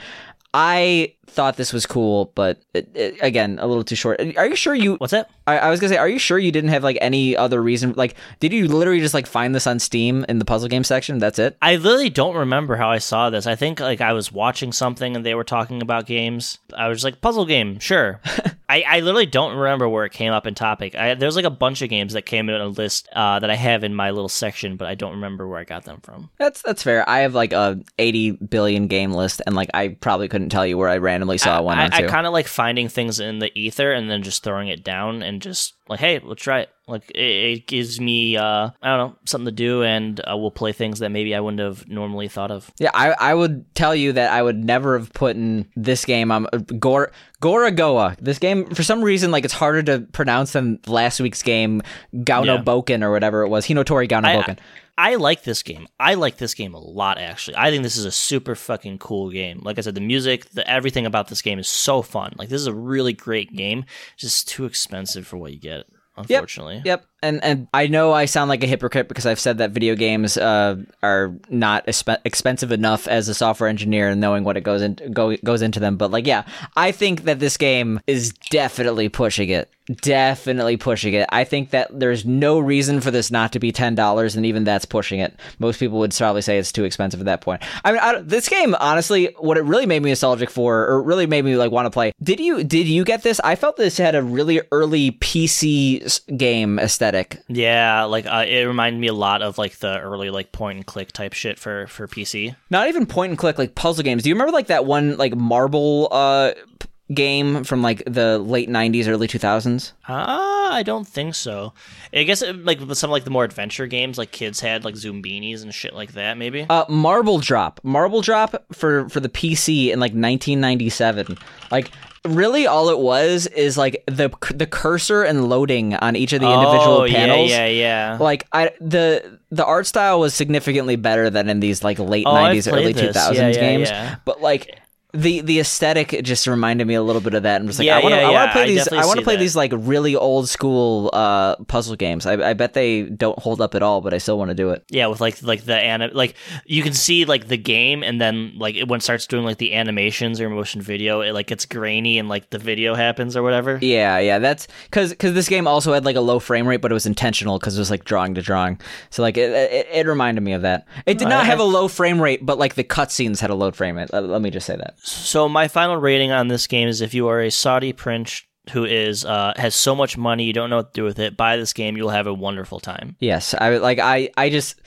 I 0.57 1.15
thought 1.27 1.57
this 1.57 1.73
was 1.73 1.85
cool, 1.85 2.31
but 2.33 2.61
it, 2.73 2.89
it, 2.93 3.17
again, 3.21 3.59
a 3.59 3.67
little 3.67 3.83
too 3.83 3.97
short. 3.97 4.21
Are 4.37 4.47
you 4.47 4.55
sure 4.55 4.73
you? 4.73 4.95
What's 4.95 5.11
that? 5.11 5.29
I, 5.45 5.57
I 5.57 5.69
was 5.69 5.81
gonna 5.81 5.89
say, 5.89 5.97
are 5.97 6.07
you 6.07 6.17
sure 6.17 6.39
you 6.39 6.49
didn't 6.51 6.69
have 6.69 6.81
like 6.81 6.97
any 7.01 7.35
other 7.35 7.61
reason? 7.61 7.93
Like, 7.97 8.15
did 8.39 8.53
you 8.53 8.69
literally 8.69 9.01
just 9.01 9.13
like 9.13 9.27
find 9.27 9.53
this 9.53 9.67
on 9.67 9.79
Steam 9.79 10.25
in 10.29 10.39
the 10.39 10.45
puzzle 10.45 10.69
game 10.69 10.85
section? 10.85 11.19
That's 11.19 11.37
it. 11.37 11.57
I 11.61 11.75
literally 11.75 12.09
don't 12.09 12.37
remember 12.37 12.77
how 12.77 12.89
I 12.89 12.99
saw 12.99 13.29
this. 13.29 13.47
I 13.47 13.55
think 13.55 13.81
like 13.81 13.99
I 13.99 14.13
was 14.13 14.31
watching 14.31 14.71
something 14.71 15.17
and 15.17 15.25
they 15.25 15.35
were 15.35 15.43
talking 15.43 15.81
about 15.81 16.05
games. 16.05 16.59
I 16.73 16.87
was 16.87 17.03
like, 17.03 17.19
puzzle 17.19 17.45
game, 17.45 17.79
sure. 17.79 18.21
I, 18.67 18.83
I 18.87 18.99
literally 19.01 19.27
don't 19.27 19.55
remember 19.55 19.87
where 19.87 20.05
it 20.05 20.11
came 20.11 20.33
up 20.33 20.47
in 20.47 20.55
topic. 20.55 20.95
I, 20.95 21.13
there's 21.13 21.35
like 21.35 21.45
a 21.45 21.51
bunch 21.51 21.81
of 21.81 21.89
games 21.89 22.13
that 22.13 22.23
came 22.23 22.49
in 22.49 22.59
a 22.59 22.67
list 22.67 23.07
uh, 23.13 23.39
that 23.39 23.49
I 23.49 23.55
have 23.55 23.83
in 23.83 23.93
my 23.93 24.09
little 24.09 24.29
section, 24.29 24.75
but 24.75 24.87
I 24.87 24.95
don't 24.95 25.13
remember 25.13 25.47
where 25.47 25.59
I 25.59 25.65
got 25.65 25.83
them 25.83 25.99
from. 26.01 26.29
That's 26.39 26.61
that's 26.61 26.81
fair. 26.81 27.07
I 27.07 27.19
have 27.19 27.35
like 27.35 27.53
a 27.53 27.79
eighty 27.99 28.31
billion 28.31 28.87
game 28.87 29.11
list, 29.11 29.41
and 29.45 29.55
like 29.55 29.69
I 29.73 29.89
probably 29.89 30.27
couldn't 30.27 30.44
tell 30.49 30.65
you 30.65 30.77
where 30.77 30.89
I 30.89 30.97
randomly 30.97 31.38
saw 31.38 31.62
one 31.62 31.77
I, 31.77 31.89
I 31.91 32.03
kind 32.03 32.27
of 32.27 32.34
like 32.34 32.47
finding 32.47 32.89
things 32.89 33.19
in 33.19 33.39
the 33.39 33.51
ether 33.60 33.91
and 33.91 34.10
then 34.10 34.23
just 34.23 34.43
throwing 34.43 34.67
it 34.67 34.84
down 34.84 35.21
and 35.21 35.41
just 35.41 35.75
like, 35.87 35.99
hey, 35.99 36.19
let's 36.23 36.41
try 36.41 36.61
it. 36.61 36.69
Like 36.87 37.09
it, 37.11 37.19
it 37.19 37.67
gives 37.67 37.99
me, 37.99 38.37
uh, 38.37 38.69
I 38.81 38.97
don't 38.97 38.97
know, 38.97 39.15
something 39.25 39.45
to 39.45 39.51
do, 39.51 39.83
and 39.83 40.19
uh, 40.19 40.37
we'll 40.37 40.51
play 40.51 40.71
things 40.71 40.99
that 40.99 41.09
maybe 41.09 41.33
I 41.33 41.39
wouldn't 41.39 41.59
have 41.59 41.87
normally 41.87 42.27
thought 42.27 42.51
of. 42.51 42.71
Yeah, 42.77 42.91
I, 42.93 43.15
I 43.19 43.33
would 43.33 43.73
tell 43.75 43.95
you 43.95 44.13
that 44.13 44.31
I 44.31 44.41
would 44.41 44.63
never 44.63 44.97
have 44.97 45.11
put 45.13 45.35
in 45.35 45.67
this 45.75 46.05
game 46.05 46.31
on 46.31 46.47
uh, 46.53 46.57
Gor 46.57 47.11
Gorogoa. 47.41 48.17
This 48.19 48.39
game, 48.39 48.65
for 48.73 48.83
some 48.83 49.03
reason, 49.03 49.31
like 49.31 49.45
it's 49.45 49.53
harder 49.53 49.83
to 49.83 50.01
pronounce 50.11 50.53
than 50.53 50.79
last 50.87 51.19
week's 51.19 51.43
game, 51.43 51.81
Gauno 52.13 52.45
Yeah. 52.57 52.63
Boken 52.63 53.03
or 53.03 53.11
whatever 53.11 53.41
it 53.41 53.49
was. 53.49 53.65
Hinotori 53.65 54.07
Gauno 54.07 54.25
I, 54.25 54.35
Boken. 54.35 54.59
I 54.97 55.15
like 55.15 55.43
this 55.43 55.61
game. 55.61 55.87
I 55.99 56.13
like 56.13 56.37
this 56.37 56.53
game 56.53 56.73
a 56.73 56.79
lot, 56.79 57.17
actually. 57.17 57.57
I 57.57 57.69
think 57.69 57.83
this 57.83 57.97
is 57.97 58.05
a 58.05 58.11
super 58.11 58.55
fucking 58.55 58.99
cool 58.99 59.29
game. 59.29 59.59
Like 59.61 59.77
I 59.77 59.81
said, 59.81 59.93
the 59.93 60.01
music, 60.01 60.49
the 60.51 60.65
everything 60.69 61.05
about 61.05 61.27
this 61.27 61.41
game 61.41 61.59
is 61.59 61.67
so 61.67 62.01
fun. 62.01 62.33
Like 62.37 62.47
this 62.47 62.61
is 62.61 62.67
a 62.67 62.73
really 62.73 63.11
great 63.11 63.53
game. 63.53 63.83
Just 64.15 64.47
too 64.47 64.63
expensive 64.63 65.27
for 65.27 65.35
what 65.35 65.51
you 65.51 65.59
get, 65.59 65.74
unfortunately. 66.17 66.82
Yep. 66.86 67.06
And 67.25 67.43
and 67.43 67.67
I 67.73 67.88
know 67.88 68.13
I 68.13 68.25
sound 68.25 68.49
like 68.49 68.63
a 68.63 68.67
hypocrite 68.67 69.07
because 69.07 69.25
I've 69.25 69.39
said 69.39 69.57
that 69.57 69.71
video 69.71 69.95
games 69.95 70.38
uh, 70.38 70.77
are 71.01 71.33
not 71.49 71.85
espe- 71.88 72.19
expensive 72.23 72.71
enough 72.71 73.07
as 73.07 73.27
a 73.27 73.33
software 73.33 73.69
engineer 73.69 74.09
and 74.09 74.21
knowing 74.21 74.43
what 74.43 74.57
it 74.57 74.61
goes 74.61 74.81
into 74.81 75.09
go, 75.09 75.35
goes 75.38 75.61
into 75.61 75.79
them. 75.79 75.97
But 75.97 76.11
like, 76.11 76.27
yeah, 76.27 76.43
I 76.75 76.91
think 76.91 77.23
that 77.23 77.39
this 77.39 77.57
game 77.57 77.99
is 78.07 78.31
definitely 78.49 79.09
pushing 79.09 79.49
it. 79.49 79.69
Definitely 80.01 80.77
pushing 80.77 81.13
it. 81.13 81.29
I 81.31 81.43
think 81.43 81.69
that 81.69 81.99
there's 81.99 82.25
no 82.25 82.57
reason 82.57 83.01
for 83.01 83.11
this 83.11 83.29
not 83.29 83.53
to 83.53 83.59
be 83.59 83.71
ten 83.71 83.93
dollars, 83.93 84.35
and 84.35 84.43
even 84.43 84.63
that's 84.63 84.85
pushing 84.85 85.19
it. 85.19 85.39
Most 85.59 85.79
people 85.79 85.99
would 85.99 86.11
probably 86.15 86.41
say 86.41 86.57
it's 86.57 86.71
too 86.71 86.85
expensive 86.85 87.19
at 87.19 87.27
that 87.27 87.41
point. 87.41 87.61
I 87.83 87.91
mean, 87.91 88.01
I, 88.01 88.21
this 88.21 88.49
game, 88.49 88.73
honestly, 88.79 89.35
what 89.38 89.57
it 89.57 89.63
really 89.63 89.85
made 89.85 90.01
me 90.01 90.09
nostalgic 90.09 90.49
for, 90.49 90.88
or 90.88 91.03
really 91.03 91.27
made 91.27 91.45
me 91.45 91.55
like 91.55 91.71
want 91.71 91.85
to 91.85 91.91
play. 91.91 92.13
Did 92.23 92.39
you 92.39 92.63
did 92.63 92.88
you 92.88 93.03
get 93.03 93.21
this? 93.21 93.39
I 93.43 93.55
felt 93.55 93.77
this 93.77 93.99
had 93.99 94.15
a 94.15 94.23
really 94.23 94.61
early 94.71 95.11
PC 95.11 96.35
game 96.35 96.79
aesthetic. 96.79 97.14
Yeah, 97.47 98.04
like 98.04 98.25
uh, 98.25 98.45
it 98.47 98.63
reminded 98.65 98.99
me 98.99 99.08
a 99.08 99.13
lot 99.13 99.41
of 99.41 99.58
like 99.58 99.78
the 99.80 99.99
early 99.99 100.30
like 100.30 100.51
point 100.51 100.78
and 100.78 100.86
click 100.86 101.12
type 101.12 101.34
shit 101.34 101.58
for 101.60 101.88
for 101.88 102.08
PC. 102.08 102.56
Not 102.69 102.88
even 102.88 103.06
point 103.06 103.32
and 103.32 103.38
click, 103.38 103.58
like 103.58 103.75
puzzle 103.75 104.04
games. 104.04 104.23
Do 104.23 104.30
you 104.30 104.36
remember 104.36 104.51
like 104.54 104.67
that 104.67 104.86
one 104.86 105.17
like 105.17 105.36
marble 105.36 106.08
uh 106.12 106.54
p- 106.80 106.88
game 107.13 107.63
from 107.63 107.82
like 107.82 108.04
the 108.06 108.39
late 108.39 108.69
'90s, 108.69 109.08
early 109.08 109.28
2000s? 109.28 109.91
Ah, 110.08 110.73
I 110.73 110.82
don't 110.84 111.08
think 111.08 111.36
so. 111.36 111.73
I 112.13 112.23
guess 112.23 112.41
it, 112.41 112.65
like 112.65 112.80
with 112.80 112.97
some 112.97 113.12
like 113.12 113.23
the 113.23 113.30
more 113.30 113.43
adventure 113.43 113.88
games, 113.88 114.17
like 114.17 114.32
kids 114.32 114.60
had 114.60 114.84
like 114.84 114.95
Zoombinis 114.95 115.62
and 115.62 115.73
shit 115.73 115.93
like 115.93 116.13
that. 116.13 116.38
Maybe. 116.38 116.65
Uh, 116.69 116.86
Marble 116.89 117.39
Drop, 117.39 117.80
Marble 117.84 118.21
Drop 118.21 118.65
for 118.73 119.08
for 119.10 119.19
the 119.19 119.30
PC 119.30 119.91
in 119.91 119.99
like 119.99 120.12
1997. 120.12 121.38
Like 121.71 121.91
really, 122.25 122.67
all 122.67 122.89
it 122.89 122.99
was 122.99 123.47
is 123.47 123.77
like 123.77 124.03
the 124.07 124.29
the 124.53 124.65
cursor 124.67 125.23
and 125.23 125.49
loading 125.49 125.95
on 125.95 126.15
each 126.15 126.33
of 126.33 126.41
the 126.41 126.51
individual 126.51 127.01
oh, 127.01 127.07
panels. 127.07 127.49
Yeah, 127.49 127.65
yeah, 127.65 128.11
yeah. 128.11 128.17
Like 128.19 128.47
I 128.51 128.71
the 128.81 129.39
the 129.51 129.65
art 129.65 129.85
style 129.88 130.19
was 130.19 130.33
significantly 130.33 130.95
better 130.95 131.29
than 131.29 131.49
in 131.49 131.59
these 131.59 131.83
like 131.83 131.99
late 131.99 132.25
Oh, 132.27 132.33
90s, 132.33 132.71
early 132.71 132.93
this. 132.93 133.15
2000s 133.15 133.33
Yeah, 133.35 133.47
yeah, 133.47 133.53
games. 133.53 133.89
yeah. 133.89 134.15
But 134.25 134.41
like. 134.41 134.79
The 135.15 135.41
the 135.41 135.60
aesthetic 135.60 136.10
just 136.23 136.45
reminded 136.47 136.86
me 136.88 136.93
a 136.95 137.01
little 137.01 137.21
bit 137.21 137.34
of 137.34 137.43
that. 137.43 137.62
I'm 137.62 137.67
just 137.67 137.80
like 137.80 137.86
Yeah, 137.86 137.97
I 137.97 138.01
want 138.01 138.13
to 138.15 138.19
yeah, 138.21 138.28
I 138.28 138.32
want 138.32 138.34
yeah, 138.34 138.45
to 138.45 138.51
play 138.51 138.62
I 138.63 138.65
these 138.67 138.88
I 138.89 139.06
want 139.06 139.19
to 139.19 139.23
play 139.23 139.36
that. 139.36 139.39
these 139.39 139.56
like 139.56 139.71
really 139.75 140.15
old 140.15 140.49
school 140.49 141.10
uh, 141.13 141.56
puzzle 141.65 141.95
games. 141.95 142.25
I, 142.25 142.49
I 142.49 142.54
bet 142.54 142.73
they 142.73 143.04
don't 143.04 143.38
hold 143.39 143.62
up 143.62 143.75
at 143.75 143.82
all, 143.84 144.01
but 144.01 144.13
I 144.13 144.17
still 144.17 144.38
want 144.38 144.49
to 144.49 144.56
do 144.56 144.71
it. 144.71 144.84
Yeah, 144.89 145.08
with 145.08 145.21
like 145.21 145.41
like 145.41 145.63
the 145.65 145.75
anim- 145.78 146.12
like 146.13 146.36
you 146.65 146.84
can 146.84 146.93
see 146.93 147.25
like 147.25 147.47
the 147.47 147.58
game, 147.58 148.04
and 148.04 148.19
then 148.19 148.54
like 148.58 148.75
it, 148.75 148.88
when 148.88 148.97
it 148.97 149.04
starts 149.04 149.25
doing 149.28 149.45
like 149.45 149.58
the 149.58 149.73
animations 149.73 150.39
or 150.41 150.49
motion 150.49 150.82
video, 150.82 151.21
it 151.21 151.32
like 151.34 151.47
gets 151.47 151.65
grainy 151.65 152.19
and 152.19 152.30
like 152.30 152.49
the 152.49 152.60
video 152.60 152.93
happens 152.95 153.36
or 153.38 153.43
whatever. 153.43 153.80
Yeah, 153.82 154.19
yeah, 154.19 154.39
that's 154.39 154.67
because 154.86 155.12
because 155.12 155.34
this 155.34 155.47
game 155.49 155.67
also 155.67 155.93
had 155.93 156.06
like 156.06 156.15
a 156.15 156.21
low 156.21 156.39
frame 156.39 156.67
rate, 156.67 156.82
but 156.82 156.91
it 156.91 156.93
was 156.93 157.06
intentional 157.06 157.58
because 157.60 157.78
it 157.78 157.80
was 157.82 157.89
like 157.91 158.04
drawing 158.06 158.36
to 158.36 158.41
drawing. 158.41 158.80
So 159.10 159.21
like 159.21 159.38
it, 159.38 159.51
it, 159.51 159.88
it 159.91 160.08
reminded 160.08 160.41
me 160.41 160.54
of 160.54 160.62
that. 160.63 160.88
It 161.06 161.17
did 161.17 161.28
not 161.30 161.43
I- 161.43 161.45
have 161.45 161.60
a 161.60 161.63
low 161.63 161.88
frame 161.88 162.21
rate, 162.21 162.45
but 162.45 162.58
like 162.58 162.75
the 162.75 162.84
cutscenes 162.84 163.39
had 163.39 163.49
a 163.49 163.56
low 163.56 163.71
frame 163.71 163.95
rate. 163.97 164.12
Let, 164.12 164.25
let 164.25 164.41
me 164.41 164.49
just 164.51 164.65
say 164.65 164.75
that. 164.75 164.95
So 165.05 165.47
my 165.47 165.67
final 165.67 165.97
rating 165.97 166.31
on 166.31 166.47
this 166.47 166.65
game 166.67 166.87
is 166.87 167.01
if 167.01 167.13
you 167.13 167.27
are 167.27 167.41
a 167.41 167.51
Saudi 167.51 167.93
prince 167.93 168.41
who 168.71 168.85
is 168.85 169.23
uh, 169.23 169.53
has 169.55 169.75
so 169.75 169.93
much 169.95 170.17
money 170.17 170.45
you 170.45 170.53
don't 170.53 170.71
know 170.71 170.77
what 170.77 170.93
to 170.93 170.99
do 171.01 171.03
with 171.03 171.19
it, 171.19 171.37
buy 171.37 171.57
this 171.57 171.73
game. 171.73 171.95
You'll 171.95 172.09
have 172.09 172.25
a 172.25 172.33
wonderful 172.33 172.79
time. 172.79 173.15
Yes, 173.19 173.53
I 173.53 173.77
like 173.77 173.99
I 173.99 174.29
I 174.35 174.49
just. 174.49 174.81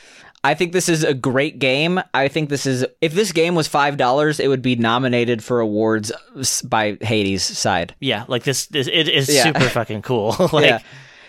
I 0.45 0.55
think 0.55 0.73
this 0.73 0.89
is 0.89 1.03
a 1.03 1.15
great 1.15 1.59
game. 1.59 2.01
I 2.15 2.29
think 2.29 2.49
this 2.49 2.65
is 2.65 2.87
if 3.01 3.13
this 3.13 3.33
game 3.33 3.55
was 3.57 3.67
five 3.69 3.97
dollars, 3.97 4.39
it 4.41 4.47
would 4.49 4.63
be 4.63 4.77
nominated 4.77 5.43
for 5.43 5.59
awards 5.61 6.13
by 6.65 6.97
Hades' 7.01 7.45
side. 7.45 7.95
Yeah, 8.01 8.25
like 8.29 8.45
this, 8.45 8.67
this 8.67 8.87
it 8.87 9.09
is 9.09 9.29
Yeah. 9.29 9.43
super 9.45 9.69
fucking 9.69 10.03
cool. 10.03 10.37
like 10.53 10.65
yeah. 10.67 10.79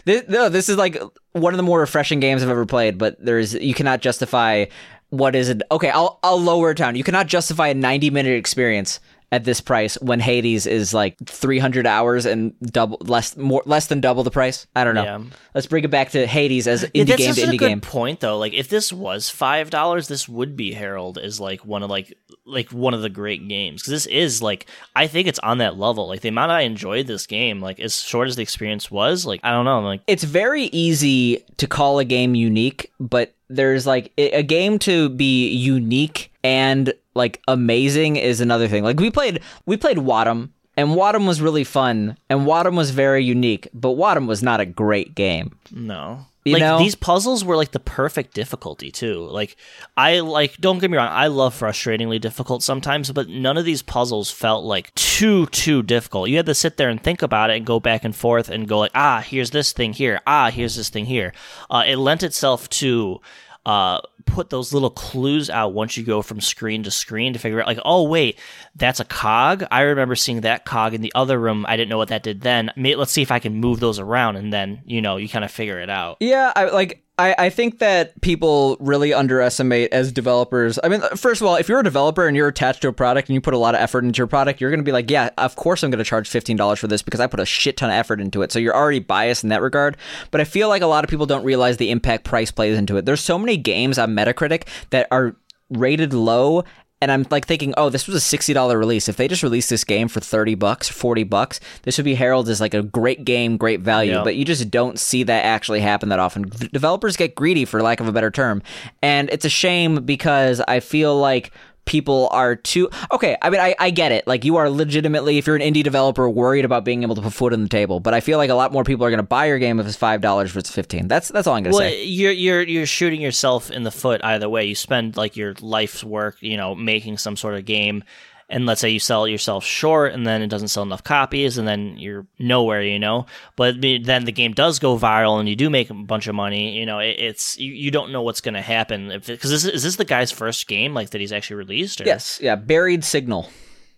This, 0.05 0.23
no, 0.27 0.49
this 0.49 0.69
is 0.69 0.77
like 0.77 1.01
one 1.33 1.53
of 1.53 1.57
the 1.57 1.63
more 1.63 1.79
refreshing 1.79 2.19
games 2.19 2.43
I've 2.43 2.49
ever 2.49 2.65
played. 2.67 2.97
But 2.99 3.17
there's 3.23 3.53
you 3.55 3.73
cannot 3.73 4.01
justify 4.01 4.65
what 5.09 5.35
is 5.35 5.49
it? 5.49 5.61
Okay, 5.71 5.89
I'll 5.89 6.19
I'll 6.23 6.39
lower 6.39 6.71
it 6.71 6.77
down. 6.77 6.95
You 6.95 7.03
cannot 7.03 7.27
justify 7.27 7.69
a 7.69 7.73
90 7.73 8.09
minute 8.09 8.33
experience 8.37 8.99
at 9.31 9.43
this 9.43 9.61
price 9.61 9.93
when 10.01 10.19
Hades 10.19 10.65
is 10.65 10.91
like 10.91 11.15
300 11.27 11.85
hours 11.85 12.25
and 12.25 12.51
double 12.61 12.97
less 13.01 13.37
more 13.37 13.61
less 13.67 13.85
than 13.85 14.01
double 14.01 14.23
the 14.23 14.31
price. 14.31 14.65
I 14.75 14.83
don't 14.83 14.95
know. 14.95 15.03
Yeah. 15.03 15.19
Let's 15.53 15.67
bring 15.67 15.83
it 15.83 15.91
back 15.91 16.09
to 16.11 16.25
Hades 16.25 16.67
as 16.67 16.81
Yeah, 16.95 17.03
indie 17.03 17.07
that's 17.09 17.21
game 17.21 17.33
to 17.35 17.41
a 17.41 17.45
indie 17.45 17.59
good 17.59 17.67
game. 17.69 17.81
point 17.81 18.21
though. 18.21 18.39
Like 18.39 18.53
if 18.53 18.69
this 18.69 18.91
was 18.91 19.29
five 19.29 19.69
dollars, 19.69 20.07
this 20.07 20.27
would 20.27 20.55
be 20.55 20.73
heralded 20.73 21.23
as 21.23 21.39
like 21.39 21.63
one 21.63 21.83
of 21.83 21.91
like 21.91 22.11
like 22.45 22.71
one 22.71 22.95
of 22.95 23.03
the 23.03 23.09
great 23.09 23.47
games 23.47 23.83
because 23.83 23.91
this 23.91 24.05
is 24.07 24.41
like 24.41 24.65
I 24.95 25.05
think 25.05 25.27
it's 25.27 25.39
on 25.39 25.59
that 25.59 25.77
level. 25.77 26.07
Like 26.07 26.21
the 26.21 26.29
amount 26.29 26.51
I 26.51 26.61
enjoyed 26.61 27.05
this 27.05 27.27
game, 27.27 27.61
like 27.61 27.79
as 27.79 28.01
short 28.01 28.27
as 28.29 28.35
the 28.35 28.41
experience 28.41 28.89
was, 28.89 29.27
like 29.27 29.41
I 29.43 29.51
don't 29.51 29.65
know, 29.65 29.79
like 29.81 30.01
it's 30.07 30.23
very 30.23 30.63
easy 30.65 31.45
to 31.57 31.67
call 31.67 31.99
a 31.99 32.05
game 32.05 32.33
unique, 32.33 32.91
but 32.99 33.35
there's 33.49 33.85
like 33.87 34.11
a 34.17 34.43
game 34.43 34.79
to 34.79 35.09
be 35.09 35.49
unique 35.49 36.31
and 36.43 36.93
like 37.15 37.41
amazing 37.47 38.15
is 38.15 38.41
another 38.41 38.67
thing. 38.67 38.83
Like 38.83 38.99
we 38.99 39.11
played 39.11 39.41
we 39.65 39.75
played 39.77 39.97
Wadum 39.97 40.49
and 40.77 40.89
Wadum 40.89 41.27
was 41.27 41.41
really 41.41 41.63
fun 41.63 42.15
and 42.29 42.41
Wadum 42.41 42.77
was 42.77 42.91
very 42.91 43.23
unique, 43.23 43.67
but 43.73 43.89
Wadum 43.89 44.27
was 44.27 44.41
not 44.43 44.59
a 44.59 44.65
great 44.65 45.15
game. 45.15 45.57
no. 45.71 46.25
You 46.49 46.55
like 46.55 46.61
know? 46.61 46.79
these 46.79 46.95
puzzles 46.95 47.43
were 47.45 47.55
like 47.55 47.71
the 47.71 47.79
perfect 47.79 48.33
difficulty 48.33 48.91
too. 48.91 49.27
Like 49.27 49.55
I 49.95 50.19
like 50.19 50.57
don't 50.57 50.79
get 50.79 50.91
me 50.91 50.97
wrong, 50.97 51.09
I 51.09 51.27
love 51.27 51.57
frustratingly 51.57 52.19
difficult 52.19 52.63
sometimes, 52.63 53.11
but 53.11 53.29
none 53.29 53.57
of 53.57 53.65
these 53.65 53.81
puzzles 53.81 54.31
felt 54.31 54.63
like 54.63 54.93
too 54.95 55.45
too 55.47 55.83
difficult. 55.83 56.29
You 56.29 56.37
had 56.37 56.45
to 56.47 56.55
sit 56.55 56.77
there 56.77 56.89
and 56.89 57.01
think 57.01 57.21
about 57.21 57.49
it 57.49 57.57
and 57.57 57.65
go 57.65 57.79
back 57.79 58.03
and 58.03 58.15
forth 58.15 58.49
and 58.49 58.67
go 58.67 58.79
like, 58.79 58.91
ah, 58.95 59.23
here's 59.25 59.51
this 59.51 59.71
thing 59.71 59.93
here, 59.93 60.19
ah, 60.27 60.49
here's 60.49 60.75
this 60.75 60.89
thing 60.89 61.05
here. 61.05 61.33
Uh, 61.69 61.83
it 61.85 61.97
lent 61.97 62.23
itself 62.23 62.69
to 62.69 63.21
uh, 63.65 64.01
put 64.25 64.49
those 64.49 64.73
little 64.73 64.89
clues 64.89 65.49
out 65.49 65.73
once 65.73 65.97
you 65.97 66.03
go 66.03 66.21
from 66.21 66.39
screen 66.39 66.83
to 66.83 66.91
screen 66.91 67.33
to 67.33 67.39
figure 67.39 67.59
out 67.59 67.67
like, 67.67 67.79
oh 67.83 68.03
wait, 68.03 68.39
that's 68.75 68.99
a 68.99 69.05
cog. 69.05 69.63
I 69.71 69.81
remember 69.81 70.15
seeing 70.15 70.41
that 70.41 70.65
cog 70.65 70.93
in 70.93 71.01
the 71.01 71.11
other 71.15 71.39
room. 71.39 71.65
I 71.67 71.75
didn't 71.75 71.89
know 71.89 71.97
what 71.97 72.09
that 72.09 72.23
did 72.23 72.41
then. 72.41 72.71
Let's 72.77 73.11
see 73.11 73.21
if 73.21 73.31
I 73.31 73.39
can 73.39 73.55
move 73.55 73.79
those 73.79 73.99
around, 73.99 74.37
and 74.37 74.51
then 74.53 74.81
you 74.85 75.01
know 75.01 75.17
you 75.17 75.29
kind 75.29 75.45
of 75.45 75.51
figure 75.51 75.79
it 75.79 75.89
out. 75.89 76.17
Yeah, 76.19 76.51
I 76.55 76.65
like 76.65 77.03
I, 77.19 77.35
I 77.37 77.49
think 77.49 77.79
that 77.79 78.19
people 78.21 78.77
really 78.79 79.13
underestimate 79.13 79.91
as 79.91 80.13
developers. 80.13 80.79
I 80.81 80.87
mean, 80.87 81.01
first 81.17 81.41
of 81.41 81.47
all, 81.47 81.57
if 81.57 81.67
you're 81.67 81.81
a 81.81 81.83
developer 81.83 82.25
and 82.25 82.35
you're 82.35 82.47
attached 82.47 82.81
to 82.83 82.87
a 82.87 82.93
product 82.93 83.27
and 83.27 83.33
you 83.33 83.41
put 83.41 83.53
a 83.53 83.57
lot 83.57 83.75
of 83.75 83.81
effort 83.81 84.05
into 84.05 84.19
your 84.19 84.27
product, 84.27 84.61
you're 84.61 84.69
going 84.69 84.79
to 84.79 84.85
be 84.85 84.93
like, 84.93 85.11
yeah, 85.11 85.29
of 85.37 85.57
course 85.57 85.83
I'm 85.83 85.91
going 85.91 85.97
to 85.97 86.05
charge 86.05 86.29
$15 86.29 86.77
for 86.77 86.87
this 86.87 87.01
because 87.01 87.19
I 87.19 87.27
put 87.27 87.41
a 87.41 87.45
shit 87.45 87.75
ton 87.75 87.89
of 87.89 87.95
effort 87.95 88.21
into 88.21 88.41
it. 88.41 88.53
So 88.53 88.59
you're 88.59 88.75
already 88.75 88.99
biased 88.99 89.43
in 89.43 89.49
that 89.49 89.61
regard. 89.61 89.97
But 90.31 90.39
I 90.39 90.45
feel 90.45 90.69
like 90.69 90.81
a 90.81 90.87
lot 90.87 91.03
of 91.03 91.09
people 91.09 91.25
don't 91.25 91.43
realize 91.43 91.75
the 91.75 91.91
impact 91.91 92.23
price 92.23 92.51
plays 92.51 92.77
into 92.77 92.95
it. 92.95 93.05
There's 93.05 93.19
so 93.19 93.37
many 93.37 93.57
games 93.57 93.99
on 93.99 94.15
Metacritic 94.15 94.63
that 94.91 95.09
are 95.11 95.35
rated 95.69 96.13
low 96.13 96.63
and 97.01 97.11
I'm 97.11 97.25
like 97.31 97.45
thinking, 97.45 97.73
oh, 97.77 97.89
this 97.89 98.07
was 98.07 98.15
a 98.15 98.19
sixty 98.19 98.53
dollar 98.53 98.77
release. 98.77 99.07
If 99.07 99.17
they 99.17 99.27
just 99.27 99.43
released 99.43 99.69
this 99.69 99.83
game 99.83 100.07
for 100.07 100.19
thirty 100.19 100.55
bucks, 100.55 100.89
forty 100.89 101.23
bucks, 101.23 101.59
this 101.83 101.97
would 101.97 102.05
be 102.05 102.15
heralded 102.15 102.51
as 102.51 102.61
like 102.61 102.73
a 102.73 102.81
great 102.81 103.23
game, 103.25 103.57
great 103.57 103.79
value. 103.79 104.13
Yeah. 104.13 104.23
But 104.23 104.35
you 104.35 104.45
just 104.45 104.69
don't 104.69 104.99
see 104.99 105.23
that 105.23 105.45
actually 105.45 105.79
happen 105.79 106.09
that 106.09 106.19
often. 106.19 106.49
Developers 106.71 107.15
get 107.15 107.35
greedy, 107.35 107.65
for 107.65 107.81
lack 107.81 107.99
of 107.99 108.07
a 108.07 108.11
better 108.11 108.31
term, 108.31 108.61
and 109.01 109.29
it's 109.29 109.45
a 109.45 109.49
shame 109.49 110.03
because 110.03 110.61
I 110.67 110.79
feel 110.79 111.17
like 111.17 111.51
people 111.89 112.29
are 112.31 112.55
too 112.55 112.87
okay 113.11 113.35
i 113.41 113.49
mean 113.49 113.59
I, 113.59 113.75
I 113.79 113.89
get 113.89 114.11
it. 114.11 114.27
Like 114.27 114.45
you 114.45 114.57
are 114.57 114.69
legitimately 114.69 115.39
if 115.39 115.47
you're 115.47 115.55
an 115.55 115.61
indie 115.63 115.83
developer 115.83 116.29
worried 116.29 116.63
about 116.63 116.85
being 116.85 117.01
able 117.01 117.15
to 117.15 117.21
put 117.21 117.33
food 117.33 117.51
on 117.51 117.63
the 117.63 117.67
table. 117.69 117.99
But 117.99 118.13
i 118.13 118.19
feel 118.21 118.37
like 118.37 118.51
a 118.51 118.53
lot 118.53 118.71
more 118.71 118.83
people 118.83 119.03
are 119.05 119.09
going 119.09 119.17
to 119.17 119.23
buy 119.37 119.47
your 119.47 119.57
game 119.59 119.79
if 119.79 119.87
it's 119.87 119.95
five 119.97 120.21
dollars 120.21 120.51
versus 120.51 120.73
15 120.73 121.07
that's 121.07 121.29
that's 121.29 121.47
all 121.47 121.55
i'm 121.55 121.63
going 121.63 121.73
to 121.73 121.77
Well, 121.79 121.89
say. 121.89 122.03
you're 122.05 122.31
you're 122.31 122.61
you're 122.61 122.85
shooting 122.85 123.19
yourself 123.21 123.71
in 123.71 123.83
the 123.83 123.91
foot 123.91 124.21
either 124.23 124.47
way. 124.47 124.65
You 124.65 124.75
spend 124.75 125.17
like 125.17 125.35
your 125.35 125.55
life's 125.61 126.03
work, 126.03 126.37
you 126.41 126.57
know, 126.57 126.75
making 126.75 127.17
some 127.17 127.35
sort 127.35 127.55
of 127.55 127.65
game, 127.65 128.03
and 128.49 128.65
let's 128.65 128.81
say 128.81 128.89
you 128.89 128.99
sell 128.99 129.27
yourself 129.27 129.63
short, 129.63 130.13
and 130.13 130.25
then 130.25 130.41
it 130.41 130.47
doesn't 130.47 130.69
sell 130.69 130.83
enough 130.83 131.03
copies, 131.03 131.57
and 131.57 131.67
then 131.67 131.97
you're 131.97 132.25
nowhere, 132.39 132.81
you 132.81 132.97
know. 132.99 133.25
But 133.55 133.79
then 133.81 134.25
the 134.25 134.31
game 134.31 134.53
does 134.53 134.79
go 134.79 134.97
viral, 134.97 135.39
and 135.39 135.47
you 135.47 135.55
do 135.55 135.69
make 135.69 135.89
a 135.89 135.93
bunch 135.93 136.27
of 136.27 136.35
money. 136.35 136.77
You 136.77 136.85
know, 136.85 136.99
it, 136.99 137.15
it's 137.19 137.57
you, 137.59 137.71
you 137.71 137.91
don't 137.91 138.11
know 138.11 138.21
what's 138.23 138.41
going 138.41 138.55
to 138.55 138.61
happen 138.61 139.09
because 139.09 139.49
this 139.51 139.63
is, 139.63 139.67
is 139.67 139.83
this 139.83 139.95
the 139.97 140.05
guy's 140.05 140.31
first 140.31 140.67
game 140.67 140.93
like 140.93 141.11
that 141.11 141.21
he's 141.21 141.31
actually 141.31 141.57
released? 141.57 142.01
Or? 142.01 142.05
yes 142.05 142.39
yeah 142.41 142.55
buried 142.55 143.03
signal 143.03 143.49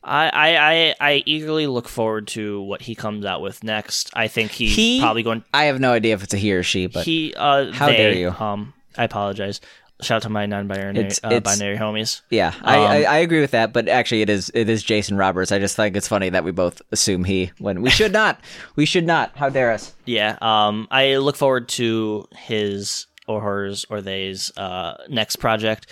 I, 0.04 0.30
I, 0.30 0.74
I, 0.74 0.96
I 1.12 1.24
eagerly 1.28 1.68
look 1.68 1.88
forward 1.88 2.28
to 2.30 2.60
what 2.64 2.82
he 2.82 2.96
comes 2.96 3.24
out 3.24 3.40
with 3.42 3.64
next. 3.64 4.10
I 4.16 4.28
think 4.28 4.50
he's 4.52 4.76
He- 4.76 5.00
probably 5.00 5.22
going. 5.24 5.44
i 5.54 5.66
have 5.66 5.80
no 5.80 5.92
idea 5.94 6.16
if 6.16 6.24
it's 6.24 6.34
a 6.34 6.38
he 6.38 6.52
or 6.54 6.64
she 6.64 6.88
but 6.88 7.06
he 7.06 7.34
uh 7.38 7.72
How 7.72 7.86
they, 7.88 7.98
dare 7.98 8.14
you. 8.16 8.30
um 8.32 8.74
i 8.98 9.04
apologize 9.04 9.62
shout 10.02 10.18
out 10.18 10.22
to 10.24 10.30
my 10.30 10.46
non-binary 10.46 10.98
It's- 10.98 11.20
uh, 11.24 11.28
it's- 11.32 11.42
binary 11.58 11.78
homies 11.78 12.22
Yeah, 12.30 12.54
I, 12.64 12.78
I, 12.78 12.98
Um, 13.06 13.06
I 13.14 13.18
agree 13.20 13.42
with 13.42 13.52
that, 13.52 13.72
but 13.74 13.88
actually, 13.88 14.22
it 14.22 14.30
is 14.30 14.52
it 14.54 14.70
is 14.70 14.84
Jason 14.84 15.18
Roberts. 15.18 15.52
I 15.52 15.60
just 15.60 15.76
think 15.76 15.96
it's 15.96 16.08
funny 16.08 16.30
that 16.30 16.44
we 16.44 16.52
both 16.52 16.82
assume 16.92 17.24
he 17.24 17.52
when 17.60 17.82
we 17.82 17.90
should 17.90 18.12
not. 18.14 18.40
We 18.76 18.86
should 18.86 19.06
not. 19.06 19.32
How 19.36 19.50
dare 19.50 19.72
us? 19.72 19.94
yeah 20.06 20.38
um 20.42 20.88
i 20.90 21.18
look 21.18 21.36
forward 21.36 21.70
to 21.70 22.28
his 22.36 23.06
or 23.28 23.40
hers 23.42 23.86
or 23.90 24.02
they's 24.02 24.52
uh 24.58 24.98
next 25.10 25.36
project 25.38 25.86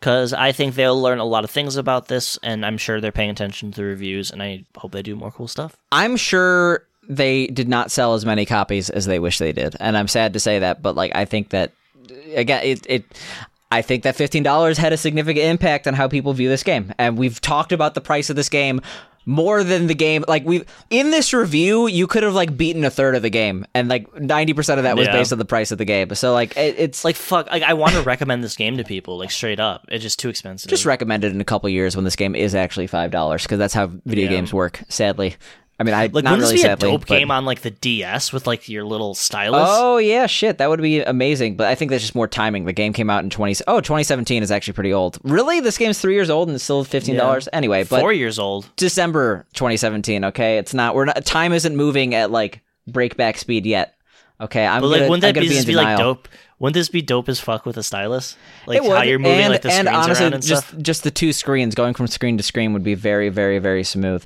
because 0.00 0.32
i 0.32 0.50
think 0.50 0.74
they'll 0.74 1.00
learn 1.00 1.18
a 1.18 1.24
lot 1.24 1.44
of 1.44 1.50
things 1.50 1.76
about 1.76 2.08
this 2.08 2.38
and 2.42 2.64
i'm 2.64 2.78
sure 2.78 3.00
they're 3.02 3.12
paying 3.12 3.28
attention 3.30 3.70
to 3.70 3.76
the 3.82 3.84
reviews 3.86 4.30
and 4.30 4.42
i 4.42 4.64
hope 4.76 4.92
they 4.92 5.02
do 5.02 5.14
more 5.14 5.30
cool 5.30 5.46
stuff 5.46 5.76
I'm 5.92 6.16
sure 6.16 6.86
they 7.08 7.48
did 7.48 7.68
not 7.68 7.90
sell 7.90 8.14
as 8.14 8.24
many 8.24 8.46
copies 8.46 8.88
as 8.88 9.04
they 9.04 9.18
wish 9.18 9.38
they 9.38 9.52
did, 9.52 9.76
and 9.80 9.96
I'm 9.98 10.06
sad 10.08 10.32
to 10.34 10.40
say 10.40 10.60
that. 10.60 10.80
But 10.82 10.94
like, 10.94 11.10
I 11.14 11.24
think 11.24 11.48
that 11.50 11.72
again, 12.34 12.62
it 12.64 12.86
it. 12.88 13.04
I 13.70 13.82
think 13.82 14.02
that 14.02 14.16
fifteen 14.16 14.42
dollars 14.42 14.78
had 14.78 14.92
a 14.92 14.96
significant 14.96 15.44
impact 15.46 15.86
on 15.86 15.94
how 15.94 16.08
people 16.08 16.32
view 16.32 16.48
this 16.48 16.62
game, 16.62 16.92
and 16.98 17.16
we've 17.16 17.40
talked 17.40 17.72
about 17.72 17.94
the 17.94 18.00
price 18.00 18.28
of 18.30 18.36
this 18.36 18.48
game 18.48 18.80
more 19.26 19.62
than 19.62 19.86
the 19.86 19.94
game. 19.94 20.24
Like 20.26 20.44
we 20.44 20.64
in 20.88 21.10
this 21.12 21.32
review, 21.32 21.86
you 21.86 22.06
could 22.08 22.22
have 22.24 22.34
like 22.34 22.56
beaten 22.56 22.84
a 22.84 22.90
third 22.90 23.14
of 23.14 23.22
the 23.22 23.30
game, 23.30 23.64
and 23.74 23.88
like 23.88 24.12
ninety 24.18 24.54
percent 24.54 24.78
of 24.78 24.84
that 24.84 24.96
was 24.96 25.06
Yeah. 25.06 25.12
based 25.12 25.30
on 25.32 25.38
the 25.38 25.44
price 25.44 25.70
of 25.70 25.78
the 25.78 25.84
game. 25.84 26.12
So 26.16 26.32
like, 26.32 26.56
it, 26.56 26.74
it's 26.78 27.04
like 27.04 27.10
Like 27.10 27.16
fuck, 27.16 27.50
like 27.50 27.62
I 27.62 27.74
want 27.74 27.92
to 27.92 28.02
recommend 28.02 28.42
this 28.42 28.56
game 28.56 28.76
to 28.78 28.82
people, 28.84 29.18
like 29.18 29.30
straight 29.30 29.60
up. 29.60 29.84
It's 29.88 30.02
just 30.02 30.18
too 30.18 30.30
expensive. 30.30 30.68
just 30.68 30.84
recommend 30.86 31.22
it 31.22 31.32
in 31.32 31.40
a 31.40 31.44
couple 31.44 31.68
years 31.68 31.94
when 31.94 32.04
this 32.04 32.16
game 32.16 32.34
is 32.34 32.54
actually 32.56 32.88
five 32.88 33.10
dollars 33.12 33.42
because 33.44 33.58
that's 33.58 33.74
how 33.74 33.86
video 34.04 34.24
Yeah. 34.24 34.30
games 34.36 34.52
work. 34.52 34.80
Sadly, 34.88 35.36
I 35.80 35.82
mean, 35.82 35.94
I 35.94 36.02
like 36.02 36.12
not 36.24 36.32
wouldn't 36.32 36.40
really 36.42 36.52
this 36.56 36.62
be 36.62 36.68
a 36.68 36.76
dope 36.76 37.00
but- 37.00 37.08
game 37.08 37.30
on 37.30 37.46
like 37.46 37.62
the 37.62 37.70
DS 37.70 38.34
with 38.34 38.46
like 38.46 38.68
your 38.68 38.84
little 38.84 39.14
stylus? 39.14 39.66
Oh 39.72 39.96
yeah, 39.96 40.26
shit, 40.26 40.58
that 40.58 40.68
would 40.68 40.82
be 40.82 41.00
amazing. 41.00 41.56
But 41.56 41.68
I 41.68 41.74
think 41.74 41.90
that's 41.90 42.02
just 42.02 42.14
more 42.14 42.28
timing. 42.28 42.66
The 42.66 42.74
game 42.74 42.92
came 42.92 43.08
out 43.08 43.24
in 43.24 43.30
twenty. 43.30 43.54
Oh, 43.66 43.80
2017 43.80 44.42
is 44.42 44.50
actually 44.50 44.74
pretty 44.74 44.92
old. 44.92 45.18
Really, 45.24 45.60
this 45.60 45.78
game's 45.78 45.98
three 45.98 46.14
years 46.14 46.28
old 46.28 46.48
and 46.48 46.54
it's 46.54 46.64
still 46.64 46.84
fifteen 46.84 47.16
dollars. 47.16 47.48
Anyway, 47.52 47.84
but 47.84 48.00
Four 48.00 48.12
years 48.12 48.38
old. 48.38 48.68
December 48.76 49.46
2017. 49.54 50.26
Okay, 50.26 50.58
it's 50.58 50.74
not. 50.74 50.94
We're 50.94 51.06
not. 51.06 51.24
Time 51.24 51.54
isn't 51.54 51.74
moving 51.74 52.14
at 52.14 52.30
like 52.30 52.60
breakback 52.88 53.38
speed 53.38 53.64
yet. 53.64 53.94
Okay, 54.38 54.66
I'm 54.66 54.80
But 54.82 54.88
like, 54.88 54.98
gonna, 55.00 55.10
wouldn't 55.10 55.34
that 55.34 55.40
be, 55.40 55.48
be 55.48 55.64
be 55.64 55.74
like 55.74 55.98
dope? 55.98 56.28
Wouldn't 56.58 56.74
this 56.74 56.88
be 56.90 57.00
dope 57.00 57.28
as 57.30 57.40
fuck 57.40 57.64
with 57.64 57.78
a 57.78 57.82
stylus? 57.82 58.36
Like 58.66 58.82
how 58.82 59.02
you're 59.02 59.18
moving 59.18 59.40
and, 59.40 59.52
like 59.52 59.62
the 59.62 59.70
and 59.70 59.88
screens 59.88 60.04
honestly, 60.04 60.24
around 60.24 60.34
and 60.34 60.42
just 60.42 60.68
stuff. 60.68 60.80
just 60.82 61.02
the 61.04 61.10
two 61.10 61.32
screens 61.32 61.74
going 61.74 61.94
from 61.94 62.06
screen 62.06 62.36
to 62.36 62.42
screen 62.42 62.74
would 62.74 62.82
be 62.84 62.94
very, 62.94 63.30
very, 63.30 63.58
very 63.58 63.82
smooth. 63.82 64.24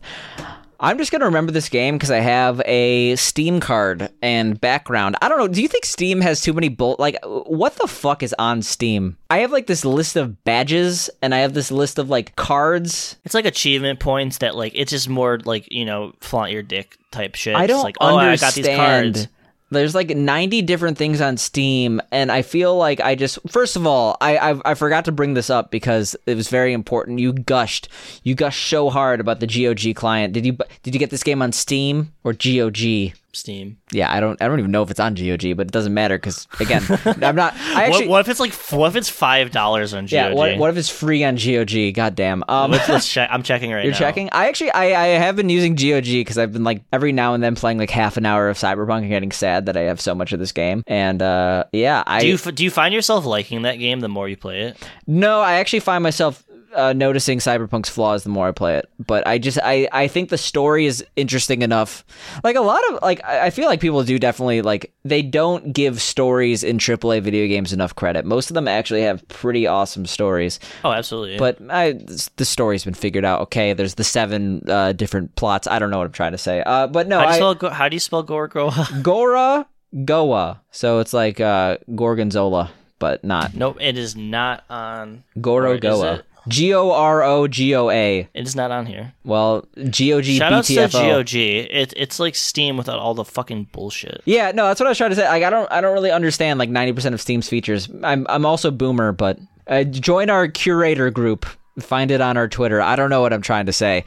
I'm 0.80 0.98
just 0.98 1.12
gonna 1.12 1.24
remember 1.26 1.52
this 1.52 1.68
game 1.68 1.96
because 1.96 2.10
I 2.10 2.20
have 2.20 2.60
a 2.64 3.16
Steam 3.16 3.60
card 3.60 4.10
and 4.22 4.60
background. 4.60 5.16
I 5.22 5.28
don't 5.28 5.38
know. 5.38 5.48
Do 5.48 5.62
you 5.62 5.68
think 5.68 5.84
Steam 5.84 6.20
has 6.20 6.40
too 6.40 6.52
many 6.52 6.68
bull? 6.68 6.96
Like, 6.98 7.16
what 7.24 7.76
the 7.76 7.86
fuck 7.86 8.22
is 8.22 8.34
on 8.38 8.62
Steam? 8.62 9.16
I 9.30 9.38
have 9.38 9.52
like 9.52 9.66
this 9.66 9.84
list 9.84 10.16
of 10.16 10.44
badges 10.44 11.10
and 11.22 11.34
I 11.34 11.38
have 11.38 11.54
this 11.54 11.70
list 11.70 11.98
of 11.98 12.10
like 12.10 12.36
cards. 12.36 13.16
It's 13.24 13.34
like 13.34 13.44
achievement 13.46 14.00
points 14.00 14.38
that 14.38 14.54
like 14.56 14.72
it's 14.74 14.90
just 14.90 15.08
more 15.08 15.38
like 15.44 15.66
you 15.70 15.84
know 15.84 16.12
flaunt 16.20 16.50
your 16.52 16.62
dick 16.62 16.96
type 17.10 17.34
shit. 17.34 17.54
I 17.56 17.64
It's 17.64 17.72
don't 17.72 17.82
like 17.84 17.96
oh 18.00 18.16
I 18.16 18.24
understand. 18.26 18.40
got 18.40 18.54
these 18.54 18.76
cards. 18.76 19.28
There's 19.74 19.94
like 19.94 20.10
90 20.10 20.62
different 20.62 20.96
things 20.96 21.20
on 21.20 21.36
Steam, 21.36 22.00
and 22.10 22.32
I 22.32 22.42
feel 22.42 22.76
like 22.76 23.00
I 23.00 23.14
just 23.14 23.38
first 23.48 23.76
of 23.76 23.86
all, 23.86 24.16
I, 24.20 24.36
I 24.38 24.60
I 24.64 24.74
forgot 24.74 25.04
to 25.06 25.12
bring 25.12 25.34
this 25.34 25.50
up 25.50 25.70
because 25.70 26.16
it 26.26 26.34
was 26.34 26.48
very 26.48 26.72
important. 26.72 27.18
You 27.18 27.32
gushed, 27.32 27.88
you 28.22 28.34
gushed 28.34 28.68
so 28.68 28.90
hard 28.90 29.20
about 29.20 29.40
the 29.40 29.46
GOG 29.46 29.94
client. 29.94 30.32
Did 30.32 30.46
you 30.46 30.56
did 30.82 30.94
you 30.94 31.00
get 31.00 31.10
this 31.10 31.22
game 31.22 31.42
on 31.42 31.52
Steam 31.52 32.12
or 32.24 32.32
GOG? 32.32 33.14
Steam. 33.34 33.78
Yeah, 33.90 34.12
I 34.12 34.20
don't 34.20 34.40
I 34.40 34.48
don't 34.48 34.58
even 34.58 34.70
know 34.70 34.82
if 34.82 34.90
it's 34.90 35.00
on 35.00 35.14
GOG, 35.14 35.56
but 35.56 35.66
it 35.66 35.72
doesn't 35.72 35.92
matter 35.94 36.16
because 36.16 36.46
again, 36.60 36.82
I'm 37.22 37.36
not. 37.36 37.54
I 37.56 37.84
actually 37.84 38.06
what, 38.06 38.10
what 38.10 38.20
if 38.20 38.28
it's 38.28 38.40
like 38.40 38.52
what 38.78 38.88
if 38.88 38.96
it's 38.96 39.08
five 39.08 39.50
dollars 39.50 39.94
on 39.94 40.04
GOG? 40.04 40.12
yeah. 40.12 40.32
What, 40.32 40.56
what 40.58 40.70
if 40.70 40.76
it's 40.76 40.88
free 40.90 41.24
on 41.24 41.36
GOG? 41.36 41.94
God 41.94 42.14
damn. 42.14 42.44
Um, 42.48 42.70
Let's, 42.70 42.88
let's 42.88 43.08
check. 43.08 43.28
I'm 43.32 43.42
checking 43.42 43.70
right 43.70 43.78
now. 43.78 43.82
You're 43.84 43.92
now. 43.92 43.98
checking? 43.98 44.28
I 44.32 44.48
actually 44.48 44.70
I, 44.72 44.84
I 45.02 45.06
have 45.18 45.36
been 45.36 45.48
using 45.48 45.74
GOG 45.74 46.04
because 46.04 46.38
I've 46.38 46.52
been 46.52 46.64
like 46.64 46.82
every 46.92 47.12
now 47.12 47.34
and 47.34 47.42
then 47.42 47.54
playing 47.54 47.78
like 47.78 47.90
half 47.90 48.16
an 48.16 48.26
hour 48.26 48.48
of 48.48 48.56
Cyberpunk 48.56 48.98
and 49.00 49.08
getting 49.10 49.32
sad 49.32 49.66
that 49.66 49.76
I 49.76 49.82
have 49.82 50.00
so 50.00 50.14
much 50.14 50.32
of 50.32 50.38
this 50.38 50.52
game. 50.52 50.84
And 50.86 51.20
uh 51.22 51.64
yeah, 51.72 52.02
I 52.06 52.20
Do 52.20 52.28
you 52.28 52.34
f- 52.34 52.54
do 52.54 52.64
you 52.64 52.70
find 52.70 52.94
yourself 52.94 53.24
liking 53.24 53.62
that 53.62 53.76
game 53.76 54.00
the 54.00 54.08
more 54.08 54.28
you 54.28 54.36
play 54.36 54.62
it? 54.62 54.76
no, 55.06 55.40
I 55.40 55.54
actually 55.54 55.80
find 55.80 56.02
myself 56.02 56.42
uh, 56.74 56.92
noticing 56.92 57.38
Cyberpunk's 57.38 57.88
flaws 57.88 58.24
the 58.24 58.30
more 58.30 58.48
I 58.48 58.52
play 58.52 58.76
it. 58.76 58.88
But 59.04 59.26
I 59.26 59.38
just 59.38 59.58
I 59.62 59.88
I 59.92 60.08
think 60.08 60.28
the 60.28 60.38
story 60.38 60.86
is 60.86 61.04
interesting 61.16 61.62
enough. 61.62 62.04
Like 62.42 62.56
a 62.56 62.60
lot 62.60 62.82
of 62.90 63.00
like 63.02 63.22
I 63.24 63.50
feel 63.50 63.66
like 63.66 63.80
people 63.80 64.02
do 64.04 64.18
definitely 64.18 64.62
like 64.62 64.92
they 65.04 65.22
don't 65.22 65.72
give 65.72 66.00
stories 66.00 66.62
in 66.64 66.78
AAA 66.78 67.22
video 67.22 67.46
games 67.46 67.72
enough 67.72 67.94
credit. 67.94 68.24
Most 68.24 68.50
of 68.50 68.54
them 68.54 68.68
actually 68.68 69.02
have 69.02 69.26
pretty 69.28 69.66
awesome 69.66 70.06
stories. 70.06 70.60
Oh, 70.84 70.92
absolutely. 70.92 71.38
But 71.38 71.58
I, 71.70 71.92
the 72.36 72.44
story's 72.44 72.84
been 72.84 72.94
figured 72.94 73.24
out. 73.24 73.40
Okay, 73.42 73.72
there's 73.72 73.94
the 73.94 74.04
seven 74.04 74.62
uh, 74.68 74.92
different 74.92 75.34
plots. 75.36 75.66
I 75.66 75.78
don't 75.78 75.90
know 75.90 75.98
what 75.98 76.06
I'm 76.06 76.12
trying 76.12 76.32
to 76.32 76.38
say. 76.38 76.62
Uh, 76.64 76.86
but 76.86 77.06
no, 77.08 77.18
how 77.18 77.24
do 77.24 77.28
you 77.28 77.34
I, 77.34 77.36
spell 77.36 77.54
go- 77.54 77.70
how 77.70 77.88
do 77.88 77.96
you 77.96 78.00
spell 78.00 78.22
Gorgo? 78.22 78.70
Gora 79.02 79.66
Goa. 80.04 80.60
So 80.70 80.98
it's 80.98 81.12
like 81.12 81.40
uh, 81.40 81.78
Gorgonzola, 81.94 82.70
but 82.98 83.22
not 83.24 83.54
nope, 83.54 83.78
it 83.80 83.96
is 83.98 84.16
not 84.16 84.64
on. 84.68 85.24
Goro 85.40 85.78
Goa. 85.78 86.22
G 86.48 86.74
O 86.74 86.90
R 86.90 87.22
O 87.22 87.48
G 87.48 87.74
O 87.74 87.90
A. 87.90 88.28
It 88.34 88.46
is 88.46 88.54
not 88.54 88.70
on 88.70 88.86
here. 88.86 89.14
Well, 89.24 89.66
G 89.88 90.12
O 90.12 90.20
G 90.20 90.38
Shout 90.38 90.52
out 90.52 90.64
to 90.64 90.88
GOG. 90.88 91.34
It, 91.34 91.94
it's 91.96 92.18
like 92.18 92.34
Steam 92.34 92.76
without 92.76 92.98
all 92.98 93.14
the 93.14 93.24
fucking 93.24 93.68
bullshit. 93.72 94.22
Yeah, 94.24 94.52
no, 94.52 94.66
that's 94.66 94.80
what 94.80 94.86
I 94.86 94.90
was 94.90 94.98
trying 94.98 95.10
to 95.10 95.16
say. 95.16 95.26
Like, 95.28 95.42
I 95.42 95.50
don't, 95.50 95.70
I 95.72 95.80
don't 95.80 95.94
really 95.94 96.10
understand 96.10 96.58
like 96.58 96.68
ninety 96.68 96.92
percent 96.92 97.14
of 97.14 97.20
Steam's 97.20 97.48
features. 97.48 97.88
I'm, 98.02 98.26
I'm 98.28 98.44
also 98.44 98.70
boomer, 98.70 99.12
but 99.12 99.38
uh, 99.66 99.84
join 99.84 100.30
our 100.30 100.48
curator 100.48 101.10
group. 101.10 101.46
Find 101.80 102.10
it 102.10 102.20
on 102.20 102.36
our 102.36 102.48
Twitter. 102.48 102.80
I 102.80 102.94
don't 102.94 103.10
know 103.10 103.20
what 103.20 103.32
I'm 103.32 103.42
trying 103.42 103.66
to 103.66 103.72
say. 103.72 104.04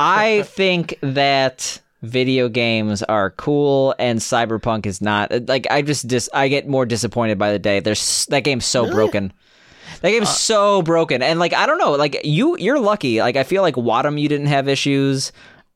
I 0.00 0.42
think 0.46 0.98
that 1.02 1.78
video 2.02 2.48
games 2.48 3.02
are 3.04 3.30
cool 3.30 3.94
and 3.98 4.18
Cyberpunk 4.18 4.86
is 4.86 5.00
not. 5.00 5.30
Like, 5.46 5.66
I 5.70 5.82
just 5.82 6.08
dis, 6.08 6.28
I 6.32 6.48
get 6.48 6.66
more 6.66 6.86
disappointed 6.86 7.38
by 7.38 7.52
the 7.52 7.58
day. 7.58 7.80
There's 7.80 8.26
that 8.26 8.44
game's 8.44 8.64
so 8.64 8.90
broken. 8.90 9.32
That 10.00 10.10
game's 10.10 10.28
so 10.36 10.82
broken, 10.82 11.22
and 11.22 11.38
like 11.38 11.52
I 11.52 11.66
don't 11.66 11.78
know, 11.78 11.92
like 11.92 12.20
you, 12.24 12.56
you're 12.58 12.80
lucky. 12.80 13.20
Like 13.20 13.36
I 13.36 13.44
feel 13.44 13.62
like 13.62 13.76
Wadham, 13.76 14.18
you 14.18 14.28
didn't 14.28 14.46
have 14.46 14.68
issues. 14.68 15.32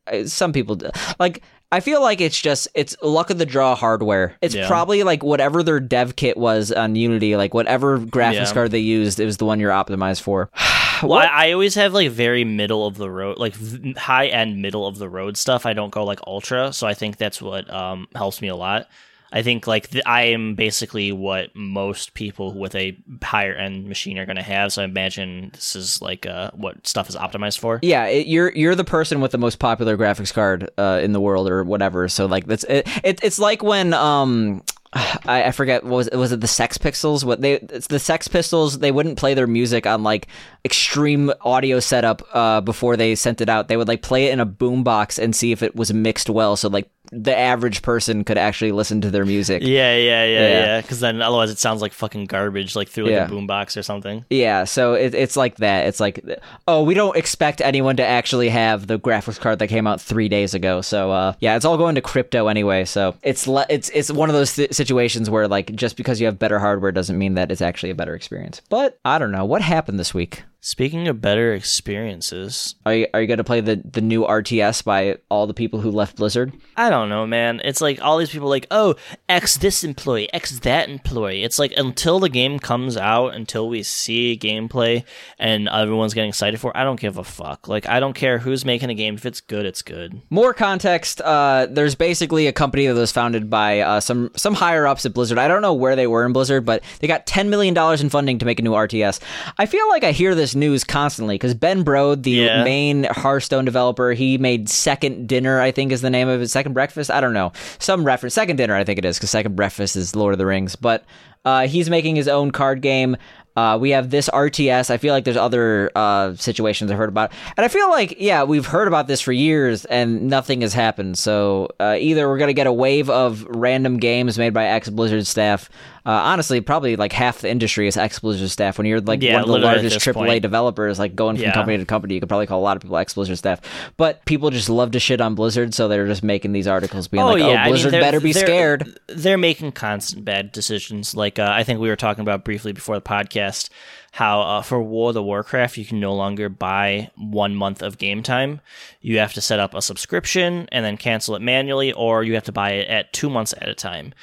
Uh, 0.07 0.25
Some 0.25 0.53
people 0.53 0.77
do. 0.77 0.90
like. 1.19 1.42
I 1.73 1.81
feel 1.81 2.01
like 2.01 2.21
it's 2.21 2.40
just 2.40 2.69
it's 2.77 2.97
luck 3.03 3.29
of 3.29 3.38
the 3.38 3.45
draw 3.45 3.75
hardware. 3.75 4.37
It's 4.40 4.55
Yeah. 4.55 4.69
probably 4.69 5.03
like 5.03 5.25
whatever 5.25 5.64
their 5.64 5.81
dev 5.81 6.14
kit 6.14 6.37
was 6.37 6.71
on 6.71 6.95
Unity, 6.95 7.35
like 7.35 7.55
whatever 7.55 7.99
graphics 7.99 8.35
Yeah. 8.35 8.53
card 8.53 8.71
they 8.71 8.79
used, 8.79 9.19
it 9.19 9.25
was 9.25 9.38
the 9.38 9.47
one 9.47 9.59
you're 9.59 9.73
optimized 9.73 10.21
for. 10.23 10.49
Well, 11.03 11.19
I, 11.19 11.49
I 11.49 11.53
always 11.53 11.75
have 11.75 11.92
like 11.92 12.11
very 12.12 12.45
middle 12.45 12.87
of 12.87 12.97
the 12.99 13.11
road, 13.11 13.38
like 13.38 13.53
v- 13.55 13.95
high 13.99 14.29
end 14.29 14.62
middle 14.62 14.87
of 14.87 14.97
the 14.99 15.09
road 15.11 15.37
stuff. 15.37 15.66
I 15.66 15.73
don't 15.73 15.90
go 15.90 16.05
like 16.05 16.21
ultra, 16.27 16.73
so 16.73 16.87
I 16.87 16.95
think 16.95 17.16
that's 17.19 17.42
what 17.42 17.69
um, 17.71 18.07
helps 18.14 18.40
me 18.40 18.47
a 18.49 18.57
lot. 18.57 18.87
I 19.33 19.43
think 19.43 19.67
like 19.67 19.91
th- 19.91 20.05
I 20.07 20.25
am 20.25 20.55
basically 20.55 21.12
what 21.12 21.55
most 21.55 22.15
people 22.15 22.55
with 22.55 22.75
a 22.75 22.97
higher 23.23 23.55
end 23.55 23.89
machine 23.89 24.19
are 24.19 24.27
going 24.27 24.37
to 24.37 24.43
have. 24.43 24.73
So 24.73 24.83
I 24.83 24.85
imagine 24.85 25.51
this 25.53 25.75
is 25.77 26.01
like 26.01 26.27
uh, 26.27 26.51
what 26.55 26.87
stuff 26.87 27.09
is 27.09 27.17
optimized 27.17 27.59
for. 27.59 27.81
Yeah, 27.83 28.07
it, 28.07 28.27
you're 28.27 28.53
you're 28.53 28.75
the 28.75 28.85
person 28.85 29.21
with 29.21 29.33
the 29.33 29.39
most 29.39 29.59
popular 29.59 29.97
graphics 29.97 30.33
card 30.33 30.71
uh, 30.79 31.01
in 31.03 31.12
the 31.12 31.21
world 31.21 31.49
or 31.49 31.65
whatever. 31.65 32.09
So 32.09 32.27
like 32.27 32.47
that's 32.47 32.65
it, 32.65 32.89
it 33.03 33.21
it's 33.23 33.39
like 33.39 33.62
when 33.62 33.93
um 33.95 34.62
I, 35.27 35.51
forget 35.51 35.85
was 35.85 36.09
it, 36.09 36.17
was 36.17 36.33
it 36.33 36.41
the 36.41 36.47
Sex 36.47 36.79
Pistols? 36.79 37.25
What 37.25 37.41
they 37.41 37.59
the 37.59 37.99
Sex 37.99 38.29
Pistols? 38.29 38.79
They 38.79 38.93
wouldn't 38.93 39.19
play 39.19 39.35
their 39.35 39.47
music 39.47 39.87
on 39.87 40.03
like 40.03 40.29
extreme 40.65 41.33
audio 41.43 41.81
setup 41.81 42.23
uh, 42.33 42.61
before 42.61 42.97
they 42.97 43.15
sent 43.15 43.41
it 43.41 43.49
out. 43.49 43.69
They 43.69 43.77
would 43.77 43.89
like 43.89 44.03
play 44.03 44.27
it 44.27 44.33
in 44.33 44.41
a 44.41 44.47
boombox 44.47 45.23
and 45.23 45.35
see 45.35 45.53
if 45.53 45.62
it 45.62 45.77
was 45.77 45.93
mixed 45.93 46.31
well. 46.31 46.57
So 46.57 46.69
like 46.69 46.91
the 47.12 47.37
average 47.37 47.83
person 47.83 48.25
could 48.25 48.38
actually 48.38 48.73
listen 48.73 49.01
to 49.03 49.11
their 49.11 49.25
music. 49.25 49.62
Yeah, 49.62 49.97
yeah, 49.97 50.25
yeah, 50.25 50.27
Yeah. 50.27 50.49
yeah. 50.49 50.81
Because 50.81 51.01
then 51.01 51.23
otherwise 51.23 51.51
it 51.51 51.59
sounds 51.59 51.83
like 51.83 51.92
fucking 51.92 52.27
garbage, 52.27 52.77
like 52.77 52.88
through 52.88 53.05
like 53.05 53.12
Yeah. 53.12 53.27
a 53.27 53.29
boombox 53.29 53.77
or 53.77 53.83
something. 53.83 54.25
Yeah, 54.31 54.64
so 54.64 54.95
it, 54.95 55.14
it's 55.14 55.37
like 55.37 55.57
that. 55.57 55.87
It's 55.87 56.01
like, 56.01 56.25
oh, 56.69 56.83
we 56.83 56.95
don't 56.95 57.16
expect 57.16 57.61
anyone 57.61 57.97
to 57.97 58.05
actually 58.05 58.49
have 58.49 58.87
the 58.87 58.99
graphics 58.99 59.38
card 59.40 59.59
that 59.59 59.69
came 59.69 59.87
out 59.87 60.01
three 60.01 60.29
days 60.29 60.55
ago. 60.55 60.81
So 60.81 61.11
uh, 61.12 61.33
yeah, 61.40 61.57
it's 61.57 61.64
all 61.64 61.77
going 61.77 61.95
to 61.97 62.01
crypto 62.01 62.49
anyway. 62.49 62.85
So 62.85 63.14
it's 63.23 63.47
le- 63.47 63.66
it's 63.69 63.88
it's 63.90 64.11
one 64.11 64.29
of 64.29 64.35
those 64.35 64.55
th- 64.57 64.73
situations 64.73 65.29
where 65.31 65.49
like 65.49 65.75
just 65.75 65.97
because 65.97 66.21
you 66.21 66.27
have 66.27 66.38
better 66.38 66.59
hardware 66.59 66.92
doesn't 66.92 67.19
mean 67.19 67.35
that 67.35 67.51
it's 67.51 67.62
actually 67.62 67.90
a 67.90 67.95
better 67.95 68.14
experience. 68.14 68.61
But 68.69 68.99
I 69.05 69.19
don't 69.19 69.33
know 69.33 69.45
what 69.45 69.62
happened 69.62 69.99
this 69.99 70.12
week. 70.14 70.42
Speaking 70.66 71.07
of 71.07 71.20
better 71.20 71.55
experiences, 71.55 72.74
Are 72.85 72.92
you 72.92 73.07
are 73.14 73.20
you 73.20 73.29
going 73.29 73.38
to 73.38 73.44
play 73.44 73.61
the 73.61 73.76
the 73.76 74.00
new 74.00 74.24
RTS 74.24 74.83
by 74.83 75.18
all 75.29 75.46
the 75.46 75.55
people 75.55 75.81
who 75.81 75.92
left 75.92 76.16
Blizzard? 76.16 76.52
I 76.76 76.90
don't 76.90 77.09
know, 77.09 77.24
man. 77.24 77.61
It's 77.62 77.81
like 77.81 78.02
all 78.02 78.18
these 78.18 78.31
people 78.31 78.48
like, 78.48 78.66
oh, 78.72 78.96
X 79.29 79.59
this 79.59 79.85
employee, 79.85 80.29
X 80.35 80.59
that 80.59 80.88
employee. 80.88 81.44
It's 81.44 81.61
like 81.61 81.72
until 81.76 82.18
the 82.18 82.29
game 82.29 82.59
comes 82.59 82.96
out, 82.96 83.37
until 83.37 83.68
we 83.68 83.85
see 83.85 84.37
gameplay 84.37 85.05
and 85.38 85.68
everyone's 85.68 86.14
getting 86.14 86.31
excited 86.31 86.59
for, 86.59 86.72
it, 86.72 86.76
I 86.76 86.83
don't 86.83 86.98
give 86.98 87.16
a 87.16 87.22
fuck. 87.22 87.68
Like 87.68 87.88
I 87.88 88.00
don't 88.00 88.14
care 88.14 88.40
who's 88.40 88.64
making 88.64 88.90
a 88.90 88.94
game. 88.94 89.14
If 89.14 89.24
it's 89.24 89.40
good, 89.40 89.66
it's 89.66 89.83
good. 89.83 90.20
More 90.31 90.52
context. 90.52 91.20
Uh, 91.20 91.68
there's 91.70 91.94
basically 91.94 92.48
a 92.48 92.52
company 92.52 92.88
that 92.88 92.94
was 92.94 93.12
founded 93.12 93.48
by 93.48 93.83
uh, 93.83 94.00
some 94.00 94.33
some 94.35 94.55
higher 94.55 94.88
ups 94.88 95.07
at 95.07 95.14
Blizzard. 95.14 95.38
I 95.38 95.46
don't 95.46 95.62
know 95.62 95.74
where 95.74 95.94
they 95.94 96.09
were 96.09 96.26
in 96.26 96.33
Blizzard, 96.33 96.64
but 96.64 96.83
they 96.98 97.07
got 97.07 97.24
ten 97.24 97.50
million 97.50 97.72
dollars 97.72 98.02
in 98.02 98.09
funding 98.11 98.40
to 98.40 98.44
make 98.44 98.59
a 98.59 98.62
new 98.62 98.72
RTS. 98.72 99.20
I 99.59 99.66
feel 99.66 99.88
like 99.90 100.02
I 100.02 100.11
hear 100.11 100.35
this 100.35 100.56
news 100.57 100.83
constantly 100.83 101.35
because 101.35 101.55
Ben 101.55 101.85
Brode, 101.85 102.23
the 102.25 102.31
Yeah. 102.33 102.64
main 102.64 103.05
Hearthstone 103.05 103.64
developer, 103.64 104.12
he 104.12 104.38
made 104.38 104.69
Second 104.69 105.29
Dinner. 105.29 105.61
I 105.61 105.71
think 105.71 105.92
is 105.92 106.01
the 106.01 106.11
name 106.11 106.29
of 106.29 106.42
it. 106.42 106.49
Second 106.49 106.73
Breakfast. 106.73 107.11
I 107.11 107.21
don't 107.21 107.35
know. 107.35 107.53
Some 107.79 108.05
reference. 108.05 108.35
Second 108.35 108.57
Dinner. 108.57 108.75
I 108.75 108.83
think 108.85 108.99
it 108.99 109.05
is 109.05 109.16
because 109.19 109.31
Second 109.31 109.55
Breakfast 109.55 109.95
is 109.95 110.16
Lord 110.16 110.33
of 110.35 110.38
the 110.38 110.47
Rings, 110.47 110.75
but. 110.75 111.05
Uh, 111.45 111.69
he's 111.69 111.88
making 111.88 112.16
his 112.16 112.27
own 112.27 112.51
card 112.51 112.81
game. 112.83 113.16
Uh, 113.57 113.79
we 113.81 113.90
have 113.90 114.11
this 114.11 114.29
RTS. 114.31 114.90
I 114.90 114.97
feel 114.97 115.14
like 115.14 115.23
there's 115.23 115.37
other 115.37 115.92
uh, 115.95 116.35
situations 116.35 116.90
I've 116.90 116.99
heard 116.99 117.09
about, 117.09 117.31
and 117.57 117.64
I 117.64 117.69
feel 117.69 117.88
like 117.88 118.16
yeah, 118.19 118.42
we've 118.42 118.66
heard 118.66 118.88
about 118.88 119.07
this 119.07 119.21
for 119.21 119.31
years 119.31 119.85
and 119.85 120.27
nothing 120.29 120.62
has 120.62 120.75
happened. 120.75 121.16
So 121.19 121.69
uh, 121.79 121.97
either 122.01 122.29
we're 122.29 122.38
gonna 122.38 122.53
get 122.53 122.66
a 122.66 122.73
wave 122.73 123.09
of 123.09 123.47
random 123.49 123.99
games 123.99 124.38
made 124.38 124.55
by 124.55 124.66
ex 124.66 124.90
Blizzard 124.90 125.25
staff. 125.25 125.71
Uh, 126.07 126.11
honestly, 126.11 126.61
probably 126.61 126.95
like 126.95 127.12
half 127.12 127.40
the 127.40 127.51
industry 127.51 127.88
is 127.88 127.97
ex 127.97 128.21
Blizzard 128.21 128.49
staff. 128.49 128.79
When 128.79 128.87
you're 128.87 129.01
like 129.01 129.21
Yeah, 129.23 129.35
one 129.35 129.42
of 129.42 129.49
the 129.49 129.59
largest 129.59 129.99
AAA 129.99 130.12
point. 130.14 130.42
developers, 130.42 131.01
like 131.01 131.16
going 131.16 131.35
from 131.37 131.47
Yeah. 131.47 131.53
company 131.53 131.79
to 131.79 131.85
company, 131.85 132.14
you 132.14 132.21
could 132.21 132.29
probably 132.29 132.47
call 132.47 132.61
a 132.61 132.62
lot 132.62 132.77
of 132.77 132.83
people 132.83 132.97
ex 132.97 133.14
Blizzard 133.14 133.38
staff. 133.38 133.61
But 133.97 134.25
people 134.25 134.51
just 134.51 134.69
love 134.71 134.92
to 134.92 135.01
shit 135.01 135.21
on 135.21 135.35
Blizzard, 135.35 135.75
so 135.75 135.88
they're 135.88 136.07
just 136.07 136.23
making 136.23 136.53
these 136.53 136.69
articles 136.69 137.09
being 137.09 137.25
like, 137.25 137.42
"Oh, 137.42 137.51
I 137.53 137.64
mean, 137.64 137.73
Blizzard 137.73 137.90
better 137.90 138.21
be 138.21 138.33
they're- 138.33 138.47
scared." 138.47 138.99
They're 139.09 139.37
making 139.37 139.73
constant 139.73 140.25
bad 140.25 140.53
decisions. 140.53 141.14
Like 141.16 141.40
uh, 141.40 141.51
I 141.53 141.64
think 141.64 141.81
we 141.81 141.88
were 141.88 141.97
talking 141.97 142.23
about 142.23 142.45
briefly 142.45 142.71
before 142.73 142.95
the 142.95 143.01
podcast, 143.03 143.69
how 144.12 144.42
uh, 144.42 144.62
for 144.62 144.81
War 144.81 145.09
of 145.11 145.14
the 145.14 145.23
Warcraft 145.25 145.77
you 145.77 145.85
can 145.85 145.99
no 145.99 146.14
longer 146.14 146.49
buy 146.49 147.11
one 147.16 147.57
month 147.57 147.83
of 147.83 147.99
game 147.99 148.23
time. 148.23 148.61
You 149.01 149.19
have 149.19 149.33
to 149.33 149.40
set 149.40 149.59
up 149.59 149.75
a 149.75 149.83
subscription 149.83 150.69
and 150.71 150.85
then 150.85 150.97
cancel 150.97 151.35
it 151.35 151.42
manually, 151.42 151.92
or 151.92 152.23
you 152.23 152.35
have 152.35 152.45
to 152.45 152.53
buy 152.53 152.71
it 152.75 152.88
at 152.88 153.12
two 153.12 153.29
months 153.29 153.53
at 153.61 153.69
a 153.69 153.75
time. 153.75 154.14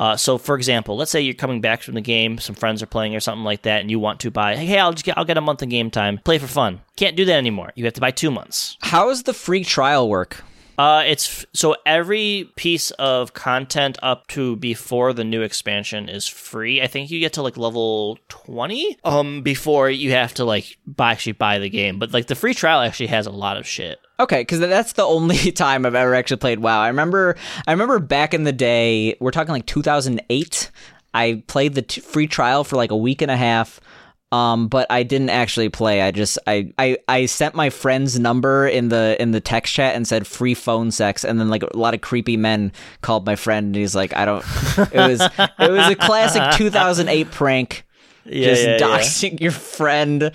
Uh, 0.00 0.16
so, 0.16 0.38
for 0.38 0.56
example, 0.56 0.96
let's 0.96 1.10
say 1.10 1.20
you're 1.20 1.34
coming 1.34 1.60
back 1.60 1.82
from 1.82 1.92
the 1.92 2.00
game, 2.00 2.38
some 2.38 2.54
friends 2.54 2.82
are 2.82 2.86
playing 2.86 3.14
or 3.14 3.20
something 3.20 3.44
like 3.44 3.62
that, 3.62 3.82
and 3.82 3.90
you 3.90 3.98
want 3.98 4.18
to 4.18 4.30
buy, 4.30 4.56
hey, 4.56 4.78
I'll 4.78 4.94
just 4.94 5.04
get, 5.04 5.18
I'll 5.18 5.26
get 5.26 5.36
a 5.36 5.42
month 5.42 5.60
of 5.60 5.68
game 5.68 5.90
time, 5.90 6.16
play 6.16 6.38
for 6.38 6.46
fun. 6.46 6.80
Can't 6.96 7.16
do 7.16 7.26
that 7.26 7.36
anymore. 7.36 7.70
You 7.74 7.84
have 7.84 7.92
to 7.92 8.00
buy 8.00 8.10
two 8.10 8.30
months. 8.30 8.78
How 8.80 9.08
does 9.08 9.24
the 9.24 9.34
free 9.34 9.62
trial 9.62 10.08
work? 10.08 10.42
Uh, 10.78 11.02
it's 11.06 11.28
f- 11.28 11.44
so 11.52 11.76
every 11.84 12.50
piece 12.56 12.90
of 12.92 13.34
content 13.34 13.98
up 14.02 14.26
to 14.28 14.56
before 14.56 15.12
the 15.12 15.24
new 15.24 15.42
expansion 15.42 16.08
is 16.08 16.26
free. 16.26 16.80
I 16.80 16.86
think 16.86 17.10
you 17.10 17.20
get 17.20 17.34
to 17.34 17.42
like 17.42 17.58
level 17.58 18.18
twenty 18.30 18.96
um 19.04 19.42
before 19.42 19.90
you 19.90 20.12
have 20.12 20.32
to 20.34 20.46
like 20.46 20.78
buy, 20.86 21.12
actually 21.12 21.32
buy 21.32 21.58
the 21.58 21.68
game. 21.68 21.98
But 21.98 22.14
like 22.14 22.28
the 22.28 22.34
free 22.34 22.54
trial 22.54 22.80
actually 22.80 23.08
has 23.08 23.26
a 23.26 23.30
lot 23.30 23.58
of 23.58 23.66
shit. 23.66 23.98
Okay, 24.20 24.42
because 24.42 24.60
that's 24.60 24.92
the 24.92 25.02
only 25.02 25.50
time 25.52 25.86
I've 25.86 25.94
ever 25.94 26.14
actually 26.14 26.36
played 26.36 26.58
WoW. 26.60 26.80
I 26.80 26.88
remember, 26.88 27.36
I 27.66 27.72
remember 27.72 27.98
back 27.98 28.34
in 28.34 28.44
the 28.44 28.52
day. 28.52 29.16
We're 29.18 29.30
talking 29.30 29.52
like 29.52 29.66
2008. 29.66 30.70
I 31.14 31.42
played 31.46 31.74
the 31.74 31.82
t- 31.82 32.00
free 32.02 32.26
trial 32.26 32.62
for 32.62 32.76
like 32.76 32.90
a 32.90 32.96
week 32.96 33.22
and 33.22 33.30
a 33.30 33.36
half. 33.36 33.80
Um, 34.32 34.68
but 34.68 34.86
I 34.90 35.02
didn't 35.02 35.30
actually 35.30 35.70
play. 35.70 36.02
I 36.02 36.12
just 36.12 36.38
I, 36.46 36.72
I 36.78 36.98
I 37.08 37.26
sent 37.26 37.56
my 37.56 37.68
friend's 37.68 38.16
number 38.16 38.68
in 38.68 38.88
the 38.88 39.16
in 39.20 39.32
the 39.32 39.40
text 39.40 39.74
chat 39.74 39.96
and 39.96 40.06
said 40.06 40.24
free 40.24 40.54
phone 40.54 40.92
sex, 40.92 41.24
and 41.24 41.40
then 41.40 41.48
like 41.48 41.64
a 41.64 41.76
lot 41.76 41.94
of 41.94 42.00
creepy 42.00 42.36
men 42.36 42.70
called 43.00 43.26
my 43.26 43.34
friend, 43.34 43.66
and 43.66 43.74
he's 43.74 43.96
like, 43.96 44.14
I 44.14 44.24
don't. 44.26 44.44
It 44.92 44.94
was 44.94 45.20
it 45.20 45.70
was 45.72 45.88
a 45.88 45.96
classic 45.96 46.42
2008 46.56 47.30
prank. 47.32 47.84
Yeah, 48.24 48.44
just 48.50 48.62
yeah, 48.64 48.70
yeah. 48.74 48.78
doxing 48.78 49.40
your 49.40 49.50
friend, 49.50 50.30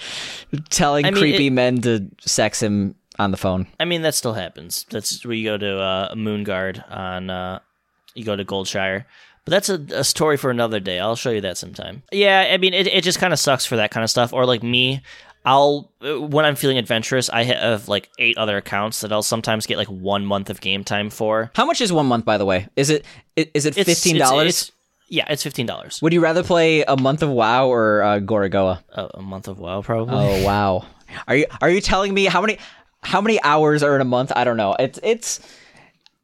telling 0.69 1.05
I 1.05 1.11
mean, 1.11 1.21
creepy 1.21 1.47
it- 1.47 1.51
men 1.51 1.79
to 1.83 2.09
sex 2.19 2.61
him 2.61 2.95
on 3.19 3.31
the 3.31 3.37
phone. 3.37 3.67
I 3.79 3.85
mean 3.85 4.01
that 4.01 4.15
still 4.15 4.33
happens. 4.33 4.85
That's 4.89 5.25
where 5.25 5.35
you 5.35 5.49
go 5.49 5.57
to 5.57 5.79
uh, 5.79 6.15
Moonguard 6.15 6.83
on 6.91 7.29
uh, 7.29 7.59
you 8.13 8.23
go 8.23 8.35
to 8.35 8.45
Goldshire. 8.45 9.05
But 9.45 9.51
that's 9.51 9.69
a, 9.69 9.75
a 9.93 10.03
story 10.03 10.37
for 10.37 10.49
another 10.49 10.79
day. 10.79 10.99
I'll 10.99 11.15
show 11.15 11.29
you 11.29 11.41
that 11.41 11.57
sometime. 11.57 12.01
Yeah, 12.11 12.49
I 12.51 12.57
mean, 12.57 12.73
it, 12.73 12.87
it 12.87 13.03
just 13.03 13.19
kind 13.19 13.31
of 13.31 13.37
sucks 13.37 13.63
for 13.63 13.75
that 13.75 13.91
kind 13.91 14.03
of 14.03 14.09
stuff. 14.09 14.33
Or 14.33 14.43
like 14.47 14.63
me, 14.63 15.03
I'll 15.45 15.91
uh, 16.01 16.19
when 16.19 16.45
I'm 16.45 16.55
feeling 16.55 16.79
adventurous, 16.79 17.29
I 17.29 17.43
have 17.43 17.87
like 17.87 18.09
eight 18.17 18.37
other 18.37 18.57
accounts 18.57 19.01
that 19.01 19.11
I'll 19.11 19.21
sometimes 19.21 19.67
get 19.67 19.77
like 19.77 19.87
one 19.87 20.25
month 20.25 20.49
of 20.49 20.61
game 20.61 20.83
time 20.83 21.11
for. 21.11 21.51
How 21.55 21.65
much 21.65 21.79
is 21.79 21.93
one 21.93 22.07
month, 22.07 22.25
by 22.25 22.39
the 22.39 22.45
way? 22.45 22.67
Is 22.75 22.89
it 22.89 23.05
is 23.35 23.67
it 23.67 23.75
fifteen 23.75 24.17
dollars? 24.17 24.71
Yeah, 25.07 25.25
it's 25.29 25.43
fifteen 25.43 25.67
dollars. 25.67 26.01
Would 26.01 26.13
you 26.13 26.21
rather 26.21 26.41
play 26.41 26.81
a 26.81 26.97
month 26.97 27.21
of 27.21 27.29
WoW 27.29 27.67
or 27.67 28.01
uh, 28.01 28.19
Gorogoa? 28.19 28.81
A, 28.89 29.09
a 29.13 29.21
month 29.21 29.47
of 29.47 29.59
WoW, 29.59 29.83
probably. 29.83 30.15
Oh 30.15 30.43
wow! 30.43 30.85
Are 31.27 31.35
you 31.35 31.45
are 31.61 31.69
you 31.69 31.81
telling 31.81 32.11
me 32.11 32.25
how 32.25 32.41
many 32.41 32.57
how 33.05 33.21
many 33.21 33.41
hours 33.43 33.83
are 33.83 33.95
in 33.95 34.01
a 34.01 34.05
month? 34.05 34.31
I 34.35 34.43
don't 34.43 34.57
know. 34.57 34.75
It's 34.79 34.99
it's. 35.03 35.39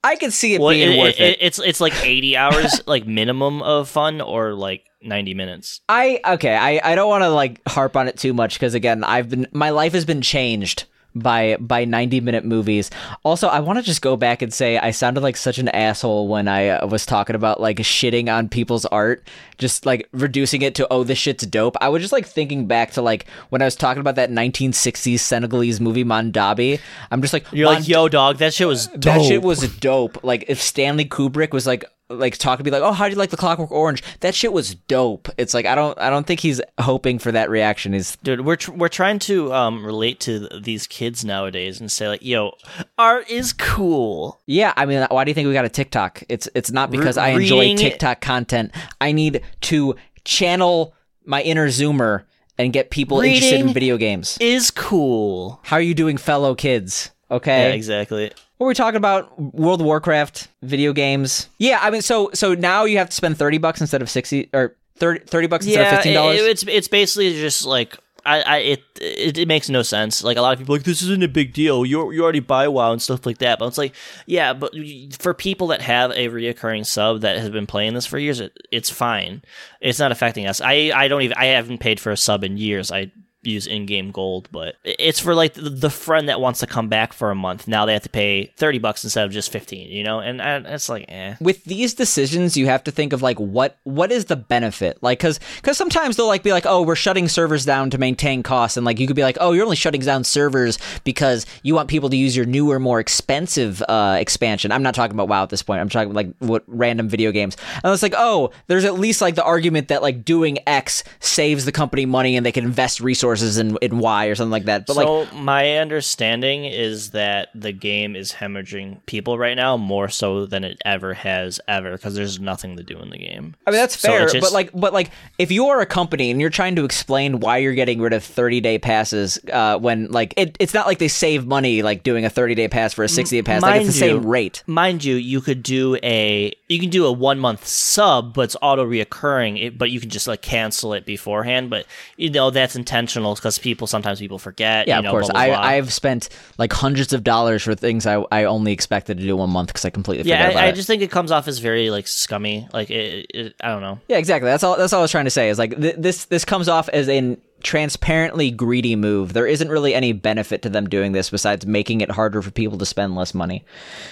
I 0.04 0.16
could 0.16 0.34
see 0.34 0.56
it 0.56 0.60
well, 0.62 0.72
being 0.72 0.94
it- 0.94 1.00
worth 1.00 1.20
it- 1.20 1.34
it. 1.34 1.38
It's 1.42 1.60
it's 1.60 1.80
like 1.80 1.94
eighty 2.04 2.36
hours, 2.44 2.82
like 2.88 3.06
minimum 3.08 3.62
of 3.62 3.88
fun, 3.88 4.20
or 4.20 4.54
like 4.54 4.84
ninety 5.02 5.34
minutes. 5.34 5.82
I 5.88 6.20
okay. 6.26 6.56
I 6.56 6.82
I 6.84 6.96
don't 6.96 7.08
want 7.10 7.24
to 7.24 7.30
like 7.30 7.62
harp 7.68 7.96
on 7.96 8.08
it 8.08 8.18
too 8.18 8.34
much 8.34 8.56
because 8.56 8.74
again, 8.74 9.04
I've 9.04 9.30
been 9.30 9.48
my 9.54 9.70
life 9.70 9.94
has 9.94 10.06
been 10.06 10.22
changed 10.22 10.86
by 11.16 11.58
by 11.60 11.86
90 11.86 12.22
minute 12.22 12.46
movies. 12.46 12.90
Also, 13.24 13.48
I 13.48 13.60
want 13.60 13.80
to 13.80 13.84
just 13.84 14.02
go 14.02 14.16
back 14.16 14.42
and 14.42 14.54
say 14.54 14.78
I 14.78 14.92
sounded 14.92 15.22
like 15.22 15.38
such 15.38 15.58
an 15.58 15.68
asshole 15.70 16.28
when 16.28 16.48
I 16.48 16.70
uh, 16.70 16.88
was 16.88 17.06
talking 17.06 17.36
about 17.36 17.60
like 17.60 17.78
shitting 17.78 18.34
on 18.34 18.50
people's 18.50 18.86
art, 18.86 19.28
just 19.58 19.86
like 19.86 20.08
reducing 20.12 20.62
it 20.62 20.76
to 20.76 20.88
oh 20.92 21.04
this 21.04 21.18
shit's 21.18 21.46
dope. 21.46 21.76
I 21.82 21.90
was 21.90 22.02
just 22.02 22.14
like 22.14 22.26
thinking 22.26 22.68
back 22.68 22.92
to 22.92 23.02
like 23.02 23.26
when 23.50 23.62
I 23.62 23.66
was 23.66 23.76
talking 23.76 24.02
about 24.02 24.16
that 24.16 24.30
1960s 24.30 25.20
Senegalese 25.20 25.80
movie 25.82 26.06
Mandabi. 26.06 26.80
I'm 27.10 27.22
just 27.22 27.34
like 27.34 27.46
You're 27.52 27.68
Mon- 27.68 27.76
like, 27.76 27.88
yo, 27.88 28.08
dog, 28.08 28.38
that 28.38 28.54
shit 28.54 28.68
was 28.68 28.88
dope. 28.88 29.02
that 29.02 29.22
shit 29.24 29.42
was 29.42 29.62
dope. 29.78 30.24
Like 30.24 30.46
if 30.48 30.62
Stanley 30.62 31.06
Kubrick 31.06 31.52
was 31.52 31.68
like 31.68 31.86
like 32.14 32.38
talk 32.38 32.58
to 32.58 32.64
be 32.64 32.72
like, 32.72 32.82
"Oh, 32.82 32.92
how 32.92 33.06
do 33.06 33.12
you 33.12 33.18
like 33.18 33.30
the 33.30 33.38
Clockwork 33.38 33.72
Orange?" 33.72 34.04
That 34.22 34.36
shit 34.36 34.54
was 34.54 34.76
dope. 34.76 35.30
It's 35.38 35.54
like 35.54 35.66
I 35.66 35.76
don't 35.76 35.98
I 36.00 36.10
don't 36.10 36.26
think 36.28 36.40
he's 36.40 36.62
hoping 36.80 37.20
for 37.20 37.32
that 37.32 37.50
reaction. 37.50 37.94
He's 37.94 38.16
Dude, 38.18 38.42
we're 38.46 38.56
tr- 38.56 38.72
we're 38.74 38.88
trying 38.90 39.20
to 39.20 39.54
um 39.54 39.86
relate 39.86 40.20
to 40.22 40.48
th- 40.48 40.64
these 40.64 40.88
kids 40.88 41.24
nowadays 41.26 41.80
and 41.80 41.92
say 41.92 42.08
like, 42.08 42.22
yo, 42.24 42.52
art 42.98 43.30
is 43.30 43.54
cool. 43.54 44.40
yeah. 44.46 44.74
I 44.76 44.86
mean, 44.86 45.06
why 45.10 45.24
do 45.24 45.32
you 45.32 45.36
think 45.36 45.48
we 45.48 45.54
got 45.54 45.66
a 45.66 45.70
TikTok? 45.70 46.24
It's 46.30 46.48
it's 46.56 46.72
not 46.72 46.92
because 46.92 47.18
I 47.18 47.30
enjoy 47.30 47.60
reading- 47.62 47.78
TikTok 47.78 48.22
content. 48.22 48.72
I 49.00 49.12
need 49.12 49.42
to 49.62 49.96
channel 50.24 50.94
my 51.26 51.42
inner 51.42 51.68
Zoomer 51.68 52.24
and 52.58 52.74
get 52.74 52.90
people 52.92 53.22
interested 53.22 53.60
in 53.62 53.74
video 53.74 53.98
games. 53.98 54.38
Is 54.40 54.70
cool. 54.72 55.60
How 55.64 55.78
are 55.78 55.82
you 55.82 55.94
doing, 55.94 56.18
fellow 56.18 56.54
kids? 56.56 57.12
Okay. 57.30 57.70
Yeah, 57.70 57.74
exactly. 57.76 58.32
What 58.62 58.66
were 58.66 58.70
we 58.70 58.76
talking 58.76 58.98
about? 58.98 59.42
World 59.42 59.82
of 59.82 59.88
Warcraft, 59.88 60.48
video 60.62 60.94
games. 60.94 61.50
Yeah, 61.58 61.80
I 61.82 61.90
mean, 61.90 62.04
so 62.04 62.30
so 62.36 62.54
now 62.54 62.86
you 62.86 63.00
have 63.00 63.10
to 63.10 63.16
spend 63.16 63.36
thirty 63.36 63.58
bucks 63.58 63.82
instead 63.82 64.04
of 64.04 64.10
sixty 64.12 64.52
or 64.54 64.76
30, 64.98 65.26
30 65.26 65.48
bucks 65.48 65.66
instead 65.66 65.82
of 65.82 65.86
Yeah, 65.88 65.96
fifteen 65.96 66.12
it, 66.12 66.16
dollars. 66.16 66.42
it's 66.42 66.64
it's 66.68 66.88
basically 66.88 67.34
just 67.34 67.66
like. 67.66 67.98
I, 68.24 68.42
I 68.42 68.58
it, 68.58 68.84
it 69.02 69.38
it 69.40 69.48
makes 69.48 69.68
no 69.68 69.82
sense. 69.82 70.24
Like 70.24 70.38
a 70.38 70.42
lot 70.42 70.54
of 70.54 70.60
people 70.60 70.76
like 70.76 70.84
this 70.84 71.02
isn't 71.02 71.24
a 71.24 71.28
big 71.28 71.54
deal. 71.54 71.88
You 71.88 72.12
you 72.12 72.22
already 72.22 72.40
buy 72.40 72.68
WoW 72.68 72.92
and 72.92 73.02
stuff 73.02 73.26
like 73.26 73.40
that. 73.40 73.58
But 73.58 73.66
it's 73.66 73.80
like 73.80 73.96
yeah, 74.28 74.54
but 74.54 74.76
for 75.18 75.34
people 75.34 75.66
that 75.70 75.82
have 75.82 76.12
a 76.12 76.28
reoccurring 76.28 76.86
sub 76.86 77.22
that 77.22 77.40
has 77.40 77.50
been 77.50 77.66
playing 77.66 77.96
this 77.96 78.06
for 78.06 78.20
years, 78.20 78.40
it, 78.40 78.56
it's 78.72 78.92
fine. 78.92 79.42
It's 79.80 79.98
not 79.98 80.12
affecting 80.12 80.46
us. 80.46 80.62
I 80.62 80.92
I 80.94 81.08
don't 81.08 81.24
even 81.24 81.36
I 81.36 81.46
haven't 81.46 81.80
paid 81.80 82.00
for 82.00 82.12
a 82.12 82.18
sub 82.18 82.44
in 82.44 82.58
years. 82.58 82.92
I 82.92 83.12
use 83.44 83.68
in-game 83.68 84.12
gold, 84.12 84.50
but 84.52 84.76
it's 84.84 85.20
for 85.20 85.34
like 85.36 85.54
the, 85.56 85.92
friend 85.92 86.30
that 86.30 86.40
wants 86.40 86.62
to 86.62 86.68
come 86.68 86.88
back 86.88 87.12
for 87.12 87.32
a 87.32 87.36
month. 87.36 87.68
Now 87.68 87.86
they 87.86 87.94
have 87.94 88.04
to 88.04 88.10
pay 88.10 88.46
30 88.58 88.80
bucks 88.80 89.04
instead 89.04 89.26
of 89.26 89.32
just 89.32 89.52
15, 89.52 89.90
you 89.90 90.04
know? 90.04 90.20
And, 90.20 90.42
and 90.42 90.66
it's 90.66 90.90
like, 90.90 91.06
eh. 91.10 91.36
with 91.42 91.64
these 91.66 91.94
decisions 91.94 92.56
you 92.58 92.66
have 92.68 92.84
to 92.84 92.92
think 92.92 93.14
of 93.14 93.22
like 93.22 93.38
what 93.38 93.78
what 93.84 94.12
is 94.12 94.26
the 94.26 94.36
benefit 94.36 94.98
like 95.02 95.20
because 95.20 95.40
because 95.58 95.78
sometimes 95.78 96.18
they'll 96.18 96.28
like 96.28 96.44
be 96.44 96.52
like 96.52 96.66
oh 96.66 96.82
we're 96.82 96.96
shutting 96.96 97.28
servers 97.28 97.66
down 97.66 97.90
to 97.90 97.98
maintain 97.98 98.44
costs 98.44 98.78
and 98.78 98.86
like 98.86 99.00
you 99.00 99.08
could 99.08 99.16
be 99.16 99.24
like 99.24 99.38
oh 99.40 99.52
you're 99.52 99.64
only 99.64 99.76
shutting 99.76 100.02
down 100.02 100.24
servers 100.24 100.78
because 101.04 101.46
you 101.64 101.74
want 101.74 101.90
people 101.90 102.10
to 102.10 102.18
use 102.18 102.36
your 102.36 102.46
newer 102.46 102.80
more 102.80 103.00
expensive 103.00 103.82
uh 103.88 104.18
expansion 104.20 104.72
i'm 104.72 104.84
not 104.84 104.96
talking 104.96 105.16
about 105.16 105.28
wow 105.28 105.44
at 105.44 105.50
this 105.50 105.64
point 105.64 105.80
i'm 105.80 105.90
talking 105.90 106.14
like 106.14 106.34
what 106.40 106.64
random 106.68 107.08
video 107.08 107.32
games 107.32 107.58
and 107.84 107.94
it's 107.94 108.04
like 108.04 108.16
oh 108.18 108.52
there's 108.68 108.86
at 108.86 108.96
least 108.96 109.22
like 109.22 109.36
the 109.36 109.44
argument 109.44 109.88
that 109.88 110.02
like 110.02 110.26
doing 110.26 110.58
x 110.68 111.04
saves 111.20 111.66
the 111.66 111.72
company 111.72 112.06
money 112.06 112.36
and 112.36 112.46
they 112.46 112.52
can 112.52 112.64
invest 112.64 113.00
resources 113.00 113.31
in 113.36 113.78
in 113.82 114.00
y 114.00 114.26
or 114.26 114.36
something 114.36 114.52
like 114.52 114.66
that 114.66 114.86
but 114.86 114.96
like 114.96 115.08
so 115.08 115.26
my 115.36 115.78
understanding 115.78 116.66
is 116.66 117.12
that 117.12 117.50
the 117.56 117.72
game 117.72 118.16
is 118.16 118.34
hemorrhaging 118.34 119.06
people 119.06 119.38
right 119.38 119.56
now 119.56 119.78
more 119.78 120.10
so 120.10 120.46
than 120.46 120.64
it 120.64 120.82
ever 120.86 121.14
has 121.14 121.60
ever 121.68 121.92
because 121.94 122.16
there's 122.16 122.40
nothing 122.40 122.76
to 122.78 122.84
do 122.84 122.98
in 123.00 123.10
the 123.10 123.18
game. 123.18 123.56
I 123.66 123.72
mean 123.72 123.80
that's 123.80 123.96
fair, 123.96 124.24
it 124.28 124.32
just- 124.32 124.42
but 124.42 124.52
like, 124.52 124.72
but 124.74 124.94
like, 124.94 125.12
if 125.38 125.52
you 125.52 125.68
are 125.68 125.80
a 125.82 125.86
company 125.86 126.32
and 126.32 126.42
you're 126.42 126.50
trying 126.50 126.76
to 126.76 126.86
explain 126.86 127.40
why 127.40 127.58
you're 127.58 127.74
getting 127.74 128.02
rid 128.02 128.14
of 128.14 128.24
30 128.24 128.62
day 128.62 128.80
passes, 128.80 129.40
uh, 129.52 129.78
when 129.78 130.12
like 130.12 130.34
it, 130.38 130.58
it's 130.60 130.74
not 130.74 130.88
like 130.88 131.00
they 131.00 131.08
save 131.08 131.46
money 131.46 131.82
like 131.84 132.04
doing 132.04 132.26
a 132.26 132.30
30 132.30 132.56
day 132.56 132.68
pass 132.68 132.94
for 132.94 133.04
a 133.04 133.10
60 133.10 133.38
day 133.38 133.42
pass, 133.44 133.62
like 133.62 133.82
it's 133.82 134.00
the 134.00 134.06
Mind 134.06 134.24
same 134.24 134.30
rate. 134.30 134.64
Mind 134.68 135.04
you, 135.04 135.16
you 135.16 135.42
could 135.42 135.64
do 135.64 135.98
a 136.04 136.54
you 136.72 136.80
can 136.80 136.90
do 136.90 137.06
a 137.06 137.12
one 137.12 137.38
month 137.38 137.68
sub, 137.68 138.34
but 138.34 138.42
it's 138.44 138.56
auto 138.62 138.86
reoccurring. 138.86 139.62
It, 139.62 139.78
but 139.78 139.92
you 139.92 140.00
can 140.00 140.10
just 140.10 140.26
like 140.26 140.42
cancel 140.42 140.94
it 140.94 141.06
beforehand. 141.06 141.70
But 141.70 141.86
you 142.16 142.30
know 142.30 142.50
that's 142.50 142.78
intentional 142.78 143.36
because 143.36 143.60
people 143.60 143.88
sometimes 143.88 144.20
people 144.20 144.40
forget. 144.40 144.88
Yeah, 144.88 145.00
you 145.00 145.08
of 145.08 145.12
course. 145.12 145.30
blah, 145.30 145.34
blah, 145.34 145.56
blah. 145.56 145.64
I 145.64 145.74
I've 145.76 145.92
spent 145.92 146.30
like 146.58 146.72
hundreds 146.72 147.12
of 147.12 147.26
dollars 147.26 147.64
for 147.64 147.76
things 147.76 148.06
I 148.06 148.24
I 148.32 148.46
only 148.46 148.72
expected 148.72 149.18
to 149.18 149.24
do 149.24 149.36
one 149.36 149.50
month 149.50 149.68
because 149.68 149.84
I 149.84 149.90
completely 149.90 150.24
forgot 150.24 150.54
yeah, 150.54 150.60
I, 150.60 150.68
I 150.68 150.72
just 150.72 150.88
think 150.88 151.02
it 151.02 151.12
comes 151.12 151.32
off 151.32 151.50
as 151.50 151.60
very 151.60 151.90
like 151.90 152.08
scummy. 152.08 152.68
Like 152.72 152.90
it, 152.90 153.26
it, 153.34 153.56
I 153.62 153.68
don't 153.68 153.82
know. 153.82 154.00
Yeah, 154.08 154.18
exactly. 154.18 154.50
That's 154.50 154.64
all. 154.64 154.78
That's 154.78 154.94
all 154.94 155.00
I 155.00 155.04
was 155.04 155.12
trying 155.12 155.26
to 155.26 155.32
say. 155.32 155.50
Is 155.50 155.60
like 155.60 155.80
th- 155.80 155.96
this. 155.98 156.26
This 156.26 156.46
comes 156.46 156.70
off 156.70 156.88
as 156.90 157.10
an 157.10 157.42
transparently 157.64 158.52
greedy 158.52 158.96
move. 158.96 159.34
There 159.34 159.48
isn't 159.48 159.70
really 159.70 159.94
any 159.94 160.14
benefit 160.14 160.62
to 160.64 160.70
them 160.70 160.90
doing 160.90 161.12
this 161.12 161.30
besides 161.30 161.66
making 161.66 162.02
it 162.02 162.12
harder 162.12 162.42
for 162.42 162.52
people 162.52 162.78
to 162.78 162.86
spend 162.86 163.16
less 163.16 163.34
money. 163.34 163.64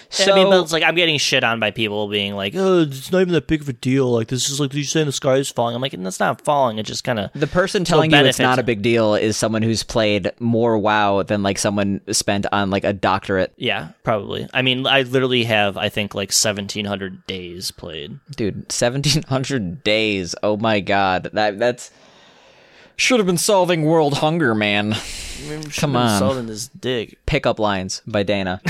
So 0.09 0.31
I 0.31 0.35
mean, 0.35 0.53
it's 0.53 0.71
like 0.71 0.83
I'm 0.83 0.95
getting 0.95 1.17
shit 1.17 1.43
on 1.43 1.59
by 1.59 1.71
people 1.71 2.07
being 2.07 2.35
like, 2.35 2.53
"Oh, 2.55 2.81
it's 2.81 3.11
not 3.11 3.21
even 3.21 3.33
that 3.33 3.47
big 3.47 3.61
of 3.61 3.69
a 3.69 3.73
deal. 3.73 4.11
Like 4.11 4.27
this 4.27 4.49
is 4.49 4.59
like 4.59 4.73
you 4.73 4.83
saying 4.83 5.05
the 5.05 5.11
sky 5.11 5.35
is 5.35 5.49
falling." 5.49 5.75
I'm 5.75 5.81
like, 5.81 5.91
"That's 5.91 6.19
not 6.19 6.41
falling. 6.41 6.79
It's 6.79 6.87
just 6.87 7.03
kind 7.03 7.19
of." 7.19 7.29
the 7.33 7.47
person 7.47 7.83
telling 7.83 8.11
you 8.11 8.17
it's 8.17 8.39
not 8.39 8.59
a 8.59 8.63
big 8.63 8.81
deal 8.81 9.15
is 9.15 9.37
someone 9.37 9.61
who's 9.61 9.83
played 9.83 10.31
more 10.39 10.77
WoW 10.77 11.23
than 11.23 11.43
like 11.43 11.57
someone 11.57 12.01
spent 12.11 12.45
on 12.51 12.69
like 12.69 12.83
a 12.83 12.93
doctorate. 12.93 13.53
Yeah, 13.57 13.89
probably. 14.03 14.47
I 14.53 14.61
mean, 14.61 14.85
I 14.85 15.03
literally 15.03 15.43
have, 15.45 15.77
I 15.77 15.89
think, 15.89 16.13
like 16.13 16.29
1,700 16.29 17.25
days 17.27 17.71
played. 17.71 18.19
Dude, 18.35 18.55
1700 18.71 19.83
days. 19.83 20.35
Oh 20.43 20.57
my 20.57 20.79
god. 20.79 21.29
That 21.33 21.59
that's 21.59 21.91
should 22.99 23.19
have 23.19 23.27
been 23.27 23.37
solving 23.37 23.83
world 23.83 24.15
hunger, 24.15 24.53
man. 24.53 24.95
Come 25.77 25.95
on. 25.95 26.19
Solving 26.19 26.47
this 26.47 26.67
dick. 26.67 27.17
Pickup 27.25 27.59
lines 27.59 28.01
by 28.05 28.23
Dana. 28.23 28.61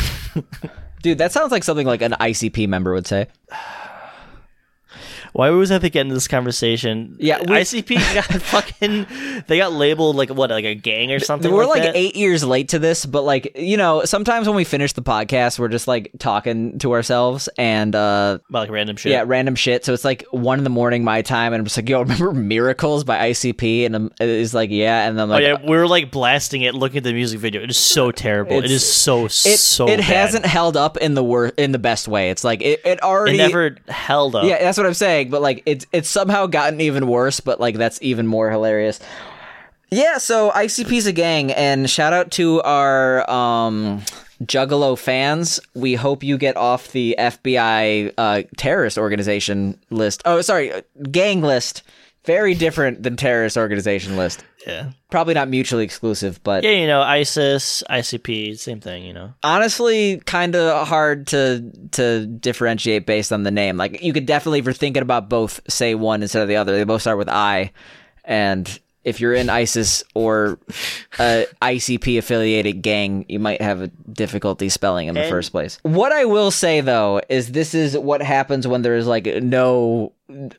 Dude, 1.01 1.17
that 1.17 1.31
sounds 1.31 1.51
like 1.51 1.63
something 1.63 1.87
like 1.87 2.01
an 2.01 2.11
ICP 2.13 2.67
member 2.67 2.93
would 2.93 3.07
say. 3.07 3.27
Why 5.34 5.50
was 5.52 5.71
I 5.71 5.75
have 5.75 5.82
to 5.84 5.90
get 5.90 6.02
into 6.02 6.13
this 6.15 6.27
conversation? 6.27 7.15
Yeah, 7.19 7.40
we- 7.40 7.46
ICP 7.58 7.96
got 8.13 8.25
fucking. 8.42 9.44
They 9.48 9.58
got 9.58 9.71
labeled 9.73 10.15
like 10.15 10.30
what, 10.30 10.50
like 10.50 10.65
a 10.65 10.75
gang 10.75 11.12
or 11.12 11.19
something. 11.19 11.52
We're 11.52 11.65
like, 11.65 11.84
like 11.84 11.96
eight 11.96 12.15
years 12.15 12.44
late 12.44 12.69
to 12.69 12.80
this, 12.80 13.06
but 13.06 13.23
like, 13.23 13.52
you 13.56 13.77
know, 13.77 14.04
sometimes 14.06 14.48
when 14.48 14.56
we 14.56 14.63
finish 14.63 14.94
the 14.94 15.02
podcast, 15.04 15.60
we're 15.60 15.67
just 15.67 15.88
like 15.88 16.12
talking 16.19 16.80
to 16.80 16.94
ourselves 16.94 17.48
and, 17.58 17.96
uh, 17.96 18.40
about 18.50 18.60
like 18.60 18.69
random 18.71 18.96
shit. 18.98 19.12
yeah, 19.12 19.23
random 19.25 19.56
shit. 19.56 19.86
So 19.86 19.94
it's 19.94 20.06
like 20.06 20.25
one 20.32 20.58
in 20.58 20.63
the 20.63 20.69
morning 20.69 21.04
my 21.04 21.21
time, 21.21 21.54
and 21.54 21.60
I'm 21.62 21.65
just 21.65 21.77
like, 21.77 21.88
yo, 21.90 22.00
remember 22.04 22.32
Miracles 22.34 23.04
by 23.04 23.30
ICP? 23.30 23.86
And 23.86 23.96
I'm, 23.96 24.12
it's 24.19 24.54
like, 24.54 24.69
yeah. 24.71 25.08
And 25.08 25.19
I'm 25.19 25.30
Oh 25.30 25.34
like, 25.34 25.44
yeah, 25.44 25.58
we 25.63 25.75
were 25.77 25.88
like 25.88 26.12
blasting 26.12 26.63
it, 26.63 26.73
looking 26.73 26.98
at 26.98 27.04
the 27.04 27.13
music 27.13 27.40
video. 27.40 27.62
It 27.62 27.69
is 27.69 27.77
so 27.77 28.12
terrible. 28.12 28.54
It's- 28.54 28.80
so 28.80 29.25
it, 29.25 29.32
so. 29.32 29.88
it 29.88 29.98
bad. 29.98 30.06
hasn't 30.06 30.46
held 30.46 30.75
up 30.77 30.98
in 30.98 31.13
the 31.13 31.23
wor- 31.23 31.52
in 31.58 31.71
the 31.71 31.80
best 31.80 32.08
way. 32.08 32.30
It's 32.30 32.44
like 32.44 32.62
it, 32.62 32.82
it 32.86 33.02
already 33.04 33.36
It 33.40 33.48
never 33.48 33.75
held 33.88 34.36
up. 34.36 34.46
Yeah, 34.46 34.60
that's 34.60 34.77
what 34.77 34.88
I'm 34.88 34.94
saying. 34.94 35.18
But 35.27 35.41
like, 35.41 35.63
it's 35.65 35.85
it's 35.91 36.09
somehow 36.09 36.45
gotten 36.45 36.81
even 36.81 37.07
worse. 37.07 37.39
But 37.39 37.59
like, 37.59 37.75
that's 37.75 37.99
even 38.01 38.27
more 38.27 38.49
hilarious. 38.49 38.99
Yeah. 39.91 40.17
So 40.19 40.51
ICP's 40.51 41.07
a 41.07 41.13
gang, 41.13 41.51
and 41.51 41.89
shout 41.89 42.13
out 42.13 42.31
to 42.31 42.61
our 42.61 43.29
um, 43.29 44.03
Juggalo 44.43 44.97
fans. 44.97 45.59
We 45.73 45.95
hope 45.95 46.23
you 46.23 46.37
get 46.37 46.55
off 46.55 46.91
the 46.91 47.15
FBI 47.17 48.13
uh, 48.17 48.43
terrorist 48.57 48.97
organization 48.97 49.79
list. 49.89 50.21
Oh, 50.25 50.41
sorry, 50.41 50.71
uh, 50.71 50.81
gang 51.11 51.41
list. 51.41 51.83
Very 52.25 52.53
different 52.53 53.03
than 53.03 53.15
terrorist 53.15 53.57
organization 53.57 54.17
list. 54.17 54.43
Yeah. 54.67 54.91
Probably 55.10 55.33
not 55.33 55.47
mutually 55.49 55.83
exclusive, 55.83 56.41
but 56.43 56.63
Yeah, 56.63 56.71
you 56.71 56.87
know, 56.87 57.01
ISIS, 57.01 57.83
ICP, 57.89 58.57
same 58.60 58.79
thing. 58.79 59.03
You 59.05 59.13
know. 59.13 59.33
honestly 59.43 60.21
kind 60.25 60.55
of 60.55 60.87
hard 60.87 61.27
to 61.27 61.71
to 61.91 62.25
differentiate 62.25 63.05
based 63.05 63.31
on 63.33 63.43
the 63.43 63.51
name. 63.51 63.77
Like 63.77 64.01
you 64.03 64.13
could 64.13 64.25
definitely, 64.25 64.60
if 64.60 64.65
you're 64.65 64.73
thinking 64.73 65.01
about 65.03 65.29
both, 65.29 65.62
say 65.69 65.95
one 65.95 66.21
instead 66.21 66.41
of 66.41 66.47
the 66.47 66.57
other. 66.57 66.75
They 66.75 66.83
both 66.83 67.01
start 67.01 67.17
with 67.17 67.29
I, 67.29 67.71
and 68.25 68.79
if 69.05 69.21
you're 69.21 69.33
in 69.33 69.49
ISIS 69.49 70.03
or 70.13 70.60
a 71.19 71.45
ICP 71.62 72.17
affiliated 72.17 72.81
gang, 72.81 73.25
you 73.29 73.39
might 73.39 73.62
have 73.62 73.81
a 73.81 73.87
difficulty 73.87 74.67
spelling 74.67 75.07
in 75.07 75.15
the 75.15 75.21
And- 75.21 75.29
first 75.29 75.51
place. 75.51 75.79
What 75.83 76.12
I 76.12 76.25
will 76.25 76.51
say 76.51 76.81
though 76.81 77.21
is 77.29 77.53
this 77.53 77.73
is 77.73 77.97
what 77.97 78.21
happens 78.21 78.67
when 78.67 78.81
there 78.81 78.95
is 78.97 79.07
like 79.07 79.25
no 79.41 80.12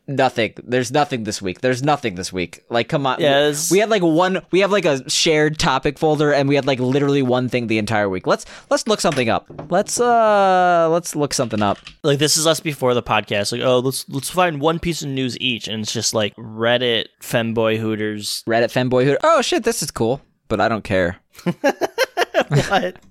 nothing. 0.07 0.55
There's 0.64 0.91
nothing 0.93 1.25
this 1.25 1.41
week. 1.41 1.61
There's 1.61 1.83
nothing 1.83 2.14
this 2.16 2.33
week. 2.33 2.64
Like 2.68 2.89
come 2.89 3.07
on. 3.07 3.21
It's- 3.21 3.71
we 3.71 3.79
had 3.79 3.89
like 3.91 4.03
one 4.03 4.43
we 4.51 4.61
have 4.61 4.73
like 4.73 4.85
a 4.85 5.09
shared 5.09 5.59
topic 5.59 5.99
folder 5.99 6.33
and 6.33 6.49
we 6.49 6.55
had 6.57 6.66
like 6.66 6.81
literally 6.81 7.23
one 7.23 7.49
thing 7.49 7.66
the 7.68 7.79
entire 7.79 8.09
week. 8.09 8.27
Let's 8.27 8.45
let's 8.71 8.87
look 8.87 9.01
something 9.01 9.29
up. 9.29 9.47
Let's 9.71 10.01
uh 10.01 10.89
let's 10.91 11.14
look 11.16 11.33
something 11.35 11.62
up. 11.62 11.79
like 12.03 12.18
this 12.18 12.37
is 12.37 12.47
us 12.47 12.61
before 12.61 12.95
the 12.95 13.03
podcast. 13.03 13.53
Like, 13.53 13.62
oh, 13.62 13.79
let's 13.79 14.09
let's 14.09 14.31
find 14.31 14.61
one 14.61 14.79
piece 14.79 15.03
of 15.03 15.09
news 15.09 15.39
each, 15.41 15.68
and 15.68 15.83
it's 15.83 15.93
just 15.93 16.14
like 16.14 16.35
Reddit, 16.37 17.07
femboy 17.23 17.79
hooters. 17.79 18.43
Reddit 18.47 18.73
fanboyhood. 18.73 19.16
Oh 19.23 19.43
shit, 19.43 19.64
this 19.64 19.83
is 19.83 19.91
cool, 19.91 20.21
but 20.49 20.61
I 20.61 20.68
don't 20.68 20.85
care. 20.85 21.16
What? 22.49 22.97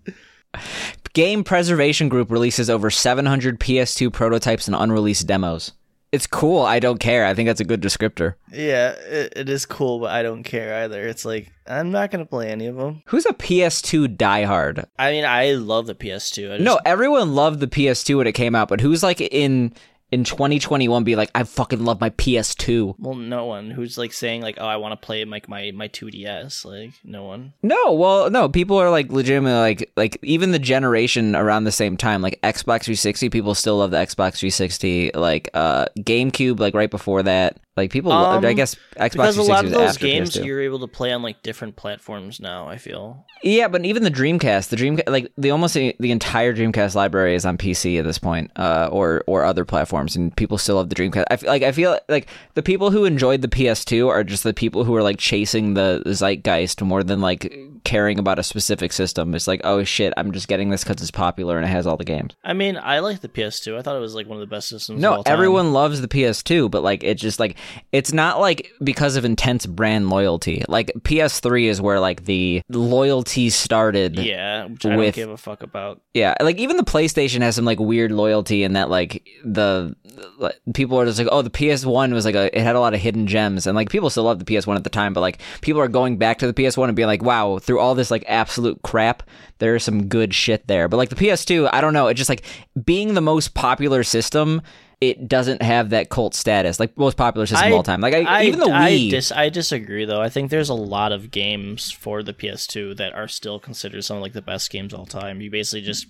Game 1.14 1.44
Preservation 1.44 2.10
Group 2.10 2.32
releases 2.32 2.70
over 2.70 2.90
700 2.90 3.60
PS2 3.60 4.12
prototypes 4.12 4.68
and 4.68 4.76
unreleased 4.76 5.28
demos. 5.28 5.72
It's 6.12 6.26
cool. 6.26 6.64
I 6.64 6.80
don't 6.80 7.00
care. 7.00 7.26
I 7.26 7.36
think 7.36 7.48
that's 7.48 7.62
a 7.62 7.66
good 7.66 7.82
descriptor. 7.82 8.34
Yeah, 8.52 8.92
it, 8.92 9.34
it 9.36 9.50
is 9.50 9.66
cool, 9.68 10.00
but 10.00 10.10
I 10.10 10.24
don't 10.24 10.44
care 10.44 10.84
either. 10.84 11.08
It's 11.08 11.24
like 11.24 11.52
I'm 11.68 11.92
not 11.92 12.10
gonna 12.10 12.26
play 12.26 12.50
any 12.50 12.66
of 12.66 12.76
them. 12.78 13.04
Who's 13.06 13.28
a 13.28 13.34
PS2 13.34 14.18
diehard? 14.18 14.86
I 14.98 15.12
mean, 15.12 15.26
I 15.26 15.52
love 15.54 15.86
the 15.86 15.94
PS2. 15.94 16.48
I 16.54 16.58
just, 16.58 16.64
No, 16.64 16.80
everyone 16.84 17.36
loved 17.36 17.60
the 17.60 17.68
PS2 17.68 18.18
when 18.18 18.28
it 18.28 18.32
came 18.34 18.56
out, 18.56 18.70
but 18.70 18.82
who's 18.82 19.04
like 19.04 19.22
in 19.22 19.74
in 20.12 20.24
2021 20.24 21.04
be 21.04 21.16
like, 21.16 21.30
I 21.36 21.44
fucking 21.44 21.84
love 21.84 22.02
my 22.02 22.10
PS2. 22.12 22.96
well, 22.98 23.16
no 23.16 23.46
one 23.46 23.70
who's 23.72 23.98
like 23.98 24.14
saying 24.14 24.42
like, 24.42 24.58
oh, 24.60 24.66
I 24.66 24.78
want 24.78 25.00
to 25.00 25.06
play 25.06 25.24
like 25.26 25.48
my 25.48 25.72
my 25.72 25.88
2DS. 25.88 26.66
Like, 26.66 26.94
no 27.04 27.24
one. 27.26 27.54
No, 27.62 27.94
well, 27.94 28.30
no, 28.30 28.50
people 28.50 28.78
are 28.78 28.90
like 28.90 29.12
legitimately 29.12 29.60
like 29.60 29.92
like 29.96 30.18
even 30.24 30.52
the 30.52 30.60
generation 30.60 31.36
around 31.36 31.64
the 31.64 31.72
same 31.72 31.98
time, 31.98 32.22
like 32.22 32.40
Xbox 32.42 32.84
360, 32.84 33.30
people 33.30 33.54
still 33.56 33.78
love 33.78 33.92
the 33.92 33.98
Xbox 33.98 34.40
360. 34.40 35.12
Like 35.14 35.50
uh 35.54 35.86
GameCube, 36.00 36.60
like 36.60 36.74
right 36.74 36.92
before 36.92 37.24
that, 37.24 37.58
like 37.80 37.92
people. 37.92 38.12
Um, 38.12 38.46
I 38.46 38.54
guess 38.54 38.76
Xbox 38.96 39.12
Because 39.14 39.38
a 39.38 39.44
lot 39.44 39.66
of 39.66 39.72
those 39.72 39.98
games 39.98 40.32
PS2. 40.32 40.46
you're 40.46 40.62
able 40.62 40.80
to 40.80 40.88
play 40.88 41.12
on 41.12 41.24
like 41.24 41.42
different 41.44 41.76
platforms 41.76 42.40
now. 42.40 42.68
I 42.68 42.78
feel. 42.78 43.26
Yeah, 43.42 43.68
but 43.68 43.86
even 43.86 44.04
the 44.04 44.12
Dreamcast, 44.12 44.70
the 44.70 44.76
Dreamcast, 44.76 45.10
like 45.10 45.32
the 45.38 45.52
almost 45.52 45.74
the, 45.74 45.96
the 46.00 46.12
entire 46.12 46.54
Dreamcast 46.54 46.96
library 46.96 47.36
is 47.36 47.46
on 47.46 47.58
PC 47.58 47.98
at 47.98 48.06
this 48.06 48.20
point, 48.20 48.52
uh, 48.56 48.90
or 48.92 49.24
or 49.28 49.46
other 49.46 49.66
platforms, 49.66 50.16
and 50.16 50.36
people 50.36 50.58
still 50.58 50.76
love 50.76 50.90
the 50.90 50.96
Dreamcast. 50.96 51.26
I 51.32 51.38
feel 51.38 51.50
like 51.50 51.64
I 51.64 51.72
feel 51.72 51.98
like 52.10 52.28
the 52.54 52.64
people 52.64 52.92
who 52.92 53.06
enjoyed 53.06 53.42
the 53.42 53.48
PS2 53.48 54.08
are 54.08 54.24
just 54.24 54.44
the 54.44 54.54
people 54.54 54.84
who 54.84 54.96
are 54.96 55.04
like 55.04 55.18
chasing 55.18 55.74
the 55.74 56.04
zeitgeist 56.06 56.82
more 56.82 57.04
than 57.04 57.22
like 57.22 57.54
caring 57.90 58.20
about 58.20 58.38
a 58.38 58.44
specific 58.44 58.94
system. 58.94 59.34
It's 59.34 59.48
like, 59.48 59.62
oh 59.64 59.84
shit, 59.84 60.14
I'm 60.16 60.32
just 60.32 60.48
getting 60.48 60.70
this 60.70 60.84
because 60.84 61.02
it's 61.02 61.10
popular 61.10 61.58
and 61.58 61.66
it 61.66 61.70
has 61.70 61.88
all 61.88 61.98
the 61.98 62.06
games. 62.06 62.36
I 62.44 62.54
mean, 62.54 62.78
I 62.78 63.00
like 63.00 63.22
the 63.22 63.28
PS2. 63.28 63.76
I 63.80 63.82
thought 63.82 63.96
it 63.96 64.00
was 64.00 64.14
like 64.14 64.28
one 64.28 64.38
of 64.38 64.48
the 64.48 64.56
best 64.56 64.70
systems. 64.70 64.98
of 64.98 65.02
No, 65.02 65.14
all 65.16 65.24
time. 65.24 65.34
everyone 65.34 65.74
loves 65.74 66.00
the 66.00 66.08
PS2, 66.08 66.70
but 66.70 66.84
like 66.84 67.04
it's 67.04 67.20
just 67.20 67.40
like 67.40 67.58
it's 67.92 68.14
not 68.14 68.40
like 68.40 68.72
because 68.84 69.16
of 69.16 69.26
intense 69.26 69.66
brand 69.66 70.12
loyalty. 70.12 70.64
Like 70.68 70.92
PS3 71.00 71.64
is 71.66 71.82
where 71.82 72.00
like 72.00 72.26
the 72.26 72.62
loyalty 72.70 73.50
started. 73.50 74.20
Yeah, 74.20 74.66
which 74.66 74.86
I 74.86 74.96
don't 74.96 75.16
give 75.16 75.32
a 75.32 75.38
fuck 75.38 75.64
about. 75.64 76.00
Yeah, 76.14 76.36
like 76.42 76.58
even 76.60 76.78
the 76.78 76.84
PlayStation 76.84 77.42
has 77.42 77.56
some 77.56 77.66
like 77.66 77.80
weird 77.80 78.12
loyalty 78.12 78.64
in 78.64 78.74
that 78.74 78.92
like 78.92 79.28
the 79.44 79.96
like, 80.38 80.60
people 80.76 81.00
are 81.00 81.06
just 81.06 81.18
like, 81.18 81.30
oh, 81.32 81.42
the 81.42 81.50
PS1 81.50 82.14
was 82.14 82.26
like 82.26 82.36
a 82.36 82.56
it 82.56 82.62
had 82.62 82.76
a 82.76 82.80
lot 82.80 82.94
of 82.94 83.00
hidden 83.00 83.26
gems, 83.26 83.66
and 83.66 83.76
like 83.76 83.90
people 83.90 84.12
still 84.12 84.26
love 84.26 84.38
the 84.38 84.46
PS1 84.46 84.76
at 84.76 84.84
the 84.84 84.92
time, 84.92 85.14
but 85.14 85.22
like 85.22 85.42
people 85.62 85.82
are 85.82 85.88
going 85.88 86.18
back 86.18 86.38
to 86.40 86.48
the 86.48 86.54
PS1 86.54 86.88
and 86.88 86.96
being 86.96 87.08
like, 87.08 87.24
wow, 87.24 87.58
through 87.60 87.79
all 87.80 87.96
this 87.96 88.12
like 88.12 88.24
absolute 88.28 88.82
crap, 88.82 89.24
there's 89.60 89.84
some 89.84 90.08
good 90.08 90.34
shit 90.34 90.68
there. 90.68 90.88
But 90.88 90.98
like 90.98 91.10
the 91.10 91.16
PS2, 91.16 91.70
I 91.72 91.82
don't 91.82 91.94
know, 91.94 92.08
it 92.08 92.16
just 92.16 92.30
like 92.30 92.44
being 92.84 93.14
the 93.14 93.22
most 93.22 93.54
popular 93.54 94.04
system. 94.04 94.62
It 95.02 95.30
doesn't 95.30 95.62
have 95.62 95.92
that 95.92 96.10
cult 96.10 96.36
status, 96.36 96.78
like 96.78 96.98
most 96.98 97.16
popular 97.16 97.46
system 97.46 97.70
of 97.72 97.74
all 97.74 97.84
time. 97.84 98.02
Like 98.02 98.14
I, 98.14 98.44
even 98.44 98.60
the 98.60 98.66
Wii, 98.66 99.08
I, 99.08 99.10
dis- 99.10 99.32
I 99.32 99.48
disagree 99.48 100.04
though. 100.04 100.22
I 100.22 100.28
think 100.28 100.52
there's 100.52 100.68
a 100.68 100.74
lot 100.74 101.14
of 101.14 101.32
games 101.32 101.90
for 101.90 102.22
the 102.22 102.34
PS2 102.34 102.98
that 102.98 103.14
are 103.16 103.30
still 103.30 103.60
considered 103.60 104.04
some 104.04 104.18
of 104.18 104.24
like 104.24 104.34
the 104.34 104.42
best 104.42 104.70
games 104.70 104.92
of 104.94 105.00
all 105.00 105.06
time. 105.06 105.40
You 105.40 105.50
basically 105.50 105.84
just 105.84 106.06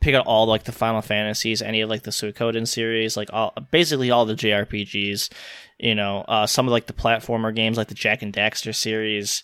pick 0.00 0.14
out 0.14 0.26
all 0.26 0.46
like 0.46 0.64
the 0.64 0.72
Final 0.72 1.00
Fantasies, 1.00 1.62
any 1.62 1.80
of 1.80 1.88
like 1.88 2.02
the 2.02 2.10
Suikoden 2.10 2.66
series, 2.66 3.16
like 3.16 3.32
all 3.32 3.54
basically 3.70 4.10
all 4.10 4.26
the 4.26 4.34
JRPGs. 4.34 5.30
You 5.78 5.94
know, 5.94 6.24
uh, 6.28 6.46
some 6.46 6.66
of 6.66 6.72
like 6.72 6.86
the 6.86 6.92
platformer 6.92 7.54
games, 7.54 7.76
like 7.76 7.88
the 7.88 7.94
Jak 7.94 8.22
and 8.22 8.32
Daxter 8.32 8.74
series, 8.74 9.42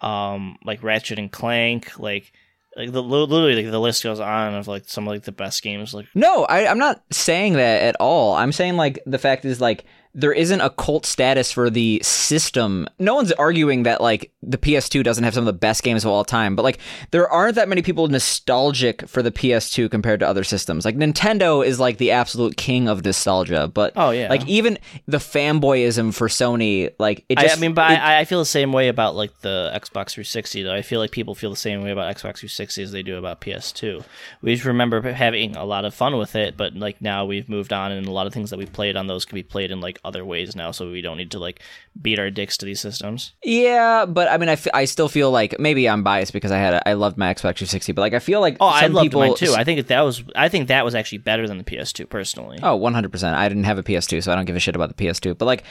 um, 0.00 0.58
like 0.64 0.82
Ratchet 0.82 1.18
and 1.18 1.30
Clank, 1.30 1.98
like. 1.98 2.32
Like 2.76 2.92
the 2.92 3.02
literally, 3.02 3.56
like, 3.64 3.72
the 3.72 3.80
list 3.80 4.04
goes 4.04 4.20
on 4.20 4.54
of 4.54 4.68
like 4.68 4.84
some 4.86 5.08
of 5.08 5.12
like 5.12 5.24
the 5.24 5.32
best 5.32 5.60
games. 5.60 5.92
Like 5.92 6.06
No, 6.14 6.44
I, 6.44 6.68
I'm 6.68 6.78
not 6.78 7.02
saying 7.10 7.54
that 7.54 7.82
at 7.82 7.96
all. 7.98 8.34
I'm 8.36 8.52
saying 8.52 8.76
like 8.76 9.02
the 9.04 9.18
fact 9.18 9.44
is 9.44 9.60
like 9.60 9.84
there 10.14 10.32
isn't 10.32 10.60
a 10.60 10.70
cult 10.70 11.06
status 11.06 11.52
for 11.52 11.70
the 11.70 12.00
system. 12.02 12.86
No 12.98 13.14
one's 13.14 13.30
arguing 13.32 13.84
that 13.84 14.00
like 14.00 14.32
the 14.42 14.58
PS2 14.58 15.04
doesn't 15.04 15.22
have 15.24 15.34
some 15.34 15.42
of 15.42 15.46
the 15.46 15.52
best 15.58 15.82
games 15.82 16.04
of 16.04 16.10
all 16.10 16.24
time, 16.24 16.56
but 16.56 16.62
like 16.62 16.78
there 17.12 17.28
aren't 17.28 17.54
that 17.54 17.68
many 17.68 17.80
people 17.82 18.08
nostalgic 18.08 19.06
for 19.08 19.22
the 19.22 19.30
PS2 19.30 19.90
compared 19.90 20.20
to 20.20 20.26
other 20.28 20.42
systems. 20.44 20.84
Like 20.84 20.96
Nintendo 20.96 21.64
is 21.64 21.78
like 21.78 21.98
the 21.98 22.10
absolute 22.10 22.56
king 22.56 22.88
of 22.88 23.04
nostalgia, 23.04 23.68
but 23.72 23.92
Oh, 23.96 24.10
yeah. 24.10 24.28
like 24.28 24.46
even 24.48 24.78
the 25.06 25.18
fanboyism 25.18 26.12
for 26.14 26.28
Sony, 26.28 26.90
like 26.98 27.24
it 27.28 27.38
I, 27.38 27.48
I 27.52 27.56
mean, 27.56 27.74
but 27.74 27.92
it- 27.92 28.00
I, 28.00 28.20
I 28.20 28.24
feel 28.24 28.38
the 28.40 28.44
same 28.44 28.72
way 28.72 28.88
about 28.88 29.14
like 29.14 29.40
the 29.42 29.70
Xbox 29.74 30.10
360. 30.12 30.62
Though 30.64 30.74
I 30.74 30.82
feel 30.82 30.98
like 31.00 31.10
people 31.12 31.34
feel 31.34 31.50
the 31.50 31.56
same 31.56 31.82
way 31.82 31.90
about 31.90 32.12
Xbox 32.14 32.38
360 32.40 32.82
as 32.82 32.92
they 32.92 33.02
do 33.02 33.16
about 33.16 33.40
PS2. 33.40 34.02
We 34.42 34.54
just 34.54 34.66
remember 34.66 35.00
having 35.12 35.56
a 35.56 35.64
lot 35.64 35.84
of 35.84 35.94
fun 35.94 36.16
with 36.16 36.34
it, 36.34 36.56
but 36.56 36.74
like 36.74 37.00
now 37.00 37.24
we've 37.24 37.48
moved 37.48 37.72
on, 37.72 37.92
and 37.92 38.06
a 38.06 38.10
lot 38.10 38.26
of 38.26 38.32
things 38.32 38.50
that 38.50 38.58
we 38.58 38.66
played 38.66 38.96
on 38.96 39.06
those 39.06 39.24
can 39.24 39.36
be 39.36 39.42
played 39.42 39.70
in 39.70 39.80
like 39.80 39.98
other 40.04 40.24
ways 40.24 40.54
now, 40.56 40.70
so 40.70 40.90
we 40.90 41.00
don't 41.00 41.16
need 41.16 41.30
to 41.32 41.38
like 41.38 41.60
beat 42.00 42.18
our 42.18 42.30
dicks 42.30 42.56
to 42.58 42.66
these 42.66 42.80
systems. 42.80 43.32
Yeah, 43.44 44.06
but 44.06 44.28
I 44.30 44.38
mean, 44.38 44.48
I, 44.48 44.52
f- 44.52 44.68
I 44.72 44.84
still 44.84 45.08
feel 45.08 45.30
like 45.30 45.58
maybe 45.58 45.88
I'm 45.88 46.02
biased 46.02 46.32
because 46.32 46.50
I 46.52 46.58
had 46.58 46.74
a, 46.74 46.88
I 46.88 46.92
loved 46.94 47.18
my 47.18 47.32
Xbox 47.32 47.56
360, 47.58 47.92
but 47.92 48.00
like 48.02 48.14
I 48.14 48.18
feel 48.18 48.40
like 48.40 48.56
Oh, 48.60 48.66
I 48.66 48.86
loved 48.86 49.04
people 49.06 49.20
mine 49.20 49.34
too. 49.34 49.54
I 49.56 49.64
think 49.64 49.86
that 49.86 50.00
was 50.00 50.22
I 50.34 50.48
think 50.48 50.68
that 50.68 50.84
was 50.84 50.94
actually 50.94 51.18
better 51.18 51.46
than 51.48 51.58
the 51.58 51.64
PS2 51.64 52.08
personally. 52.08 52.58
Oh, 52.62 52.78
100%. 52.78 53.34
I 53.34 53.48
didn't 53.48 53.64
have 53.64 53.78
a 53.78 53.82
PS2, 53.82 54.22
so 54.22 54.32
I 54.32 54.34
don't 54.36 54.44
give 54.44 54.56
a 54.56 54.60
shit 54.60 54.76
about 54.76 54.94
the 54.96 55.04
PS2. 55.06 55.36
But 55.38 55.44
like 55.46 55.64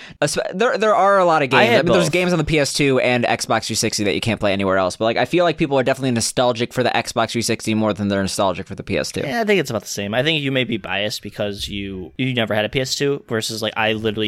there 0.53 0.77
there 0.77 0.95
are 0.95 1.19
a 1.19 1.25
lot 1.25 1.41
of 1.41 1.49
games. 1.49 1.59
I, 1.59 1.63
had 1.65 1.85
mean, 1.85 1.93
there's 1.93 2.09
games 2.09 2.33
on 2.33 2.39
the 2.39 2.45
PS2 2.45 3.01
and 3.03 3.23
Xbox 3.23 3.65
360 3.65 4.03
that 4.05 4.13
you 4.15 4.21
can't 4.21 4.39
play 4.39 4.53
anywhere 4.53 4.77
else. 4.77 4.95
But 4.97 5.05
like 5.05 5.17
I 5.17 5.25
feel 5.25 5.43
like 5.45 5.57
people 5.57 5.77
are 5.79 5.83
definitely 5.83 6.11
nostalgic 6.11 6.73
for 6.73 6.83
the 6.83 6.89
Xbox 6.89 7.31
360 7.31 7.73
more 7.75 7.93
than 7.93 8.07
they're 8.09 8.21
nostalgic 8.21 8.67
for 8.67 8.75
the 8.75 8.83
PS2. 8.83 9.23
Yeah, 9.23 9.41
I 9.41 9.43
think 9.45 9.59
it's 9.59 9.69
about 9.69 9.81
the 9.83 9.87
same. 9.87 10.13
I 10.13 10.23
think 10.23 10.41
you 10.41 10.51
may 10.51 10.63
be 10.63 10.77
biased 10.77 11.21
because 11.21 11.67
you 11.67 12.11
you 12.17 12.33
never 12.33 12.53
had 12.53 12.65
a 12.65 12.69
PS2 12.69 13.27
versus 13.27 13.61
like 13.61 13.73
I 13.77 13.93
literally 13.93 14.18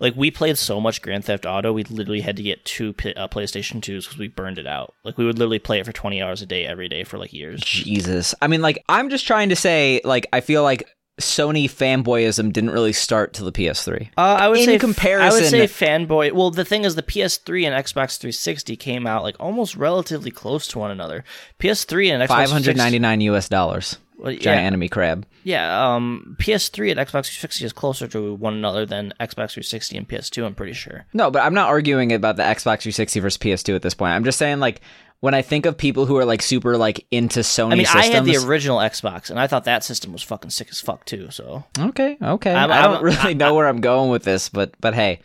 like 0.00 0.14
we 0.16 0.30
played 0.30 0.58
so 0.58 0.80
much 0.80 1.02
Grand 1.02 1.24
Theft 1.24 1.46
Auto, 1.46 1.72
we 1.72 1.84
literally 1.84 2.20
had 2.20 2.36
to 2.36 2.42
get 2.42 2.64
two 2.64 2.90
uh, 2.90 3.28
PlayStation 3.28 3.80
2s 3.80 4.04
because 4.04 4.18
we 4.18 4.28
burned 4.28 4.58
it 4.58 4.66
out. 4.66 4.94
Like 5.04 5.18
we 5.18 5.24
would 5.24 5.38
literally 5.38 5.58
play 5.58 5.80
it 5.80 5.86
for 5.86 5.92
20 5.92 6.22
hours 6.22 6.42
a 6.42 6.46
day 6.46 6.66
every 6.66 6.88
day 6.88 7.04
for 7.04 7.18
like 7.18 7.32
years. 7.32 7.60
Jesus. 7.60 8.34
I 8.40 8.46
mean 8.46 8.62
like 8.62 8.82
I'm 8.88 9.10
just 9.10 9.26
trying 9.26 9.48
to 9.50 9.56
say 9.56 10.00
like 10.04 10.26
I 10.32 10.40
feel 10.40 10.62
like 10.62 10.88
Sony 11.20 11.64
fanboyism 11.66 12.52
didn't 12.52 12.70
really 12.70 12.92
start 12.92 13.32
to 13.34 13.44
the 13.44 13.52
PS3. 13.52 14.08
Uh, 14.16 14.20
I 14.20 14.48
would 14.48 14.58
In 14.58 14.64
say 14.64 14.78
comparison- 14.78 15.30
I 15.30 15.32
would 15.40 15.48
say 15.50 15.66
fanboy. 15.66 16.32
Well, 16.32 16.50
the 16.50 16.64
thing 16.64 16.84
is, 16.84 16.94
the 16.94 17.02
PS3 17.02 17.66
and 17.66 17.74
Xbox 17.84 18.18
360 18.18 18.76
came 18.76 19.06
out 19.06 19.22
like 19.22 19.36
almost 19.38 19.76
relatively 19.76 20.30
close 20.30 20.66
to 20.68 20.78
one 20.78 20.90
another. 20.90 21.24
PS3 21.58 22.10
and 22.12 22.22
Xbox 22.22 22.28
599 22.48 23.20
US 23.22 23.48
dollars. 23.48 23.98
Well, 24.18 24.32
Giant 24.32 24.44
yeah. 24.44 24.66
enemy 24.66 24.88
crab. 24.90 25.24
Yeah, 25.44 25.94
um, 25.94 26.36
PS3 26.38 26.90
and 26.90 27.00
Xbox 27.00 27.32
360 27.32 27.64
is 27.64 27.72
closer 27.72 28.06
to 28.08 28.34
one 28.34 28.52
another 28.52 28.84
than 28.84 29.14
Xbox 29.18 29.52
360 29.52 29.96
and 29.96 30.06
PS2. 30.06 30.44
I'm 30.44 30.54
pretty 30.54 30.74
sure. 30.74 31.06
No, 31.14 31.30
but 31.30 31.42
I'm 31.42 31.54
not 31.54 31.68
arguing 31.68 32.12
about 32.12 32.36
the 32.36 32.42
Xbox 32.42 32.82
360 32.82 33.20
versus 33.20 33.38
PS2 33.38 33.74
at 33.76 33.80
this 33.82 33.94
point. 33.94 34.12
I'm 34.12 34.24
just 34.24 34.36
saying 34.38 34.60
like 34.60 34.82
when 35.20 35.34
I 35.34 35.42
think 35.42 35.66
of 35.66 35.76
people 35.76 36.06
who 36.06 36.16
are 36.16 36.24
like 36.24 36.42
super 36.42 36.76
like 36.76 37.06
into 37.10 37.40
Sony 37.40 37.72
I 37.72 37.76
mean, 37.76 37.86
systems, 37.86 38.04
I 38.06 38.14
had 38.14 38.24
the 38.24 38.36
original 38.38 38.78
Xbox, 38.78 39.30
and 39.30 39.38
I 39.38 39.46
thought 39.46 39.64
that 39.64 39.84
system 39.84 40.12
was 40.12 40.22
fucking 40.22 40.50
sick 40.50 40.68
as 40.70 40.80
fuck 40.80 41.04
too. 41.04 41.30
So 41.30 41.64
Okay, 41.78 42.16
okay. 42.22 42.52
I'm- 42.54 42.70
I 42.70 42.82
do 42.86 42.92
not 42.94 43.02
really 43.02 43.34
know 43.34 43.54
where 43.54 43.68
I'm 43.68 43.80
going 43.80 44.10
with 44.10 44.24
this, 44.24 44.48
but 44.48 44.72
but 44.80 44.94
hey, 44.94 45.20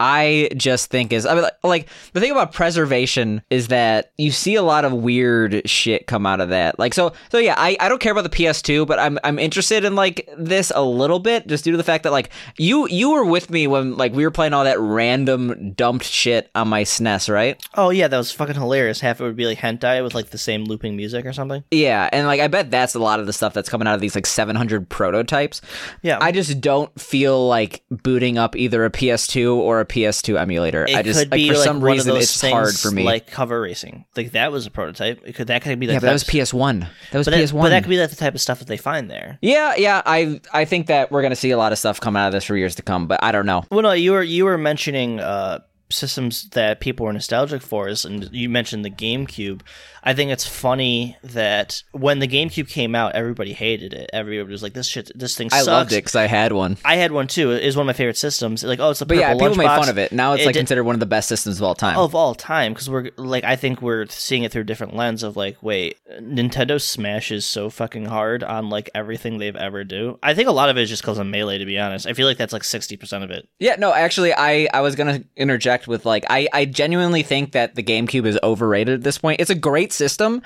I 0.00 0.48
just 0.56 0.90
think 0.90 1.12
is 1.12 1.26
I 1.26 1.34
mean 1.34 1.44
like, 1.62 1.88
the 2.14 2.20
thing 2.20 2.30
about 2.30 2.52
preservation 2.52 3.42
is 3.50 3.68
that 3.68 4.12
you 4.16 4.32
see 4.32 4.54
a 4.54 4.62
lot 4.62 4.84
of 4.84 4.92
weird 4.92 5.68
shit 5.68 6.06
come 6.06 6.26
out 6.26 6.40
of 6.40 6.48
that. 6.48 6.78
Like 6.78 6.94
so 6.94 7.12
so 7.30 7.38
yeah, 7.38 7.54
I, 7.56 7.76
I 7.78 7.88
don't 7.88 8.00
care 8.00 8.12
about 8.12 8.22
the 8.22 8.30
PS2, 8.30 8.86
but 8.86 8.98
I'm 8.98 9.18
I'm 9.22 9.38
interested 9.38 9.84
in 9.84 9.94
like 9.94 10.28
this 10.36 10.72
a 10.74 10.82
little 10.82 11.18
bit 11.18 11.46
just 11.46 11.64
due 11.64 11.72
to 11.72 11.76
the 11.76 11.84
fact 11.84 12.04
that 12.04 12.12
like 12.12 12.30
you 12.56 12.88
you 12.88 13.10
were 13.10 13.24
with 13.24 13.50
me 13.50 13.66
when 13.66 13.96
like 13.96 14.12
we 14.12 14.24
were 14.24 14.30
playing 14.30 14.54
all 14.54 14.64
that 14.64 14.80
random 14.80 15.72
dumped 15.72 16.06
shit 16.06 16.50
on 16.54 16.68
my 16.68 16.82
SNES, 16.82 17.32
right? 17.32 17.62
Oh 17.74 17.90
yeah, 17.90 18.08
that 18.08 18.16
was 18.16 18.32
fucking 18.32 18.54
hilarious. 18.54 19.00
Half 19.00 19.20
it 19.20 19.24
would 19.24 19.36
be 19.36 19.46
like 19.46 19.58
hentai 19.58 20.02
with 20.02 20.14
like 20.14 20.30
the 20.30 20.38
same 20.38 20.64
looping 20.64 20.96
music 20.96 21.26
or 21.26 21.34
something. 21.34 21.62
Yeah, 21.70 22.08
and 22.10 22.26
like 22.26 22.40
I 22.40 22.48
bet 22.48 22.70
that's 22.70 22.94
a 22.94 22.98
lot 22.98 23.20
of 23.20 23.26
the 23.26 23.32
stuff 23.34 23.52
that's 23.52 23.68
coming 23.68 23.86
out 23.86 23.94
of 23.94 24.00
these 24.00 24.14
like 24.14 24.26
700 24.26 24.88
prototypes. 24.88 25.60
Yeah. 26.02 26.18
I 26.20 26.32
just 26.32 26.60
don't 26.60 26.98
feel 27.00 27.46
like 27.46 27.82
booting 27.90 28.38
up 28.38 28.56
either 28.56 28.84
a 28.84 28.90
PS2 28.90 29.56
or 29.56 29.80
a 29.80 29.86
PS2 29.90 30.38
emulator. 30.40 30.84
It 30.86 30.94
I 30.96 31.02
just 31.02 31.18
could 31.18 31.30
like, 31.30 31.36
be 31.36 31.48
for 31.48 31.54
like 31.56 31.64
some 31.64 31.82
reason 31.84 32.16
it's 32.16 32.40
things 32.40 32.52
hard 32.52 32.74
for 32.74 32.90
me. 32.90 33.02
like 33.02 33.26
cover 33.26 33.60
racing. 33.60 34.04
Like 34.16 34.30
that 34.32 34.52
was 34.52 34.66
a 34.66 34.70
prototype. 34.70 35.20
It 35.26 35.34
could 35.34 35.48
that 35.48 35.62
could 35.62 35.78
be 35.78 35.86
the 35.86 35.94
yeah, 35.94 35.98
that 35.98 36.12
was 36.12 36.24
PS1. 36.24 36.88
That 37.10 37.18
was 37.18 37.26
But 37.26 37.34
PS1. 37.34 37.60
but 37.62 37.68
that 37.70 37.82
could 37.82 37.90
be 37.90 37.98
like 37.98 38.10
the 38.10 38.16
type 38.16 38.34
of 38.34 38.40
stuff 38.40 38.60
that 38.60 38.68
they 38.68 38.76
find 38.76 39.10
there. 39.10 39.38
yeah, 39.42 39.74
yeah. 39.76 40.00
I 40.06 40.40
I 40.52 40.64
think 40.64 40.86
that 40.86 41.10
we're 41.10 41.22
gonna 41.22 41.36
see 41.36 41.50
a 41.50 41.58
lot 41.58 41.72
of 41.72 41.78
stuff 41.78 42.00
come 42.00 42.16
out 42.16 42.28
of 42.28 42.32
this 42.32 42.44
for 42.44 42.56
years 42.56 42.76
to 42.76 42.82
come, 42.82 43.06
but 43.08 43.22
I 43.22 43.32
don't 43.32 43.46
know. 43.46 43.64
Well, 43.70 43.82
no, 43.82 43.92
you 43.92 44.12
were 44.12 44.22
you 44.22 44.44
were 44.44 44.56
mentioning 44.58 45.20
uh, 45.20 45.58
systems 45.90 46.48
that 46.50 46.78
people 46.80 47.04
were 47.06 47.12
nostalgic 47.12 47.62
for, 47.62 47.88
is- 47.88 48.04
and 48.04 48.28
you 48.32 48.48
mentioned 48.48 48.84
the 48.84 48.90
GameCube. 48.90 49.62
I 50.02 50.14
think 50.14 50.30
it's 50.30 50.46
funny 50.46 51.16
that 51.22 51.82
when 51.92 52.18
the 52.20 52.28
GameCube 52.28 52.68
came 52.68 52.94
out, 52.94 53.14
everybody 53.14 53.52
hated 53.52 53.92
it. 53.92 54.10
Everybody 54.12 54.50
was 54.50 54.62
like, 54.62 54.72
"This 54.72 54.86
shit, 54.86 55.10
this 55.14 55.36
thing 55.36 55.50
Sucks. 55.50 55.68
I 55.68 55.70
loved 55.72 55.92
it 55.92 55.96
because 55.96 56.16
I 56.16 56.26
had 56.26 56.52
one. 56.52 56.76
I 56.84 56.96
had 56.96 57.12
one 57.12 57.26
too. 57.26 57.52
It 57.52 57.62
is 57.64 57.76
one 57.76 57.82
of 57.82 57.86
my 57.86 57.92
favorite 57.92 58.16
systems. 58.16 58.64
Like, 58.64 58.80
oh, 58.80 58.90
it's 58.90 59.00
a 59.00 59.06
But 59.06 59.18
yeah, 59.18 59.32
purple 59.32 59.48
people 59.50 59.56
made 59.64 59.76
fun 59.76 59.88
of 59.88 59.98
it. 59.98 60.12
Now 60.12 60.32
it's 60.32 60.42
It 60.42 60.46
like 60.46 60.52
did- 60.54 60.60
considered 60.60 60.84
one 60.84 60.94
of 60.96 61.00
the 61.00 61.06
best 61.06 61.28
systems 61.28 61.58
of 61.58 61.62
all 61.64 61.74
time. 61.74 61.98
of 61.98 62.14
all 62.14 62.34
time 62.34 62.72
because 62.72 62.88
we're 62.88 63.10
like 63.16 63.44
I 63.44 63.56
think 63.56 63.82
we're 63.82 64.06
seeing 64.06 64.42
it 64.44 64.52
through 64.52 64.62
a 64.62 64.64
different 64.64 64.96
lens 64.96 65.22
of 65.22 65.36
like 65.36 65.56
wait 65.62 65.98
Nintendo 66.20 66.80
smashes 66.80 67.44
so 67.44 67.70
fucking 67.70 68.06
hard 68.06 68.42
on 68.42 68.70
like 68.70 68.90
everything 68.94 69.38
they've 69.38 69.56
ever 69.56 69.84
do. 69.84 70.18
I 70.22 70.34
think 70.34 70.48
a 70.48 70.52
lot 70.52 70.68
of 70.70 70.76
it 70.78 70.82
is 70.82 70.88
just 70.88 71.02
because 71.02 71.18
of 71.18 71.26
melee. 71.26 71.58
To 71.58 71.64
be 71.66 71.78
honest, 71.78 72.06
I 72.06 72.12
feel 72.14 72.26
like 72.26 72.38
that's 72.38 72.52
like 72.52 72.64
sixty 72.64 72.96
percent 72.96 73.24
of 73.24 73.30
it. 73.30 73.48
Yeah, 73.58 73.76
no, 73.78 73.92
actually, 73.92 74.32
I, 74.34 74.68
I 74.72 74.80
was 74.80 74.96
gonna 74.96 75.22
interject 75.36 75.86
with 75.88 76.06
like 76.06 76.24
I, 76.30 76.48
I 76.52 76.64
genuinely 76.64 77.22
think 77.22 77.52
that 77.52 77.74
the 77.74 77.82
GameCube 77.82 78.26
is 78.26 78.38
overrated 78.42 78.94
at 78.94 79.02
this 79.02 79.18
point. 79.18 79.40
It's 79.40 79.50
a 79.50 79.54
great 79.54 79.89
system, 79.92 80.42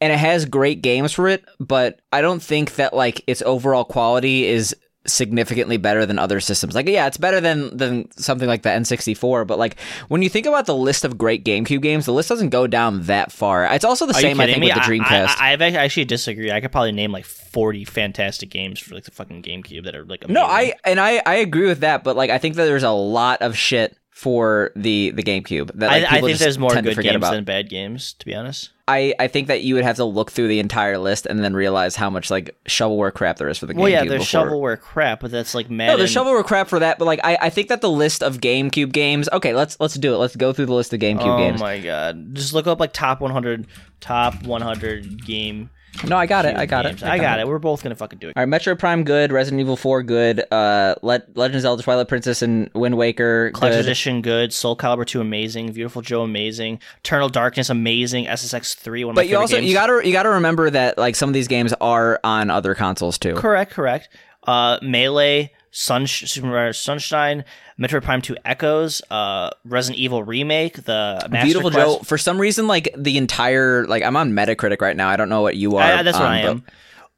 and 0.00 0.12
it 0.12 0.18
has 0.18 0.44
great 0.44 0.82
games 0.82 1.12
for 1.12 1.28
it, 1.28 1.44
but 1.58 2.00
I 2.12 2.20
don't 2.20 2.42
think 2.42 2.76
that 2.76 2.94
like 2.94 3.22
its 3.26 3.42
overall 3.42 3.84
quality 3.84 4.46
is 4.46 4.74
significantly 5.06 5.76
better 5.76 6.04
than 6.06 6.18
other 6.18 6.40
systems. 6.40 6.74
Like, 6.74 6.86
yeah, 6.86 7.06
it's 7.06 7.16
better 7.16 7.40
than 7.40 7.76
than 7.76 8.10
something 8.12 8.46
like 8.46 8.62
the 8.62 8.68
N64, 8.68 9.46
but 9.46 9.58
like 9.58 9.78
when 10.08 10.22
you 10.22 10.28
think 10.28 10.46
about 10.46 10.66
the 10.66 10.74
list 10.74 11.04
of 11.04 11.18
great 11.18 11.44
GameCube 11.44 11.82
games, 11.82 12.06
the 12.06 12.12
list 12.12 12.28
doesn't 12.28 12.50
go 12.50 12.66
down 12.66 13.02
that 13.04 13.32
far. 13.32 13.64
It's 13.64 13.84
also 13.84 14.06
the 14.06 14.14
Are 14.14 14.20
same, 14.20 14.40
I 14.40 14.46
think, 14.46 14.58
me? 14.58 14.66
with 14.68 14.74
the 14.74 14.80
Dreamcast. 14.80 15.36
I, 15.38 15.50
I, 15.50 15.52
I've 15.52 15.62
actually 15.62 16.04
disagree. 16.04 16.52
I 16.52 16.60
could 16.60 16.72
probably 16.72 16.92
name 16.92 17.12
like 17.12 17.24
forty 17.24 17.84
fantastic 17.84 18.50
games 18.50 18.78
for 18.78 18.94
like 18.94 19.04
the 19.04 19.10
fucking 19.10 19.42
GameCube 19.42 19.84
that 19.84 19.94
are 19.94 20.04
like 20.04 20.24
amazing. 20.24 20.34
No, 20.34 20.44
I 20.44 20.74
and 20.84 21.00
I 21.00 21.22
I 21.24 21.36
agree 21.36 21.66
with 21.66 21.80
that, 21.80 22.04
but 22.04 22.16
like 22.16 22.30
I 22.30 22.38
think 22.38 22.56
that 22.56 22.64
there's 22.66 22.82
a 22.82 22.90
lot 22.90 23.42
of 23.42 23.56
shit 23.56 23.97
for 24.18 24.72
the 24.74 25.12
the 25.12 25.22
GameCube 25.22 25.70
that 25.74 25.86
like, 25.86 26.02
I, 26.10 26.16
I 26.16 26.20
think 26.20 26.40
there's 26.40 26.58
more 26.58 26.74
good 26.74 26.98
games 26.98 27.14
about. 27.14 27.30
than 27.30 27.44
bad 27.44 27.68
games. 27.70 28.14
To 28.14 28.26
be 28.26 28.34
honest, 28.34 28.70
I, 28.88 29.14
I 29.20 29.28
think 29.28 29.46
that 29.46 29.62
you 29.62 29.76
would 29.76 29.84
have 29.84 29.94
to 29.94 30.04
look 30.04 30.32
through 30.32 30.48
the 30.48 30.58
entire 30.58 30.98
list 30.98 31.26
and 31.26 31.38
then 31.38 31.54
realize 31.54 31.94
how 31.94 32.10
much 32.10 32.28
like 32.28 32.56
shovelware 32.64 33.14
crap 33.14 33.36
there 33.36 33.48
is 33.48 33.58
for 33.58 33.66
the 33.66 33.74
GameCube. 33.74 33.78
well, 33.78 33.88
yeah, 33.88 34.04
there's 34.04 34.28
before- 34.28 34.46
shovelware 34.46 34.80
crap, 34.80 35.20
but 35.20 35.30
that's 35.30 35.54
like 35.54 35.70
No, 35.70 35.96
there's 35.96 36.12
shovelware 36.12 36.42
crap 36.44 36.66
for 36.66 36.80
that, 36.80 36.98
but 36.98 37.04
like 37.04 37.20
I, 37.22 37.38
I 37.42 37.50
think 37.50 37.68
that 37.68 37.80
the 37.80 37.90
list 37.90 38.24
of 38.24 38.38
GameCube 38.38 38.90
games. 38.90 39.28
Okay, 39.32 39.54
let's 39.54 39.78
let's 39.78 39.94
do 39.94 40.12
it. 40.12 40.16
Let's 40.16 40.34
go 40.34 40.52
through 40.52 40.66
the 40.66 40.74
list 40.74 40.92
of 40.92 40.98
GameCube 40.98 41.20
Oh 41.20 41.38
games. 41.38 41.60
Oh 41.60 41.64
my 41.64 41.78
god! 41.78 42.34
Just 42.34 42.52
look 42.52 42.66
up 42.66 42.80
like 42.80 42.92
top 42.92 43.20
100, 43.20 43.68
top 44.00 44.42
100 44.42 45.24
game. 45.24 45.70
No, 46.06 46.16
I 46.16 46.26
got 46.26 46.44
it. 46.46 46.56
I 46.56 46.64
got 46.66 46.86
it. 46.86 47.02
I 47.02 47.18
got 47.18 47.40
it. 47.40 47.48
We're 47.48 47.58
both 47.58 47.82
gonna 47.82 47.96
fucking 47.96 48.18
do 48.20 48.28
it. 48.28 48.36
All 48.36 48.46
right, 48.46 48.48
Metroid 48.48 48.78
Prime 48.78 49.02
good, 49.02 49.32
Resident 49.32 49.60
Evil 49.60 49.76
4 49.76 50.02
good, 50.04 50.44
uh, 50.52 50.94
Le- 51.02 51.22
Legend 51.34 51.56
of 51.56 51.62
Zelda 51.62 51.82
Twilight 51.82 52.06
Princess 52.08 52.40
and 52.42 52.70
Wind 52.74 52.96
Waker 52.96 53.50
Collector's 53.52 53.78
good. 53.78 53.86
Edition, 53.86 54.22
good. 54.22 54.52
Soul 54.52 54.76
Calibur 54.76 55.04
2, 55.04 55.20
amazing. 55.20 55.72
Beautiful 55.72 56.00
Joe, 56.02 56.22
amazing. 56.22 56.80
Eternal 56.98 57.28
Darkness, 57.28 57.68
amazing. 57.68 58.26
SSX 58.26 58.74
3, 58.76 59.04
one 59.04 59.12
of 59.12 59.16
But 59.16 59.28
you 59.28 59.36
also 59.38 59.56
games. 59.56 59.66
you 59.68 59.74
gotta 59.74 60.00
you 60.06 60.12
gotta 60.12 60.28
remember 60.30 60.70
that 60.70 60.98
like 60.98 61.16
some 61.16 61.28
of 61.30 61.34
these 61.34 61.48
games 61.48 61.72
are 61.80 62.20
on 62.22 62.48
other 62.50 62.74
consoles 62.76 63.18
too. 63.18 63.34
Correct, 63.34 63.72
correct. 63.72 64.08
Uh, 64.46 64.78
Melee, 64.82 65.52
Sunsh- 65.72 66.28
Super 66.28 66.46
Mario 66.46 66.72
Sunshine, 66.72 67.44
Metroid 67.80 68.02
Prime 68.02 68.20
2 68.22 68.36
Echoes, 68.44 69.02
uh, 69.10 69.50
Resident 69.64 69.98
Evil 70.00 70.22
Remake, 70.24 70.82
the 70.82 71.26
Master 71.30 71.46
Beautiful 71.46 71.70
Quest. 71.70 71.98
Joe. 71.98 72.04
For 72.04 72.18
some 72.18 72.40
reason, 72.40 72.66
like 72.66 72.92
the 72.96 73.16
entire 73.18 73.86
like 73.86 74.02
I'm 74.02 74.16
on 74.16 74.32
Metacritic 74.32 74.80
right 74.80 74.96
now. 74.96 75.08
I 75.08 75.16
don't 75.16 75.28
know 75.28 75.42
what 75.42 75.56
you 75.56 75.76
are. 75.76 75.82
I- 75.82 76.02
that's 76.02 76.18
what 76.18 76.28
I 76.28 76.38
am. 76.40 76.64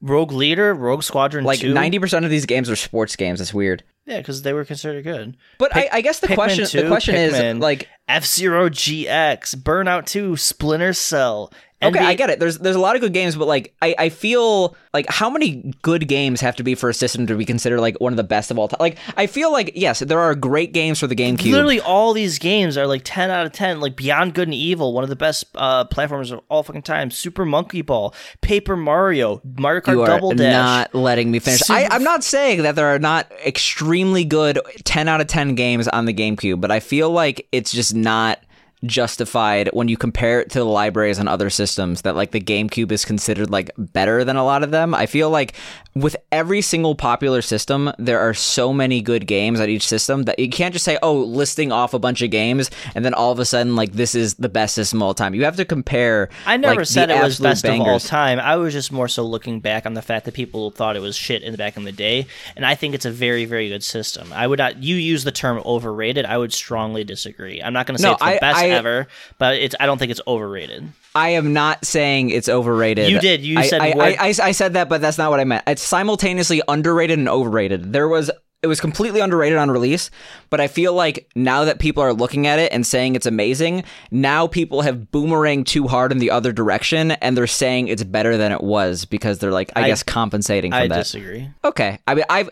Rogue 0.02 0.32
Leader, 0.32 0.72
Rogue 0.72 1.02
Squadron 1.02 1.44
Like 1.44 1.62
ninety 1.62 1.98
percent 1.98 2.24
of 2.24 2.30
these 2.30 2.46
games 2.46 2.70
are 2.70 2.76
sports 2.76 3.16
games. 3.16 3.40
It's 3.40 3.52
weird. 3.52 3.82
Yeah, 4.06 4.18
because 4.18 4.42
they 4.42 4.52
were 4.54 4.64
considered 4.64 5.04
good. 5.04 5.36
But 5.58 5.76
I, 5.76 5.88
I 5.92 6.00
guess 6.00 6.20
the 6.20 6.26
Pikmin 6.26 6.34
question 6.34 6.66
2, 6.66 6.82
the 6.82 6.88
question 6.88 7.14
Pikmin, 7.14 7.56
is 7.56 7.60
like 7.60 7.88
F 8.08 8.24
Zero 8.24 8.68
GX, 8.70 9.56
Burnout 9.56 10.06
2, 10.06 10.36
Splinter 10.36 10.94
Cell. 10.94 11.52
Okay, 11.82 11.98
I 11.98 12.14
get 12.14 12.30
it. 12.30 12.40
There's 12.40 12.58
there's 12.58 12.76
a 12.76 12.80
lot 12.80 12.94
of 12.94 13.00
good 13.00 13.12
games, 13.12 13.36
but 13.36 13.48
like 13.48 13.74
I, 13.80 13.94
I 13.98 14.08
feel 14.08 14.76
like 14.92 15.06
how 15.08 15.30
many 15.30 15.72
good 15.82 16.08
games 16.08 16.40
have 16.40 16.56
to 16.56 16.62
be 16.62 16.74
for 16.74 16.88
a 16.90 16.94
system 16.94 17.26
to 17.26 17.36
be 17.36 17.44
considered 17.44 17.80
like 17.80 18.00
one 18.00 18.12
of 18.12 18.16
the 18.16 18.24
best 18.24 18.50
of 18.50 18.58
all 18.58 18.68
time? 18.68 18.78
Like 18.80 18.98
I 19.16 19.26
feel 19.26 19.52
like 19.52 19.72
yes, 19.74 20.00
there 20.00 20.18
are 20.18 20.34
great 20.34 20.72
games 20.72 20.98
for 20.98 21.06
the 21.06 21.16
GameCube. 21.16 21.52
Literally, 21.52 21.80
all 21.80 22.12
these 22.12 22.38
games 22.38 22.76
are 22.76 22.86
like 22.86 23.02
10 23.04 23.30
out 23.30 23.46
of 23.46 23.52
10. 23.52 23.80
Like 23.80 23.96
Beyond 23.96 24.34
Good 24.34 24.48
and 24.48 24.54
Evil, 24.54 24.92
one 24.92 25.04
of 25.04 25.10
the 25.10 25.16
best 25.16 25.44
uh, 25.54 25.84
platformers 25.84 26.32
of 26.32 26.40
all 26.48 26.62
fucking 26.62 26.82
time. 26.82 27.10
Super 27.10 27.44
Monkey 27.44 27.82
Ball, 27.82 28.14
Paper 28.40 28.76
Mario, 28.76 29.40
Mario 29.58 29.80
Kart 29.80 29.92
you 29.92 30.02
are 30.02 30.06
Double 30.06 30.32
Dash. 30.32 30.52
not 30.52 30.94
letting 30.94 31.30
me 31.30 31.38
finish. 31.38 31.68
I, 31.70 31.86
I'm 31.90 32.04
not 32.04 32.24
saying 32.24 32.62
that 32.62 32.76
there 32.76 32.88
are 32.88 32.98
not 32.98 33.30
extremely 33.44 34.24
good 34.24 34.58
10 34.84 35.08
out 35.08 35.20
of 35.20 35.26
10 35.26 35.54
games 35.54 35.88
on 35.88 36.04
the 36.04 36.14
GameCube, 36.14 36.60
but 36.60 36.70
I 36.70 36.80
feel 36.80 37.10
like 37.10 37.48
it's 37.52 37.72
just 37.72 37.94
not 37.94 38.40
justified 38.84 39.68
when 39.72 39.88
you 39.88 39.96
compare 39.96 40.40
it 40.40 40.50
to 40.50 40.58
the 40.58 40.64
libraries 40.64 41.18
on 41.18 41.28
other 41.28 41.50
systems 41.50 42.02
that 42.02 42.16
like 42.16 42.30
the 42.30 42.40
GameCube 42.40 42.92
is 42.92 43.04
considered 43.04 43.50
like 43.50 43.70
better 43.76 44.24
than 44.24 44.36
a 44.36 44.44
lot 44.44 44.62
of 44.62 44.70
them. 44.70 44.94
I 44.94 45.06
feel 45.06 45.30
like 45.30 45.54
with 45.94 46.16
every 46.30 46.60
single 46.60 46.94
popular 46.94 47.42
system, 47.42 47.92
there 47.98 48.20
are 48.20 48.32
so 48.34 48.72
many 48.72 49.00
good 49.02 49.26
games 49.26 49.60
on 49.60 49.68
each 49.68 49.86
system 49.86 50.22
that 50.24 50.38
you 50.38 50.48
can't 50.48 50.72
just 50.72 50.84
say, 50.84 50.98
"Oh, 51.02 51.14
listing 51.14 51.72
off 51.72 51.94
a 51.94 51.98
bunch 51.98 52.22
of 52.22 52.30
games," 52.30 52.70
and 52.94 53.04
then 53.04 53.12
all 53.14 53.32
of 53.32 53.38
a 53.38 53.44
sudden, 53.44 53.74
like 53.76 53.92
this 53.92 54.14
is 54.14 54.34
the 54.34 54.48
best 54.48 54.74
system 54.74 55.02
of 55.02 55.06
all 55.06 55.14
time. 55.14 55.34
You 55.34 55.44
have 55.44 55.56
to 55.56 55.64
compare. 55.64 56.28
I 56.46 56.56
never 56.56 56.82
like, 56.82 56.86
said 56.86 57.10
it 57.10 57.22
was 57.22 57.38
best 57.40 57.64
of 57.64 57.80
all 57.80 57.98
time. 58.00 58.38
I 58.38 58.56
was 58.56 58.72
just 58.72 58.92
more 58.92 59.08
so 59.08 59.24
looking 59.24 59.60
back 59.60 59.84
on 59.86 59.94
the 59.94 60.02
fact 60.02 60.26
that 60.26 60.34
people 60.34 60.70
thought 60.70 60.96
it 60.96 61.02
was 61.02 61.16
shit 61.16 61.42
in 61.42 61.52
the 61.52 61.58
back 61.58 61.76
in 61.76 61.84
the 61.84 61.92
day, 61.92 62.26
and 62.56 62.64
I 62.64 62.74
think 62.76 62.94
it's 62.94 63.04
a 63.04 63.10
very, 63.10 63.44
very 63.44 63.68
good 63.68 63.82
system. 63.82 64.32
I 64.32 64.46
would 64.46 64.58
not. 64.58 64.82
You 64.82 64.94
use 64.96 65.24
the 65.24 65.32
term 65.32 65.60
overrated. 65.66 66.24
I 66.24 66.38
would 66.38 66.52
strongly 66.52 67.02
disagree. 67.04 67.60
I'm 67.62 67.72
not 67.72 67.86
going 67.86 67.96
to 67.96 68.02
say 68.02 68.08
No, 68.08 68.12
it's 68.14 68.20
the 68.22 68.26
I- 68.26 68.38
best 68.38 68.58
I- 68.58 68.69
ever, 68.72 69.06
but 69.38 69.56
it's. 69.56 69.74
I 69.78 69.86
don't 69.86 69.98
think 69.98 70.10
it's 70.10 70.20
overrated. 70.26 70.88
I 71.14 71.30
am 71.30 71.52
not 71.52 71.84
saying 71.84 72.30
it's 72.30 72.48
overrated. 72.48 73.10
You 73.10 73.20
did. 73.20 73.42
You 73.42 73.58
I, 73.58 73.66
said 73.66 73.80
I, 73.80 73.90
I, 73.90 74.16
I, 74.20 74.34
I 74.42 74.52
said 74.52 74.74
that, 74.74 74.88
but 74.88 75.00
that's 75.00 75.18
not 75.18 75.30
what 75.30 75.40
I 75.40 75.44
meant. 75.44 75.64
It's 75.66 75.82
simultaneously 75.82 76.62
underrated 76.68 77.18
and 77.18 77.28
overrated. 77.28 77.92
There 77.92 78.08
was 78.08 78.30
it 78.62 78.66
was 78.66 78.80
completely 78.80 79.20
underrated 79.20 79.56
on 79.58 79.70
release, 79.70 80.10
but 80.50 80.60
I 80.60 80.68
feel 80.68 80.92
like 80.92 81.30
now 81.34 81.64
that 81.64 81.78
people 81.78 82.02
are 82.02 82.12
looking 82.12 82.46
at 82.46 82.58
it 82.58 82.72
and 82.72 82.86
saying 82.86 83.14
it's 83.16 83.24
amazing, 83.26 83.84
now 84.10 84.46
people 84.46 84.82
have 84.82 84.96
boomeranged 85.10 85.66
too 85.66 85.88
hard 85.88 86.12
in 86.12 86.18
the 86.18 86.30
other 86.30 86.52
direction, 86.52 87.12
and 87.12 87.36
they're 87.36 87.46
saying 87.46 87.88
it's 87.88 88.04
better 88.04 88.36
than 88.36 88.52
it 88.52 88.60
was 88.62 89.06
because 89.06 89.38
they're 89.38 89.50
like, 89.50 89.72
I, 89.74 89.84
I- 89.84 89.86
guess, 89.88 90.02
compensating 90.02 90.72
for 90.72 90.76
I 90.76 90.88
that. 90.88 90.98
disagree. 90.98 91.48
Okay. 91.64 91.98
I 92.06 92.14
mean, 92.14 92.24
I've 92.28 92.50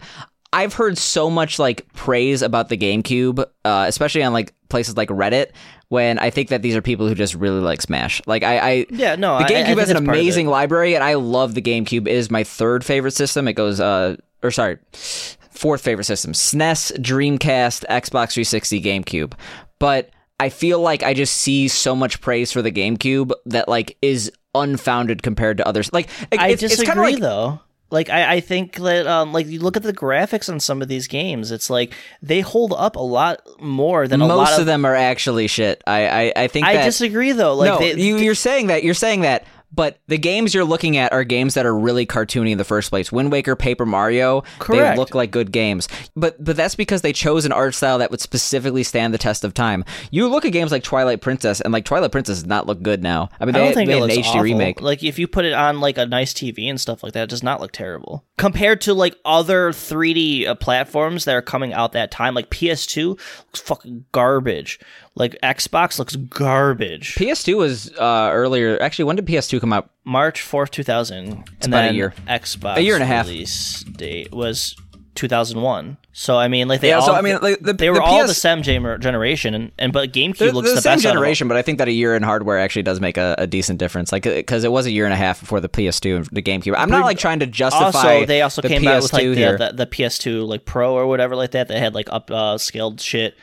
I've 0.52 0.72
heard 0.74 0.96
so 0.98 1.28
much 1.30 1.58
like 1.58 1.92
praise 1.92 2.42
about 2.42 2.68
the 2.68 2.76
GameCube, 2.78 3.44
uh, 3.64 3.84
especially 3.88 4.22
on 4.22 4.32
like 4.32 4.54
places 4.68 4.96
like 4.96 5.08
Reddit. 5.10 5.48
When 5.90 6.18
I 6.18 6.28
think 6.28 6.50
that 6.50 6.60
these 6.60 6.76
are 6.76 6.82
people 6.82 7.08
who 7.08 7.14
just 7.14 7.34
really 7.34 7.60
like 7.60 7.80
Smash. 7.80 8.20
Like 8.26 8.42
I, 8.42 8.58
I 8.58 8.86
Yeah, 8.90 9.14
no, 9.16 9.34
I- 9.36 9.48
the 9.48 9.56
I 9.56 9.62
GameCube 9.62 9.78
has 9.78 9.88
an 9.90 9.94
that's 9.96 10.06
part 10.06 10.16
of 10.16 10.20
amazing 10.22 10.46
library, 10.46 10.94
and 10.94 11.02
I 11.02 11.14
love 11.14 11.54
the 11.54 11.62
GameCube. 11.62 12.06
It 12.06 12.12
is 12.14 12.30
my 12.30 12.44
third 12.44 12.84
favorite 12.84 13.12
system. 13.14 13.48
It 13.48 13.54
goes, 13.54 13.80
uh, 13.80 14.16
or 14.42 14.50
sorry, 14.50 14.78
fourth 14.92 15.80
favorite 15.82 16.04
system: 16.04 16.32
SNES, 16.32 16.98
Dreamcast, 16.98 17.84
Xbox 17.88 18.32
360, 18.34 18.82
GameCube. 18.82 19.32
But 19.78 20.10
I 20.40 20.50
feel 20.50 20.80
like 20.80 21.02
I 21.02 21.14
just 21.14 21.36
see 21.36 21.68
so 21.68 21.96
much 21.96 22.20
praise 22.20 22.52
for 22.52 22.60
the 22.62 22.70
GameCube 22.72 23.32
that 23.46 23.66
like 23.68 23.96
is 24.02 24.30
unfounded 24.54 25.22
compared 25.22 25.56
to 25.58 25.66
others. 25.66 25.90
Like 25.92 26.08
it- 26.30 26.38
I 26.38 26.48
it's, 26.48 26.62
it's 26.62 26.76
disagree 26.76 26.86
kind 26.86 26.98
of 26.98 27.04
like 27.12 27.20
though. 27.22 27.60
Like 27.90 28.10
I, 28.10 28.34
I 28.34 28.40
think 28.40 28.76
that 28.76 29.06
um 29.06 29.32
like 29.32 29.46
you 29.46 29.60
look 29.60 29.76
at 29.76 29.82
the 29.82 29.94
graphics 29.94 30.50
on 30.50 30.60
some 30.60 30.82
of 30.82 30.88
these 30.88 31.06
games, 31.06 31.50
it's 31.50 31.70
like 31.70 31.94
they 32.22 32.40
hold 32.40 32.74
up 32.76 32.96
a 32.96 33.00
lot 33.00 33.40
more 33.60 34.06
than 34.06 34.20
a 34.20 34.26
lot 34.26 34.36
most 34.36 34.54
of, 34.54 34.60
of 34.60 34.66
them 34.66 34.84
are 34.84 34.94
actually 34.94 35.46
shit. 35.46 35.82
I 35.86 36.08
I, 36.08 36.32
I 36.36 36.48
think 36.48 36.66
I 36.66 36.74
that, 36.74 36.84
disagree 36.84 37.32
though. 37.32 37.54
Like 37.54 37.68
no, 37.70 37.78
they, 37.78 37.94
you, 37.94 38.16
you're 38.16 38.34
saying 38.34 38.66
that 38.66 38.84
you're 38.84 38.92
saying 38.94 39.22
that, 39.22 39.44
but 39.72 39.98
the 40.06 40.18
games 40.18 40.54
you're 40.54 40.64
looking 40.64 40.96
at 40.96 41.12
are 41.12 41.24
games 41.24 41.54
that 41.54 41.66
are 41.66 41.76
really 41.76 42.06
cartoony 42.06 42.50
in 42.50 42.58
the 42.58 42.64
first 42.64 42.90
place. 42.90 43.12
Wind 43.12 43.30
Waker, 43.30 43.54
Paper 43.54 43.86
Mario, 43.86 44.42
Correct. 44.58 44.96
they 44.96 44.98
look 44.98 45.14
like 45.14 45.30
good 45.30 45.52
games, 45.52 45.88
but 46.16 46.42
but 46.42 46.56
that's 46.56 46.74
because 46.74 47.02
they 47.02 47.12
chose 47.12 47.44
an 47.44 47.52
art 47.52 47.74
style 47.74 47.98
that 47.98 48.10
would 48.10 48.20
specifically 48.20 48.82
stand 48.82 49.12
the 49.12 49.18
test 49.18 49.44
of 49.44 49.54
time. 49.54 49.84
You 50.10 50.28
look 50.28 50.44
at 50.44 50.52
games 50.52 50.72
like 50.72 50.82
Twilight 50.82 51.20
Princess, 51.20 51.60
and 51.60 51.72
like 51.72 51.84
Twilight 51.84 52.12
Princess 52.12 52.38
does 52.38 52.46
not 52.46 52.66
look 52.66 52.82
good 52.82 53.02
now. 53.02 53.28
I 53.40 53.44
mean, 53.44 53.54
I 53.54 53.58
they, 53.58 53.64
don't 53.64 53.74
think 53.74 53.88
they 53.88 53.96
it 53.96 54.00
had 54.00 54.02
looks 54.02 54.16
an 54.16 54.22
HD 54.22 54.26
awful. 54.28 54.42
remake. 54.42 54.80
Like 54.80 55.02
if 55.02 55.18
you 55.18 55.28
put 55.28 55.44
it 55.44 55.52
on 55.52 55.80
like 55.80 55.98
a 55.98 56.06
nice 56.06 56.32
TV 56.32 56.68
and 56.68 56.80
stuff 56.80 57.02
like 57.02 57.12
that, 57.12 57.24
it 57.24 57.30
does 57.30 57.42
not 57.42 57.60
look 57.60 57.72
terrible 57.72 58.24
compared 58.38 58.80
to 58.82 58.94
like 58.94 59.16
other 59.24 59.70
3D 59.70 60.46
uh, 60.46 60.54
platforms 60.54 61.24
that 61.24 61.34
are 61.34 61.42
coming 61.42 61.72
out 61.72 61.92
that 61.92 62.10
time. 62.10 62.34
Like 62.34 62.50
PS2 62.50 63.08
looks 63.08 63.60
fucking 63.60 64.06
garbage. 64.12 64.78
Like 65.18 65.36
Xbox 65.42 65.98
looks 65.98 66.14
garbage. 66.16 67.16
PS2 67.16 67.56
was 67.56 67.92
uh, 67.98 68.30
earlier. 68.32 68.80
Actually, 68.80 69.06
when 69.06 69.16
did 69.16 69.26
PS2 69.26 69.60
come 69.60 69.72
out? 69.72 69.90
March 70.04 70.40
fourth, 70.40 70.70
two 70.70 70.84
thousand, 70.84 71.44
and 71.60 71.66
about 71.66 71.90
a 71.90 71.92
year. 71.94 72.14
Xbox 72.28 72.76
A 72.76 72.80
year 72.82 72.94
and 72.94 73.02
a 73.02 73.06
half. 73.06 73.26
release 73.26 73.82
date 73.82 74.32
was 74.32 74.76
two 75.16 75.26
thousand 75.28 75.60
one. 75.60 75.96
So 76.12 76.36
I 76.36 76.46
mean, 76.48 76.68
like 76.68 76.80
they 76.80 76.88
Yeah, 76.90 76.96
all 77.00 77.06
so, 77.06 77.14
I 77.14 77.20
mean, 77.20 77.38
like, 77.42 77.60
the- 77.60 77.72
they 77.72 77.86
the 77.86 77.92
were 77.92 78.00
all 78.00 78.26
the 78.26 78.32
same 78.34 78.62
generation, 78.62 79.54
and, 79.54 79.72
and 79.78 79.92
but 79.92 80.12
GameCube 80.12 80.38
They're, 80.38 80.52
looks 80.52 80.68
the, 80.68 80.76
the 80.76 80.82
same 80.82 80.98
generation, 81.00 81.46
but 81.48 81.56
I 81.56 81.62
think 81.62 81.78
that 81.78 81.88
a 81.88 81.92
year 81.92 82.14
in 82.16 82.22
hardware 82.22 82.58
actually 82.58 82.82
does 82.84 83.00
make 83.00 83.16
a, 83.16 83.34
a 83.38 83.46
decent 83.46 83.78
difference. 83.78 84.10
Like, 84.12 84.22
because 84.22 84.64
it 84.64 84.72
was 84.72 84.86
a 84.86 84.90
year 84.90 85.04
and 85.04 85.12
a 85.12 85.16
half 85.16 85.40
before 85.40 85.60
the 85.60 85.68
PS2 85.68 86.16
and 86.16 86.26
the 86.26 86.42
GameCube. 86.42 86.74
I'm 86.76 86.90
not 86.90 87.04
like 87.04 87.18
trying 87.18 87.40
to 87.40 87.46
justify. 87.46 87.84
also 87.86 88.24
they 88.26 88.42
also 88.42 88.62
the 88.62 88.68
came 88.68 88.82
PS2 88.82 88.88
out 88.88 89.02
with 89.02 89.12
like 89.12 89.22
the, 89.22 89.56
the, 89.58 89.72
the 89.74 89.86
PS2 89.86 90.46
like 90.46 90.64
Pro 90.64 90.94
or 90.94 91.06
whatever 91.06 91.34
like 91.36 91.50
that 91.52 91.68
They 91.68 91.78
had 91.78 91.94
like 91.94 92.08
up 92.12 92.30
uh, 92.30 92.56
scaled 92.58 93.00
shit. 93.00 93.36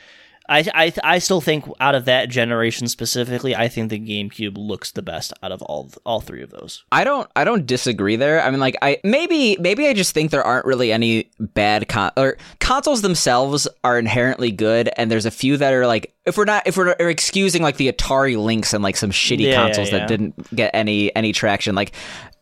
I, 0.48 0.64
I 0.74 0.92
I 1.02 1.18
still 1.18 1.40
think 1.40 1.64
out 1.80 1.94
of 1.94 2.04
that 2.04 2.28
generation 2.28 2.88
specifically, 2.88 3.56
I 3.56 3.68
think 3.68 3.90
the 3.90 3.98
GameCube 3.98 4.56
looks 4.56 4.92
the 4.92 5.02
best 5.02 5.32
out 5.42 5.52
of 5.52 5.62
all 5.62 5.90
all 6.04 6.20
three 6.20 6.42
of 6.42 6.50
those. 6.50 6.84
I 6.92 7.04
don't 7.04 7.28
I 7.34 7.44
don't 7.44 7.66
disagree 7.66 8.16
there. 8.16 8.40
I 8.42 8.50
mean 8.50 8.60
like 8.60 8.76
I 8.82 8.98
maybe 9.02 9.56
maybe 9.58 9.88
I 9.88 9.92
just 9.92 10.14
think 10.14 10.30
there 10.30 10.44
aren't 10.44 10.66
really 10.66 10.92
any 10.92 11.30
bad 11.40 11.88
con 11.88 12.12
or 12.16 12.36
consoles 12.60 13.02
themselves 13.02 13.66
are 13.84 13.98
inherently 13.98 14.50
good 14.52 14.88
and 14.96 15.10
there's 15.10 15.26
a 15.26 15.30
few 15.30 15.56
that 15.56 15.72
are 15.72 15.86
like 15.86 16.14
if 16.24 16.36
we're 16.36 16.44
not 16.44 16.66
if 16.66 16.76
we're 16.76 16.90
excusing 16.98 17.62
like 17.62 17.76
the 17.76 17.90
Atari 17.92 18.36
Lynx 18.36 18.72
and 18.72 18.82
like 18.84 18.96
some 18.96 19.10
shitty 19.10 19.40
Yeah, 19.40 19.50
yeah, 19.50 19.64
consoles 19.64 19.90
yeah. 19.90 19.98
that 19.98 20.08
didn't 20.08 20.54
get 20.54 20.70
any 20.74 21.14
any 21.16 21.32
traction 21.32 21.74
like 21.74 21.92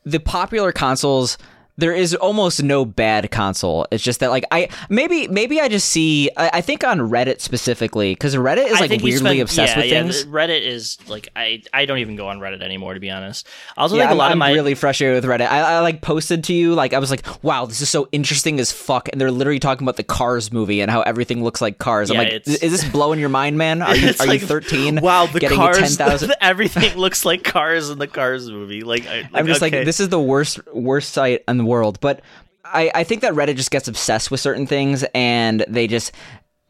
the 0.05 0.21
popular 0.21 0.73
consoles 0.73 1.39
there 1.77 1.93
is 1.93 2.15
almost 2.15 2.63
no 2.63 2.85
bad 2.85 3.31
console. 3.31 3.87
It's 3.91 4.03
just 4.03 4.21
that 4.21 4.31
like 4.31 4.45
I 4.51 4.69
maybe 4.89 5.27
maybe 5.29 5.61
I 5.61 5.69
just 5.69 5.89
see 5.89 6.31
I, 6.37 6.51
I 6.55 6.61
think 6.61 6.85
on 6.85 6.99
Reddit 7.01 7.41
specifically 7.41 8.13
because 8.15 8.37
Reddit 8.37 8.67
is 8.67 8.81
like 8.81 8.91
weirdly 8.91 9.17
spend- 9.17 9.41
obsessed 9.41 9.73
yeah, 9.77 9.83
with 9.83 9.87
yeah, 9.91 10.03
things. 10.03 10.25
Reddit 10.27 10.63
is 10.63 10.99
like 11.09 11.29
I 11.35 11.63
I 11.73 11.87
don't 11.87 11.99
even 11.99 12.17
go 12.17 12.29
on 12.29 12.39
Reddit 12.39 12.63
anymore 12.63 12.95
to 12.95 13.01
be 13.01 13.11
honest. 13.11 13.49
I 13.77 13.81
also 13.83 13.97
Yeah, 13.97 14.03
think 14.03 14.11
a 14.11 14.13
I'm, 14.13 14.19
lot 14.19 14.27
I'm 14.27 14.33
of 14.33 14.39
my 14.39 14.53
really 14.53 14.75
frustrated 14.75 15.23
with 15.23 15.31
Reddit. 15.31 15.49
I, 15.49 15.61
I 15.61 15.81
like 15.81 16.01
posted 16.01 16.45
to 16.45 16.53
you 16.53 16.75
like 16.75 16.93
I 16.93 16.99
was 16.99 17.11
like, 17.11 17.27
"Wow, 17.43 17.67
this 17.67 17.81
is 17.81 17.91
so 17.91 18.09
interesting 18.13 18.61
as 18.61 18.71
fuck," 18.71 19.09
and 19.11 19.21
they're 19.21 19.31
literally 19.33 19.59
talking 19.59 19.85
about 19.85 19.97
the 19.97 20.05
Cars 20.05 20.53
movie 20.53 20.81
and 20.81 20.91
how 20.91 21.01
everything 21.03 21.43
looks 21.43 21.61
like 21.61 21.79
Cars. 21.79 22.11
I'm 22.11 22.19
like, 22.19 22.29
it's- 22.29 22.63
"Is 22.63 22.71
this 22.73 22.85
blowing 22.91 23.19
your 23.19 23.29
mind, 23.31 23.59
man? 23.59 23.83
Are 23.83 23.97
you 23.97 24.11
are 24.21 24.27
like, 24.27 24.41
you 24.43 24.47
13? 24.47 25.01
Wow, 25.01 25.27
the 25.27 25.41
getting 25.41 25.59
cars, 25.59 25.79
ten 25.97 26.09
thousand? 26.09 26.35
everything 26.41 26.97
looks 26.97 27.25
like 27.25 27.43
cars 27.43 27.91
in 27.91 27.99
the 27.99 28.07
Cars 28.07 28.49
movie. 28.49 28.83
Like, 28.83 29.07
I, 29.07 29.23
like 29.23 29.31
I'm 29.35 29.47
just 29.47 29.63
okay. 29.63 29.79
like, 29.79 29.87
this 29.87 29.99
is 29.99 30.09
the 30.09 30.21
worst 30.21 30.61
worst 30.73 31.13
site 31.13 31.43
in 31.49 31.59
the 31.59 31.64
world. 31.67 32.01
But 32.01 32.21
I, 32.65 32.91
I 32.95 33.05
think 33.05 33.23
that 33.23 33.35
Reddit 33.35 33.57
just 33.57 33.71
gets 33.71 33.89
obsessed 33.89 34.31
with 34.31 34.41
certain 34.41 34.67
things, 34.67 35.05
and 35.15 35.65
they 35.69 35.87
just. 35.87 36.13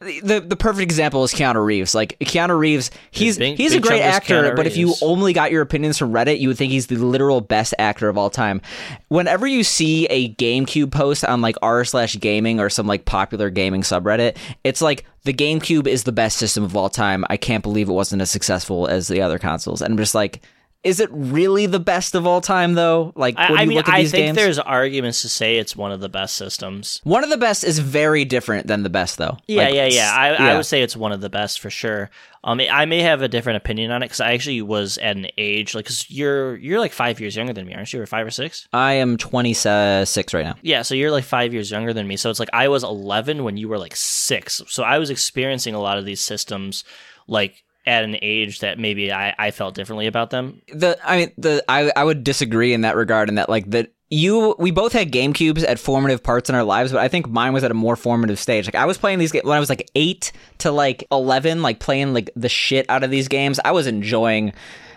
The 0.00 0.40
the 0.40 0.56
perfect 0.56 0.82
example 0.82 1.24
is 1.24 1.32
Keanu 1.32 1.64
Reeves. 1.64 1.94
Like 1.94 2.18
Keanu 2.18 2.58
Reeves, 2.58 2.90
he's 3.10 3.38
big- 3.38 3.56
he's 3.56 3.72
a 3.72 3.80
great 3.80 4.02
actor, 4.02 4.54
but 4.54 4.66
if 4.66 4.76
you 4.76 4.94
only 5.00 5.32
got 5.32 5.50
your 5.50 5.62
opinions 5.62 5.96
from 5.96 6.12
Reddit, 6.12 6.40
you 6.40 6.48
would 6.48 6.58
think 6.58 6.72
he's 6.72 6.88
the 6.88 6.96
literal 6.96 7.40
best 7.40 7.72
actor 7.78 8.10
of 8.10 8.18
all 8.18 8.28
time. 8.28 8.60
Whenever 9.08 9.46
you 9.46 9.64
see 9.64 10.04
a 10.06 10.34
GameCube 10.34 10.90
post 10.90 11.24
on 11.24 11.40
like 11.40 11.56
r 11.62 11.86
slash 11.86 12.18
gaming 12.18 12.60
or 12.60 12.68
some 12.68 12.86
like 12.86 13.06
popular 13.06 13.48
gaming 13.48 13.80
subreddit, 13.80 14.36
it's 14.62 14.82
like 14.82 15.06
the 15.22 15.32
GameCube 15.32 15.86
is 15.86 16.04
the 16.04 16.12
best 16.12 16.36
system 16.36 16.64
of 16.64 16.76
all 16.76 16.90
time. 16.90 17.24
I 17.30 17.38
can't 17.38 17.62
believe 17.62 17.88
it 17.88 17.92
wasn't 17.92 18.20
as 18.20 18.30
successful 18.30 18.86
as 18.86 19.08
the 19.08 19.22
other 19.22 19.38
consoles. 19.38 19.80
And 19.80 19.92
I'm 19.92 19.98
just 19.98 20.14
like, 20.14 20.42
is 20.84 21.00
it 21.00 21.08
really 21.10 21.64
the 21.64 21.80
best 21.80 22.14
of 22.14 22.26
all 22.26 22.42
time 22.42 22.74
though? 22.74 23.12
Like 23.16 23.36
when 23.38 23.52
I, 23.52 23.54
I 23.54 23.62
you 23.62 23.68
mean, 23.68 23.78
look 23.78 23.88
at 23.88 23.94
I 23.94 24.02
think 24.04 24.12
games, 24.12 24.36
there's 24.36 24.58
arguments 24.58 25.22
to 25.22 25.30
say 25.30 25.56
it's 25.56 25.74
one 25.74 25.90
of 25.90 26.00
the 26.00 26.10
best 26.10 26.36
systems. 26.36 27.00
one 27.04 27.24
of 27.24 27.30
the 27.30 27.38
best 27.38 27.64
is 27.64 27.78
very 27.78 28.26
different 28.26 28.66
than 28.66 28.82
the 28.82 28.90
best 28.90 29.16
though. 29.16 29.38
Yeah, 29.48 29.64
Like, 29.64 29.74
yeah, 29.74 29.86
yeah. 29.86 30.14
I, 30.14 30.50
I 30.50 30.56
would 30.56 30.66
say 30.66 30.82
it's 30.82 30.96
one 30.96 31.10
of 31.10 31.22
the 31.22 31.30
best 31.30 31.60
for 31.60 31.70
sure. 31.70 32.10
Um, 32.44 32.60
I 32.60 32.84
may 32.84 33.00
have 33.00 33.22
a 33.22 33.28
different 33.28 33.56
opinion 33.56 33.90
on 33.90 34.02
it 34.02 34.06
because 34.06 34.20
I 34.20 34.34
actually 34.34 34.60
was 34.60 34.98
at 34.98 35.16
an 35.16 35.28
age 35.38 35.74
like, 35.74 35.86
cause 35.86 36.04
you're 36.10 36.56
you're 36.56 36.78
like 36.78 36.92
five 36.92 37.18
years 37.18 37.34
younger 37.34 37.54
than 37.54 37.66
me, 37.66 37.74
aren't 37.74 37.90
you? 37.90 38.02
Or 38.02 38.06
five 38.06 38.26
or 38.26 38.30
six? 38.30 38.68
I 38.70 38.92
am 38.94 39.16
26 39.16 40.34
right 40.34 40.44
now. 40.44 40.56
Yeah, 40.60 40.82
so 40.82 40.94
you're 40.94 41.10
like 41.10 41.24
five 41.24 41.54
years 41.54 41.70
younger 41.70 41.94
than 41.94 42.06
me. 42.06 42.18
So 42.18 42.28
it's 42.28 42.38
like 42.40 42.50
I 42.52 42.68
was 42.68 42.84
11 42.84 43.42
when 43.42 43.56
you 43.56 43.68
were 43.68 43.78
like 43.78 43.96
six. 43.96 44.60
So 44.68 44.82
I 44.82 44.98
was 44.98 45.08
experiencing 45.08 45.74
a 45.74 45.80
lot 45.80 45.96
of 45.96 46.04
these 46.04 46.20
systems 46.20 46.84
like 47.26 47.63
at 47.86 48.04
an 48.04 48.16
age 48.22 48.60
that 48.60 48.78
maybe 48.78 49.12
I, 49.12 49.34
I 49.38 49.50
felt 49.50 49.74
differently 49.74 50.06
about 50.06 50.30
them. 50.30 50.62
the 50.68 50.98
I 51.04 51.18
mean 51.18 51.32
the 51.36 51.62
I 51.68 51.92
I 51.94 52.04
would 52.04 52.24
disagree 52.24 52.72
in 52.72 52.82
that 52.82 52.96
regard 52.96 53.28
in 53.28 53.34
that 53.34 53.48
like 53.48 53.70
that 53.70 53.92
you 54.10 54.54
we 54.58 54.70
both 54.70 54.92
had 54.92 55.10
GameCubes 55.10 55.66
at 55.66 55.78
formative 55.78 56.22
parts 56.22 56.48
in 56.48 56.54
our 56.54 56.62
lives, 56.64 56.92
but 56.92 57.00
I 57.00 57.08
think 57.08 57.28
mine 57.28 57.52
was 57.52 57.64
at 57.64 57.70
a 57.70 57.74
more 57.74 57.96
formative 57.96 58.38
stage. 58.38 58.66
Like 58.66 58.74
I 58.74 58.84
was 58.84 58.96
playing 58.96 59.18
these 59.18 59.32
games 59.32 59.44
when 59.44 59.56
I 59.56 59.60
was 59.60 59.68
like 59.68 59.90
eight 59.94 60.32
to 60.58 60.70
like 60.70 61.04
eleven, 61.10 61.62
like 61.62 61.78
playing 61.80 62.14
like 62.14 62.30
the 62.36 62.48
shit 62.48 62.86
out 62.88 63.02
of 63.02 63.10
these 63.10 63.28
games. 63.28 63.58
I 63.64 63.72
was 63.72 63.86
enjoying. 63.86 64.52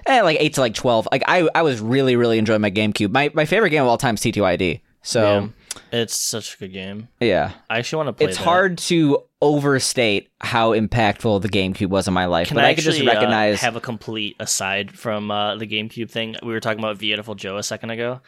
Eh, 0.06 0.22
like 0.22 0.38
eight 0.40 0.54
to 0.54 0.62
like 0.62 0.74
twelve. 0.74 1.08
Like 1.12 1.24
I, 1.28 1.50
I 1.54 1.64
was 1.64 1.82
really, 1.82 2.16
really 2.16 2.38
enjoying 2.38 2.62
my 2.62 2.72
GameCube. 2.72 3.12
My 3.12 3.30
my 3.34 3.44
favorite 3.46 3.72
game 3.72 3.82
of 3.82 3.90
all 3.90 3.98
time 3.98 4.16
is 4.16 4.22
TTYD. 4.22 4.80
So 5.02 5.50
It's 5.92 6.16
such 6.16 6.56
a 6.56 6.58
good 6.58 6.74
game. 6.74 7.08
yeah, 7.20 7.54
I 7.70 7.80
actually 7.80 7.98
want 8.06 8.08
to 8.10 8.14
play 8.14 8.26
it. 8.26 8.30
it's 8.30 8.38
that. 8.38 8.44
hard 8.44 8.78
to 8.80 9.24
overstate 9.42 10.30
how 10.42 10.72
impactful 10.74 11.42
the 11.42 11.50
GameCube 11.50 11.90
was 11.90 12.08
in 12.08 12.14
my 12.14 12.26
life. 12.26 12.48
Can 12.48 12.56
but 12.56 12.66
I, 12.66 12.70
I, 12.70 12.76
could 12.76 12.84
just 12.84 13.02
uh, 13.02 13.06
recognize. 13.06 13.62
have 13.62 13.76
a 13.76 13.82
complete 13.82 14.36
aside 14.40 14.92
from 14.92 15.30
uh, 15.32 15.56
the 15.58 15.68
GameCube 15.68 16.10
thing? 16.10 16.36
We 16.42 16.54
were 16.54 16.60
talking 16.60 16.80
about 16.80 16.98
Beautiful 17.00 17.36
Joe 17.36 17.58
a 17.58 17.64
second 17.64 17.92
ago. 17.92 18.22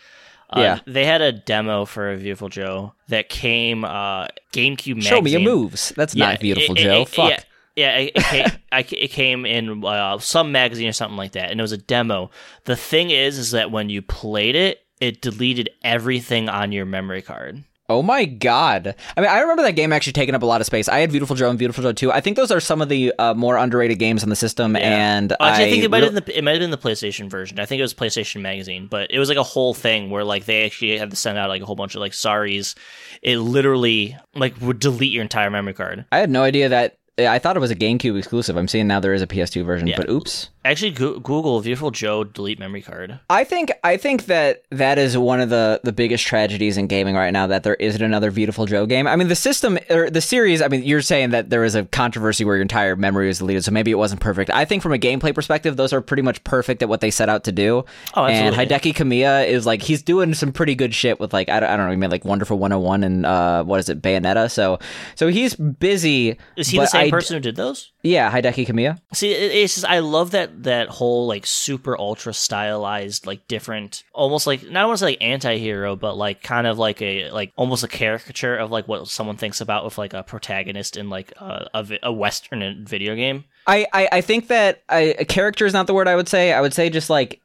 Uh, 0.51 0.59
Yeah. 0.61 0.79
they 0.87 1.05
had 1.05 1.21
a 1.21 1.31
demo 1.31 1.85
for 1.85 2.11
a 2.13 2.17
Beautiful 2.17 2.49
Joe 2.49 2.93
that 3.07 3.29
came 3.29 3.83
uh, 3.85 4.27
GameCube 4.53 4.95
magazine. 4.95 5.01
Show 5.01 5.21
me 5.21 5.31
your 5.31 5.41
moves. 5.41 5.93
That's 5.95 6.15
not 6.15 6.39
beautiful, 6.39 6.75
it- 6.75 6.79
Joe. 6.81 7.01
it- 7.01 7.09
Fuck. 7.09 7.29
yeah, 7.29 7.39
Yeah, 7.75 7.97
it, 7.97 8.11
it, 8.15 8.23
came, 8.23 8.45
I, 8.71 8.79
it 8.79 9.11
came 9.11 9.45
in 9.45 9.83
uh, 9.85 10.17
some 10.19 10.51
magazine 10.51 10.89
or 10.89 10.93
something 10.93 11.17
like 11.17 11.33
that, 11.33 11.51
and 11.51 11.59
it 11.59 11.63
was 11.63 11.71
a 11.71 11.77
demo. 11.77 12.29
The 12.65 12.75
thing 12.75 13.09
is, 13.11 13.37
is 13.37 13.51
that 13.51 13.71
when 13.71 13.89
you 13.89 14.01
played 14.01 14.55
it, 14.55 14.79
it 14.99 15.21
deleted 15.21 15.69
everything 15.83 16.49
on 16.49 16.71
your 16.71 16.85
memory 16.85 17.21
card. 17.21 17.63
Oh 17.89 18.03
my 18.03 18.23
god! 18.23 18.93
I 19.17 19.21
mean, 19.21 19.31
I 19.31 19.39
remember 19.39 19.63
that 19.63 19.71
game 19.71 19.91
actually 19.91 20.13
taking 20.13 20.35
up 20.35 20.43
a 20.43 20.45
lot 20.45 20.61
of 20.61 20.67
space. 20.67 20.87
I 20.87 20.99
had 20.99 21.09
Beautiful 21.09 21.35
Joe 21.35 21.49
and 21.49 21.57
Beautiful 21.57 21.81
Joe 21.81 21.91
2. 21.91 22.11
I 22.11 22.21
think 22.21 22.37
those 22.37 22.51
are 22.51 22.59
some 22.59 22.83
of 22.83 22.89
the 22.89 23.11
uh, 23.17 23.33
more 23.33 23.57
underrated 23.57 23.97
games 23.97 24.21
on 24.21 24.29
the 24.29 24.35
system. 24.35 24.75
And 24.75 25.31
Actually, 25.31 25.47
I, 25.47 25.53
I, 25.53 25.69
think 25.71 25.83
it 25.83 25.89
might 25.89 25.97
re- 25.97 26.03
have 26.05 26.13
been 26.13 26.23
the, 26.23 26.37
it 26.37 26.43
might 26.43 26.51
have 26.51 26.59
been 26.59 26.69
the 26.69 26.77
PlayStation 26.77 27.31
version. 27.31 27.59
I 27.59 27.65
think 27.65 27.79
it 27.79 27.81
was 27.81 27.95
PlayStation 27.95 28.41
Magazine, 28.41 28.85
but 28.85 29.09
it 29.09 29.17
was 29.17 29.27
like 29.27 29.39
a 29.39 29.43
whole 29.43 29.73
thing 29.73 30.11
where 30.11 30.23
like 30.23 30.45
they 30.45 30.67
actually 30.67 30.99
had 30.99 31.09
to 31.09 31.15
send 31.15 31.39
out 31.39 31.49
like 31.49 31.63
a 31.63 31.65
whole 31.65 31.75
bunch 31.75 31.95
of 31.95 32.01
like 32.01 32.11
sorries. 32.11 32.75
It 33.23 33.39
literally 33.39 34.15
like 34.35 34.61
would 34.61 34.77
delete 34.77 35.11
your 35.11 35.23
entire 35.23 35.49
memory 35.49 35.73
card. 35.73 36.05
I 36.11 36.19
had 36.19 36.29
no 36.29 36.43
idea 36.43 36.69
that. 36.69 36.98
I 37.27 37.39
thought 37.39 37.55
it 37.55 37.59
was 37.59 37.71
a 37.71 37.75
GameCube 37.75 38.17
exclusive. 38.17 38.55
I'm 38.57 38.67
seeing 38.67 38.87
now 38.87 38.99
there 38.99 39.13
is 39.13 39.21
a 39.21 39.27
PS2 39.27 39.65
version, 39.65 39.87
Yeah. 39.87 39.97
but 39.97 40.09
oops. 40.09 40.49
Actually, 40.65 40.91
Go- 40.91 41.19
Google 41.19 41.61
Beautiful 41.61 41.89
Joe 41.89 42.23
delete 42.25 42.59
memory 42.59 42.81
card. 42.81 43.17
I 43.29 43.43
think 43.45 43.71
I 43.83 43.95
think 43.97 44.25
that 44.25 44.63
that 44.71 44.99
is 44.99 45.17
one 45.17 45.39
of 45.39 45.49
the 45.49 45.79
the 45.83 45.93
biggest 45.93 46.25
tragedies 46.25 46.77
in 46.77 46.87
gaming 46.87 47.15
right 47.15 47.31
now 47.31 47.47
that 47.47 47.63
there 47.63 47.75
isn't 47.75 48.01
another 48.01 48.29
Beautiful 48.29 48.65
Joe 48.65 48.85
game. 48.85 49.07
I 49.07 49.15
mean, 49.15 49.29
the 49.29 49.35
system 49.35 49.79
or 49.89 50.09
the 50.09 50.21
series. 50.21 50.61
I 50.61 50.67
mean, 50.67 50.83
you're 50.83 51.01
saying 51.01 51.29
that 51.31 51.49
there 51.49 51.61
was 51.61 51.75
a 51.75 51.85
controversy 51.85 52.43
where 52.43 52.55
your 52.55 52.61
entire 52.61 52.95
memory 52.97 53.27
was 53.27 53.39
deleted, 53.39 53.63
so 53.63 53.71
maybe 53.71 53.89
it 53.89 53.95
wasn't 53.97 54.19
perfect. 54.21 54.49
I 54.51 54.65
think 54.65 54.83
from 54.83 54.91
a 54.93 54.97
gameplay 54.97 55.33
perspective, 55.33 55.77
those 55.77 55.93
are 55.93 56.01
pretty 56.01 56.23
much 56.23 56.43
perfect 56.43 56.83
at 56.83 56.89
what 56.89 56.99
they 57.01 57.09
set 57.09 57.29
out 57.29 57.45
to 57.45 57.51
do. 57.53 57.85
Oh, 58.15 58.25
absolutely. 58.25 58.59
and. 58.63 58.69
Hideki 58.69 58.93
Kamiya 58.93 59.47
is 59.47 59.65
like 59.65 59.81
he's 59.81 60.01
doing 60.01 60.33
some 60.33 60.51
pretty 60.51 60.75
good 60.75 60.93
shit 60.93 61.19
with 61.21 61.31
like 61.33 61.47
I 61.49 61.61
don't, 61.61 61.69
I 61.69 61.77
don't 61.77 61.85
know, 61.85 61.91
he 61.91 61.97
made 61.97 62.11
like 62.11 62.25
Wonderful 62.25 62.59
101 62.59 63.03
and 63.03 63.25
uh 63.25 63.63
what 63.63 63.79
is 63.79 63.87
it 63.89 64.01
Bayonetta. 64.01 64.51
So 64.51 64.77
so 65.15 65.27
he's 65.29 65.55
busy. 65.55 66.37
Is 66.57 66.67
he 66.67 66.77
the 66.77 66.85
same 66.85 67.08
I- 67.08 67.08
person 67.11 67.35
who 67.35 67.39
did 67.39 67.55
those? 67.55 67.91
Yeah, 68.01 68.31
Hideki 68.31 68.67
Kamiya. 68.67 68.99
See, 69.13 69.31
it's 69.31 69.75
just 69.75 69.85
I 69.85 69.99
love 69.99 70.31
that 70.31 70.63
that 70.63 70.89
whole 70.89 71.27
like 71.27 71.45
super 71.45 71.97
ultra 71.97 72.33
stylized, 72.33 73.25
like 73.25 73.47
different, 73.47 74.03
almost 74.13 74.47
like 74.47 74.69
not 74.69 74.87
want 74.87 74.97
to 74.99 75.05
say 75.05 75.11
like 75.11 75.21
anti-hero, 75.21 75.95
but 75.95 76.15
like 76.15 76.41
kind 76.43 76.67
of 76.67 76.77
like 76.77 77.01
a 77.01 77.29
like 77.31 77.51
almost 77.55 77.83
a 77.83 77.87
caricature 77.87 78.55
of 78.55 78.71
like 78.71 78.87
what 78.87 79.07
someone 79.07 79.37
thinks 79.37 79.61
about 79.61 79.83
with 79.85 79.97
like 79.97 80.13
a 80.13 80.23
protagonist 80.23 80.97
in 80.97 81.09
like 81.09 81.33
a 81.37 81.67
a, 81.73 81.99
a 82.03 82.11
western 82.11 82.85
video 82.85 83.15
game. 83.15 83.45
I, 83.67 83.85
I, 83.93 84.09
I 84.13 84.21
think 84.21 84.47
that 84.47 84.81
I, 84.89 85.15
a 85.19 85.25
character 85.25 85.65
is 85.65 85.73
not 85.73 85.85
the 85.85 85.93
word 85.93 86.07
I 86.07 86.15
would 86.15 86.27
say. 86.27 86.53
I 86.53 86.61
would 86.61 86.73
say 86.73 86.89
just 86.89 87.09
like 87.09 87.39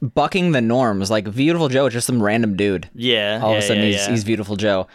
bucking 0.00 0.52
the 0.52 0.60
norms. 0.60 1.10
Like 1.10 1.34
Beautiful 1.34 1.68
Joe 1.68 1.86
is 1.86 1.92
just 1.92 2.06
some 2.06 2.22
random 2.22 2.56
dude. 2.56 2.88
Yeah, 2.94 3.40
All 3.42 3.50
yeah, 3.50 3.58
of 3.58 3.64
a 3.64 3.66
sudden 3.66 3.82
yeah, 3.82 3.88
he's 3.90 4.06
yeah. 4.06 4.10
he's 4.10 4.24
Beautiful 4.24 4.56
Joe. 4.56 4.86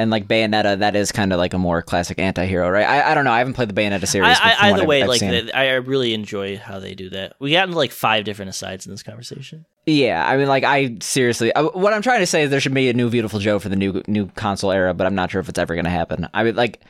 And 0.00 0.10
like 0.10 0.26
Bayonetta, 0.26 0.78
that 0.78 0.96
is 0.96 1.12
kind 1.12 1.32
of 1.32 1.38
like 1.38 1.52
a 1.54 1.58
more 1.58 1.82
classic 1.82 2.18
anti-hero, 2.18 2.68
right? 2.70 2.86
I, 2.86 3.10
I 3.10 3.14
don't 3.14 3.24
know. 3.24 3.32
I 3.32 3.38
haven't 3.38 3.54
played 3.54 3.68
the 3.68 3.74
Bayonetta 3.80 4.06
series. 4.08 4.36
I, 4.40 4.50
I, 4.50 4.68
either 4.70 4.78
I've- 4.78 4.86
way, 4.86 5.02
I've 5.02 5.08
like 5.08 5.20
the, 5.20 5.50
I 5.56 5.72
really 5.74 6.14
enjoy 6.14 6.56
how 6.56 6.78
they 6.80 6.94
do 6.94 7.10
that. 7.10 7.34
We 7.38 7.52
got 7.52 7.64
into 7.68 7.76
like 7.76 7.92
five 7.92 8.24
different 8.24 8.48
asides 8.48 8.86
in 8.86 8.92
this 8.92 9.02
conversation. 9.02 9.66
yeah. 9.86 10.26
I 10.26 10.36
mean, 10.36 10.48
like 10.48 10.64
I 10.64 10.96
seriously, 11.00 11.52
uh, 11.52 11.64
what 11.68 11.92
I'm 11.92 12.02
trying 12.02 12.20
to 12.20 12.26
say 12.26 12.42
is 12.44 12.50
there 12.50 12.60
should 12.60 12.74
be 12.74 12.88
a 12.88 12.94
new 12.94 13.10
Beautiful 13.10 13.38
Joe 13.40 13.58
for 13.58 13.68
the 13.68 13.76
new 13.76 14.02
new 14.06 14.26
console 14.28 14.72
era, 14.72 14.94
but 14.94 15.06
I'm 15.06 15.14
not 15.14 15.30
sure 15.30 15.40
if 15.40 15.48
it's 15.48 15.58
ever 15.58 15.74
going 15.74 15.84
to 15.84 15.90
happen. 15.90 16.26
I 16.34 16.44
mean, 16.44 16.56
like, 16.56 16.80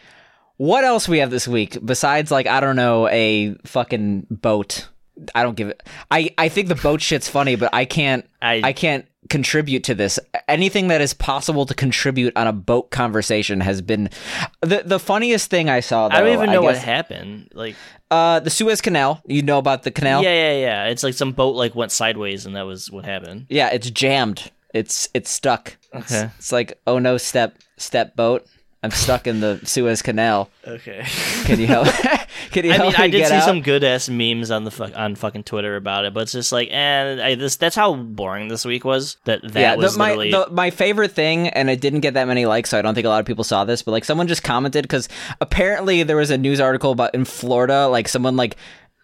what 0.57 0.85
else 0.85 1.09
we 1.09 1.19
have 1.19 1.31
this 1.31 1.49
week 1.49 1.79
besides 1.85 2.31
like 2.31 2.47
I 2.47 2.61
don't 2.61 2.77
know 2.77 3.09
a 3.09 3.55
fucking 3.65 4.27
boat. 4.31 4.89
I 5.35 5.43
don't 5.43 5.57
give 5.57 5.69
it. 5.69 5.83
I 6.11 6.31
I 6.39 6.49
think 6.49 6.69
the 6.69 6.75
boat 6.77 7.03
shit's 7.03 7.29
funny, 7.29 7.57
but 7.57 7.71
I 7.75 7.85
can't. 7.85 8.25
I- 8.41 8.63
I, 8.65 8.73
can't 8.73 9.07
contribute 9.31 9.85
to 9.85 9.95
this. 9.95 10.19
Anything 10.49 10.89
that 10.89 11.01
is 11.01 11.15
possible 11.15 11.65
to 11.65 11.75
contribute 11.75 12.37
on 12.37 12.47
a 12.47 12.53
boat 12.53 12.91
conversation 12.91 13.61
has 13.61 13.81
been 13.81 14.11
the 14.61 14.83
the 14.85 14.99
funniest 14.99 15.49
thing 15.49 15.71
I 15.71 15.81
saw. 15.81 16.09
Though, 16.09 16.17
I 16.17 16.21
don't 16.21 16.33
even 16.35 16.51
know 16.51 16.61
what 16.63 16.77
happened. 16.77 17.51
Like, 17.55 17.77
Uh, 18.11 18.41
the 18.41 18.51
Suez 18.51 18.81
Canal. 18.81 19.23
You 19.27 19.41
know 19.43 19.59
about 19.59 19.85
the 19.85 19.91
canal? 19.91 20.23
yeah, 20.23 20.35
yeah, 20.35 20.59
yeah. 20.61 20.85
It's 20.91 21.03
like 21.03 21.15
some 21.15 21.33
boat 21.33 21.55
like 21.57 21.75
went 21.75 21.93
sideways, 21.93 22.45
and 22.45 22.55
that 22.57 22.67
was 22.67 22.91
what 22.91 23.05
happened. 23.05 23.47
Yeah, 23.49 23.71
it's 23.71 23.91
jammed. 23.91 24.51
It's 24.75 25.09
it's 25.15 25.31
stuck. 25.31 25.77
It's, 25.95 26.13
Okay. 26.13 26.31
it's 26.39 26.53
like 26.53 26.79
oh 26.87 26.99
no, 26.99 27.17
step 27.17 27.57
step 27.79 28.15
boat. 28.17 28.47
I'm 28.83 28.91
stuck 28.91 29.27
in 29.27 29.41
the 29.41 29.61
Suez 29.65 30.01
Canal. 30.03 30.49
Okay. 30.67 31.05
Can 31.45 31.61
you 31.61 31.67
help? 31.67 31.87
Can 32.51 32.65
you 32.65 32.73
I 32.73 32.79
mean, 32.79 32.89
me 32.89 32.95
I 32.97 33.09
did 33.09 33.27
see 33.27 33.35
out? 33.35 33.45
some 33.45 33.63
good 33.63 33.85
ass 33.85 34.09
memes 34.09 34.51
on 34.51 34.65
the 34.65 34.71
fuck 34.71 34.93
on 34.97 35.15
fucking 35.15 35.45
Twitter 35.45 35.77
about 35.77 36.05
it, 36.05 36.15
but 36.15 36.21
it's 36.21 36.33
just 36.33 36.53
like, 36.53 36.69
and 36.71 37.21
I 37.21 37.35
this 37.35 37.57
that's 37.57 37.77
how 37.77 37.95
boring 37.95 38.49
this 38.49 38.65
week 38.65 38.85
was. 38.85 39.17
That 39.25 39.43
that 39.43 39.61
yeah, 39.61 39.75
was 39.77 39.95
the, 39.95 39.99
my 39.99 40.15
the, 40.15 40.49
my 40.51 40.71
favorite 40.71 41.13
thing, 41.13 41.49
and 41.49 41.71
it 41.71 41.81
didn't 41.81 42.01
get 42.01 42.15
that 42.15 42.27
many 42.27 42.47
likes, 42.47 42.71
so 42.71 42.79
I 42.79 42.83
don't 42.83 42.95
think 42.95 43.07
a 43.07 43.09
lot 43.09 43.21
of 43.21 43.27
people 43.27 43.45
saw 43.45 43.65
this. 43.65 43.83
But 43.83 43.93
like, 43.93 44.05
someone 44.05 44.29
just 44.29 44.43
commented 44.43 44.83
because 44.85 45.09
apparently 45.41 46.03
there 46.03 46.17
was 46.17 46.31
a 46.31 46.39
news 46.39 46.61
article 46.61 46.93
about 46.93 47.15
in 47.15 47.25
Florida, 47.25 47.89
like 47.89 48.09
someone 48.09 48.37
like 48.37 48.57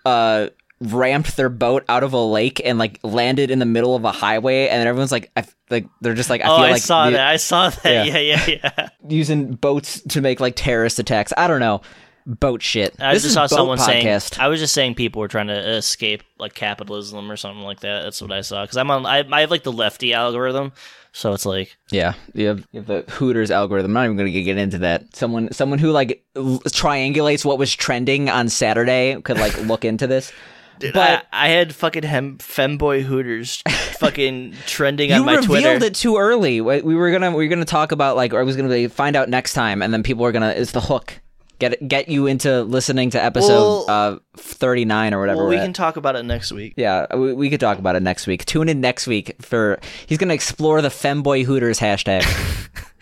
uh 0.04 0.48
ramped 0.80 1.36
their 1.38 1.48
boat 1.48 1.84
out 1.88 2.02
of 2.02 2.12
a 2.12 2.18
lake 2.22 2.60
and 2.62 2.78
like 2.78 3.00
landed 3.02 3.50
in 3.50 3.58
the 3.58 3.64
middle 3.66 3.96
of 3.96 4.04
a 4.04 4.12
highway, 4.12 4.68
and 4.68 4.86
everyone's 4.86 5.12
like, 5.12 5.30
I, 5.36 5.44
like 5.70 5.86
they're 6.00 6.14
just 6.14 6.30
like, 6.30 6.42
I 6.42 6.48
oh, 6.48 6.56
feel 6.56 6.64
I 6.66 6.70
like 6.72 6.82
saw 6.82 7.06
the- 7.06 7.12
that. 7.12 7.28
I 7.28 7.36
saw 7.36 7.70
that. 7.70 7.84
Yeah. 7.84 8.04
Yeah, 8.16 8.18
yeah, 8.46 8.58
yeah. 8.62 8.88
using 9.08 9.54
boats 9.54 10.00
to 10.02 10.20
make 10.20 10.40
like 10.40 10.54
terrorist 10.56 10.98
attacks. 10.98 11.32
I 11.36 11.46
don't 11.48 11.60
know. 11.60 11.80
Boat 12.26 12.60
shit. 12.60 12.96
I 12.98 13.14
this 13.14 13.22
just 13.22 13.34
saw 13.34 13.46
someone 13.46 13.78
podcast. 13.78 14.34
saying. 14.34 14.44
I 14.44 14.48
was 14.48 14.58
just 14.58 14.74
saying 14.74 14.96
people 14.96 15.20
were 15.20 15.28
trying 15.28 15.46
to 15.46 15.70
escape 15.76 16.24
like 16.38 16.54
capitalism 16.54 17.30
or 17.30 17.36
something 17.36 17.62
like 17.62 17.80
that. 17.80 18.02
That's 18.02 18.20
what 18.20 18.32
I 18.32 18.40
saw 18.40 18.64
because 18.64 18.76
I'm 18.76 18.90
on. 18.90 19.06
I, 19.06 19.24
I 19.30 19.42
have 19.42 19.50
like 19.52 19.62
the 19.62 19.72
lefty 19.72 20.12
algorithm, 20.12 20.72
so 21.12 21.32
it's 21.32 21.46
like 21.46 21.76
Yeah, 21.92 22.14
you 22.34 22.48
have, 22.48 22.66
you 22.72 22.80
have 22.80 22.86
the 22.86 23.04
Hooters 23.12 23.52
algorithm. 23.52 23.90
I'm 23.90 23.94
not 23.94 24.04
even 24.06 24.16
going 24.16 24.32
to 24.32 24.42
get 24.42 24.58
into 24.58 24.78
that. 24.78 25.14
Someone, 25.14 25.52
someone 25.52 25.78
who 25.78 25.92
like 25.92 26.24
l- 26.34 26.58
triangulates 26.66 27.44
what 27.44 27.58
was 27.58 27.72
trending 27.72 28.28
on 28.28 28.48
Saturday 28.48 29.20
could 29.22 29.38
like 29.38 29.56
look 29.62 29.84
into 29.84 30.06
this. 30.06 30.32
But 30.78 31.26
I, 31.32 31.46
I 31.46 31.48
had 31.48 31.74
fucking 31.74 32.02
hem, 32.02 32.36
femboy 32.36 33.00
hooters 33.00 33.62
fucking 33.98 34.54
trending 34.66 35.10
on 35.10 35.24
my 35.24 35.36
Twitter. 35.36 35.68
You 35.68 35.74
revealed 35.74 35.82
it 35.84 35.94
too 35.94 36.18
early. 36.18 36.60
We 36.60 36.82
we 36.82 36.94
were 36.94 37.10
gonna 37.10 37.30
we 37.30 37.46
were 37.46 37.48
gonna 37.48 37.64
talk 37.64 37.92
about 37.92 38.14
like 38.14 38.34
or 38.34 38.40
I 38.40 38.42
was 38.42 38.56
gonna 38.56 38.86
find 38.90 39.16
out 39.16 39.30
next 39.30 39.54
time, 39.54 39.80
and 39.80 39.90
then 39.94 40.02
people 40.02 40.22
were 40.24 40.32
gonna 40.32 40.50
it's 40.50 40.72
the 40.72 40.82
hook. 40.82 41.18
Get 41.58 41.88
get 41.88 42.08
you 42.08 42.26
into 42.26 42.62
listening 42.62 43.10
to 43.10 43.22
episode 43.22 43.86
Well- 43.86 44.16
uh 44.16 44.18
39 44.36 45.14
or 45.14 45.20
whatever. 45.20 45.38
well, 45.42 45.48
we 45.48 45.56
at. 45.56 45.64
can 45.64 45.72
talk 45.72 45.96
about 45.96 46.14
it 46.16 46.24
next 46.24 46.52
week. 46.52 46.74
Yeah, 46.76 47.06
we, 47.14 47.32
we 47.32 47.48
could 47.50 47.60
talk 47.60 47.78
about 47.78 47.96
it 47.96 48.02
next 48.02 48.26
week. 48.26 48.44
Tune 48.44 48.68
in 48.68 48.80
next 48.80 49.06
week 49.06 49.34
for 49.40 49.78
he's 50.06 50.18
gonna 50.18 50.34
explore 50.34 50.82
the 50.82 50.88
femboy 50.90 51.44
hooters 51.44 51.78
hashtag. 51.80 52.24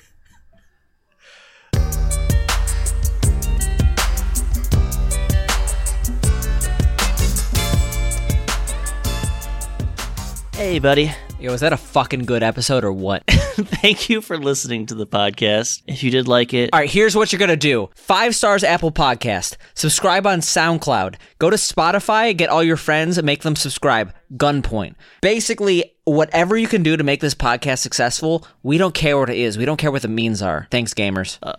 Hey, 10.55 10.79
buddy. 10.79 11.11
Yo, 11.45 11.53
is 11.53 11.61
that 11.61 11.75
a 11.75 11.77
fucking 11.77 12.25
good 12.25 12.43
episode 12.43 12.85
or 12.85 12.93
what? 12.95 13.23
Thank 13.29 14.09
you 14.09 14.23
for 14.23 14.39
listening 14.39 14.87
to 14.87 14.95
the 14.95 15.07
podcast. 15.07 15.83
If 15.87 16.03
you 16.03 16.11
did 16.11 16.27
like 16.27 16.55
it, 16.55 16.71
All 16.73 16.81
right, 16.81 16.89
here's 16.89 17.15
what 17.15 17.33
you're 17.33 17.39
going 17.39 17.51
to 17.51 17.57
do. 17.57 17.91
Five 17.95 18.35
stars 18.35 18.65
Apple 18.65 18.91
Podcast. 18.91 19.59
Subscribe 19.75 20.27
on 20.27 20.41
SoundCloud. 20.41 21.17
Go 21.39 21.51
to 21.51 21.57
Spotify, 21.57 22.35
get 22.35 22.49
all 22.49 22.63
your 22.63 22.79
friends, 22.79 23.19
and 23.19 23.27
make 23.27 23.43
them 23.43 23.57
subscribe. 23.57 24.15
Gunpoint. 24.39 24.95
Basically, 25.21 25.93
whatever 26.05 26.57
you 26.57 26.67
can 26.67 26.83
do 26.83 26.97
to 26.97 27.05
make 27.05 27.21
this 27.21 27.35
podcast 27.35 27.81
successful, 27.81 28.47
we 28.63 28.79
don't 28.79 28.95
care 28.95 29.19
what 29.19 29.29
it 29.29 29.37
is. 29.37 29.59
We 29.59 29.67
don't 29.67 29.77
care 29.77 29.93
what 29.93 30.01
the 30.01 30.09
means 30.09 30.41
are. 30.41 30.67
Thanks, 30.71 30.95
gamers. 30.95 31.37
Uh, 31.43 31.53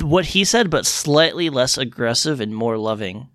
what 0.00 0.26
he 0.26 0.44
said, 0.44 0.70
but 0.70 0.86
slightly 0.86 1.50
less 1.50 1.76
aggressive 1.76 2.40
and 2.40 2.54
more 2.54 2.78
loving. 2.78 3.30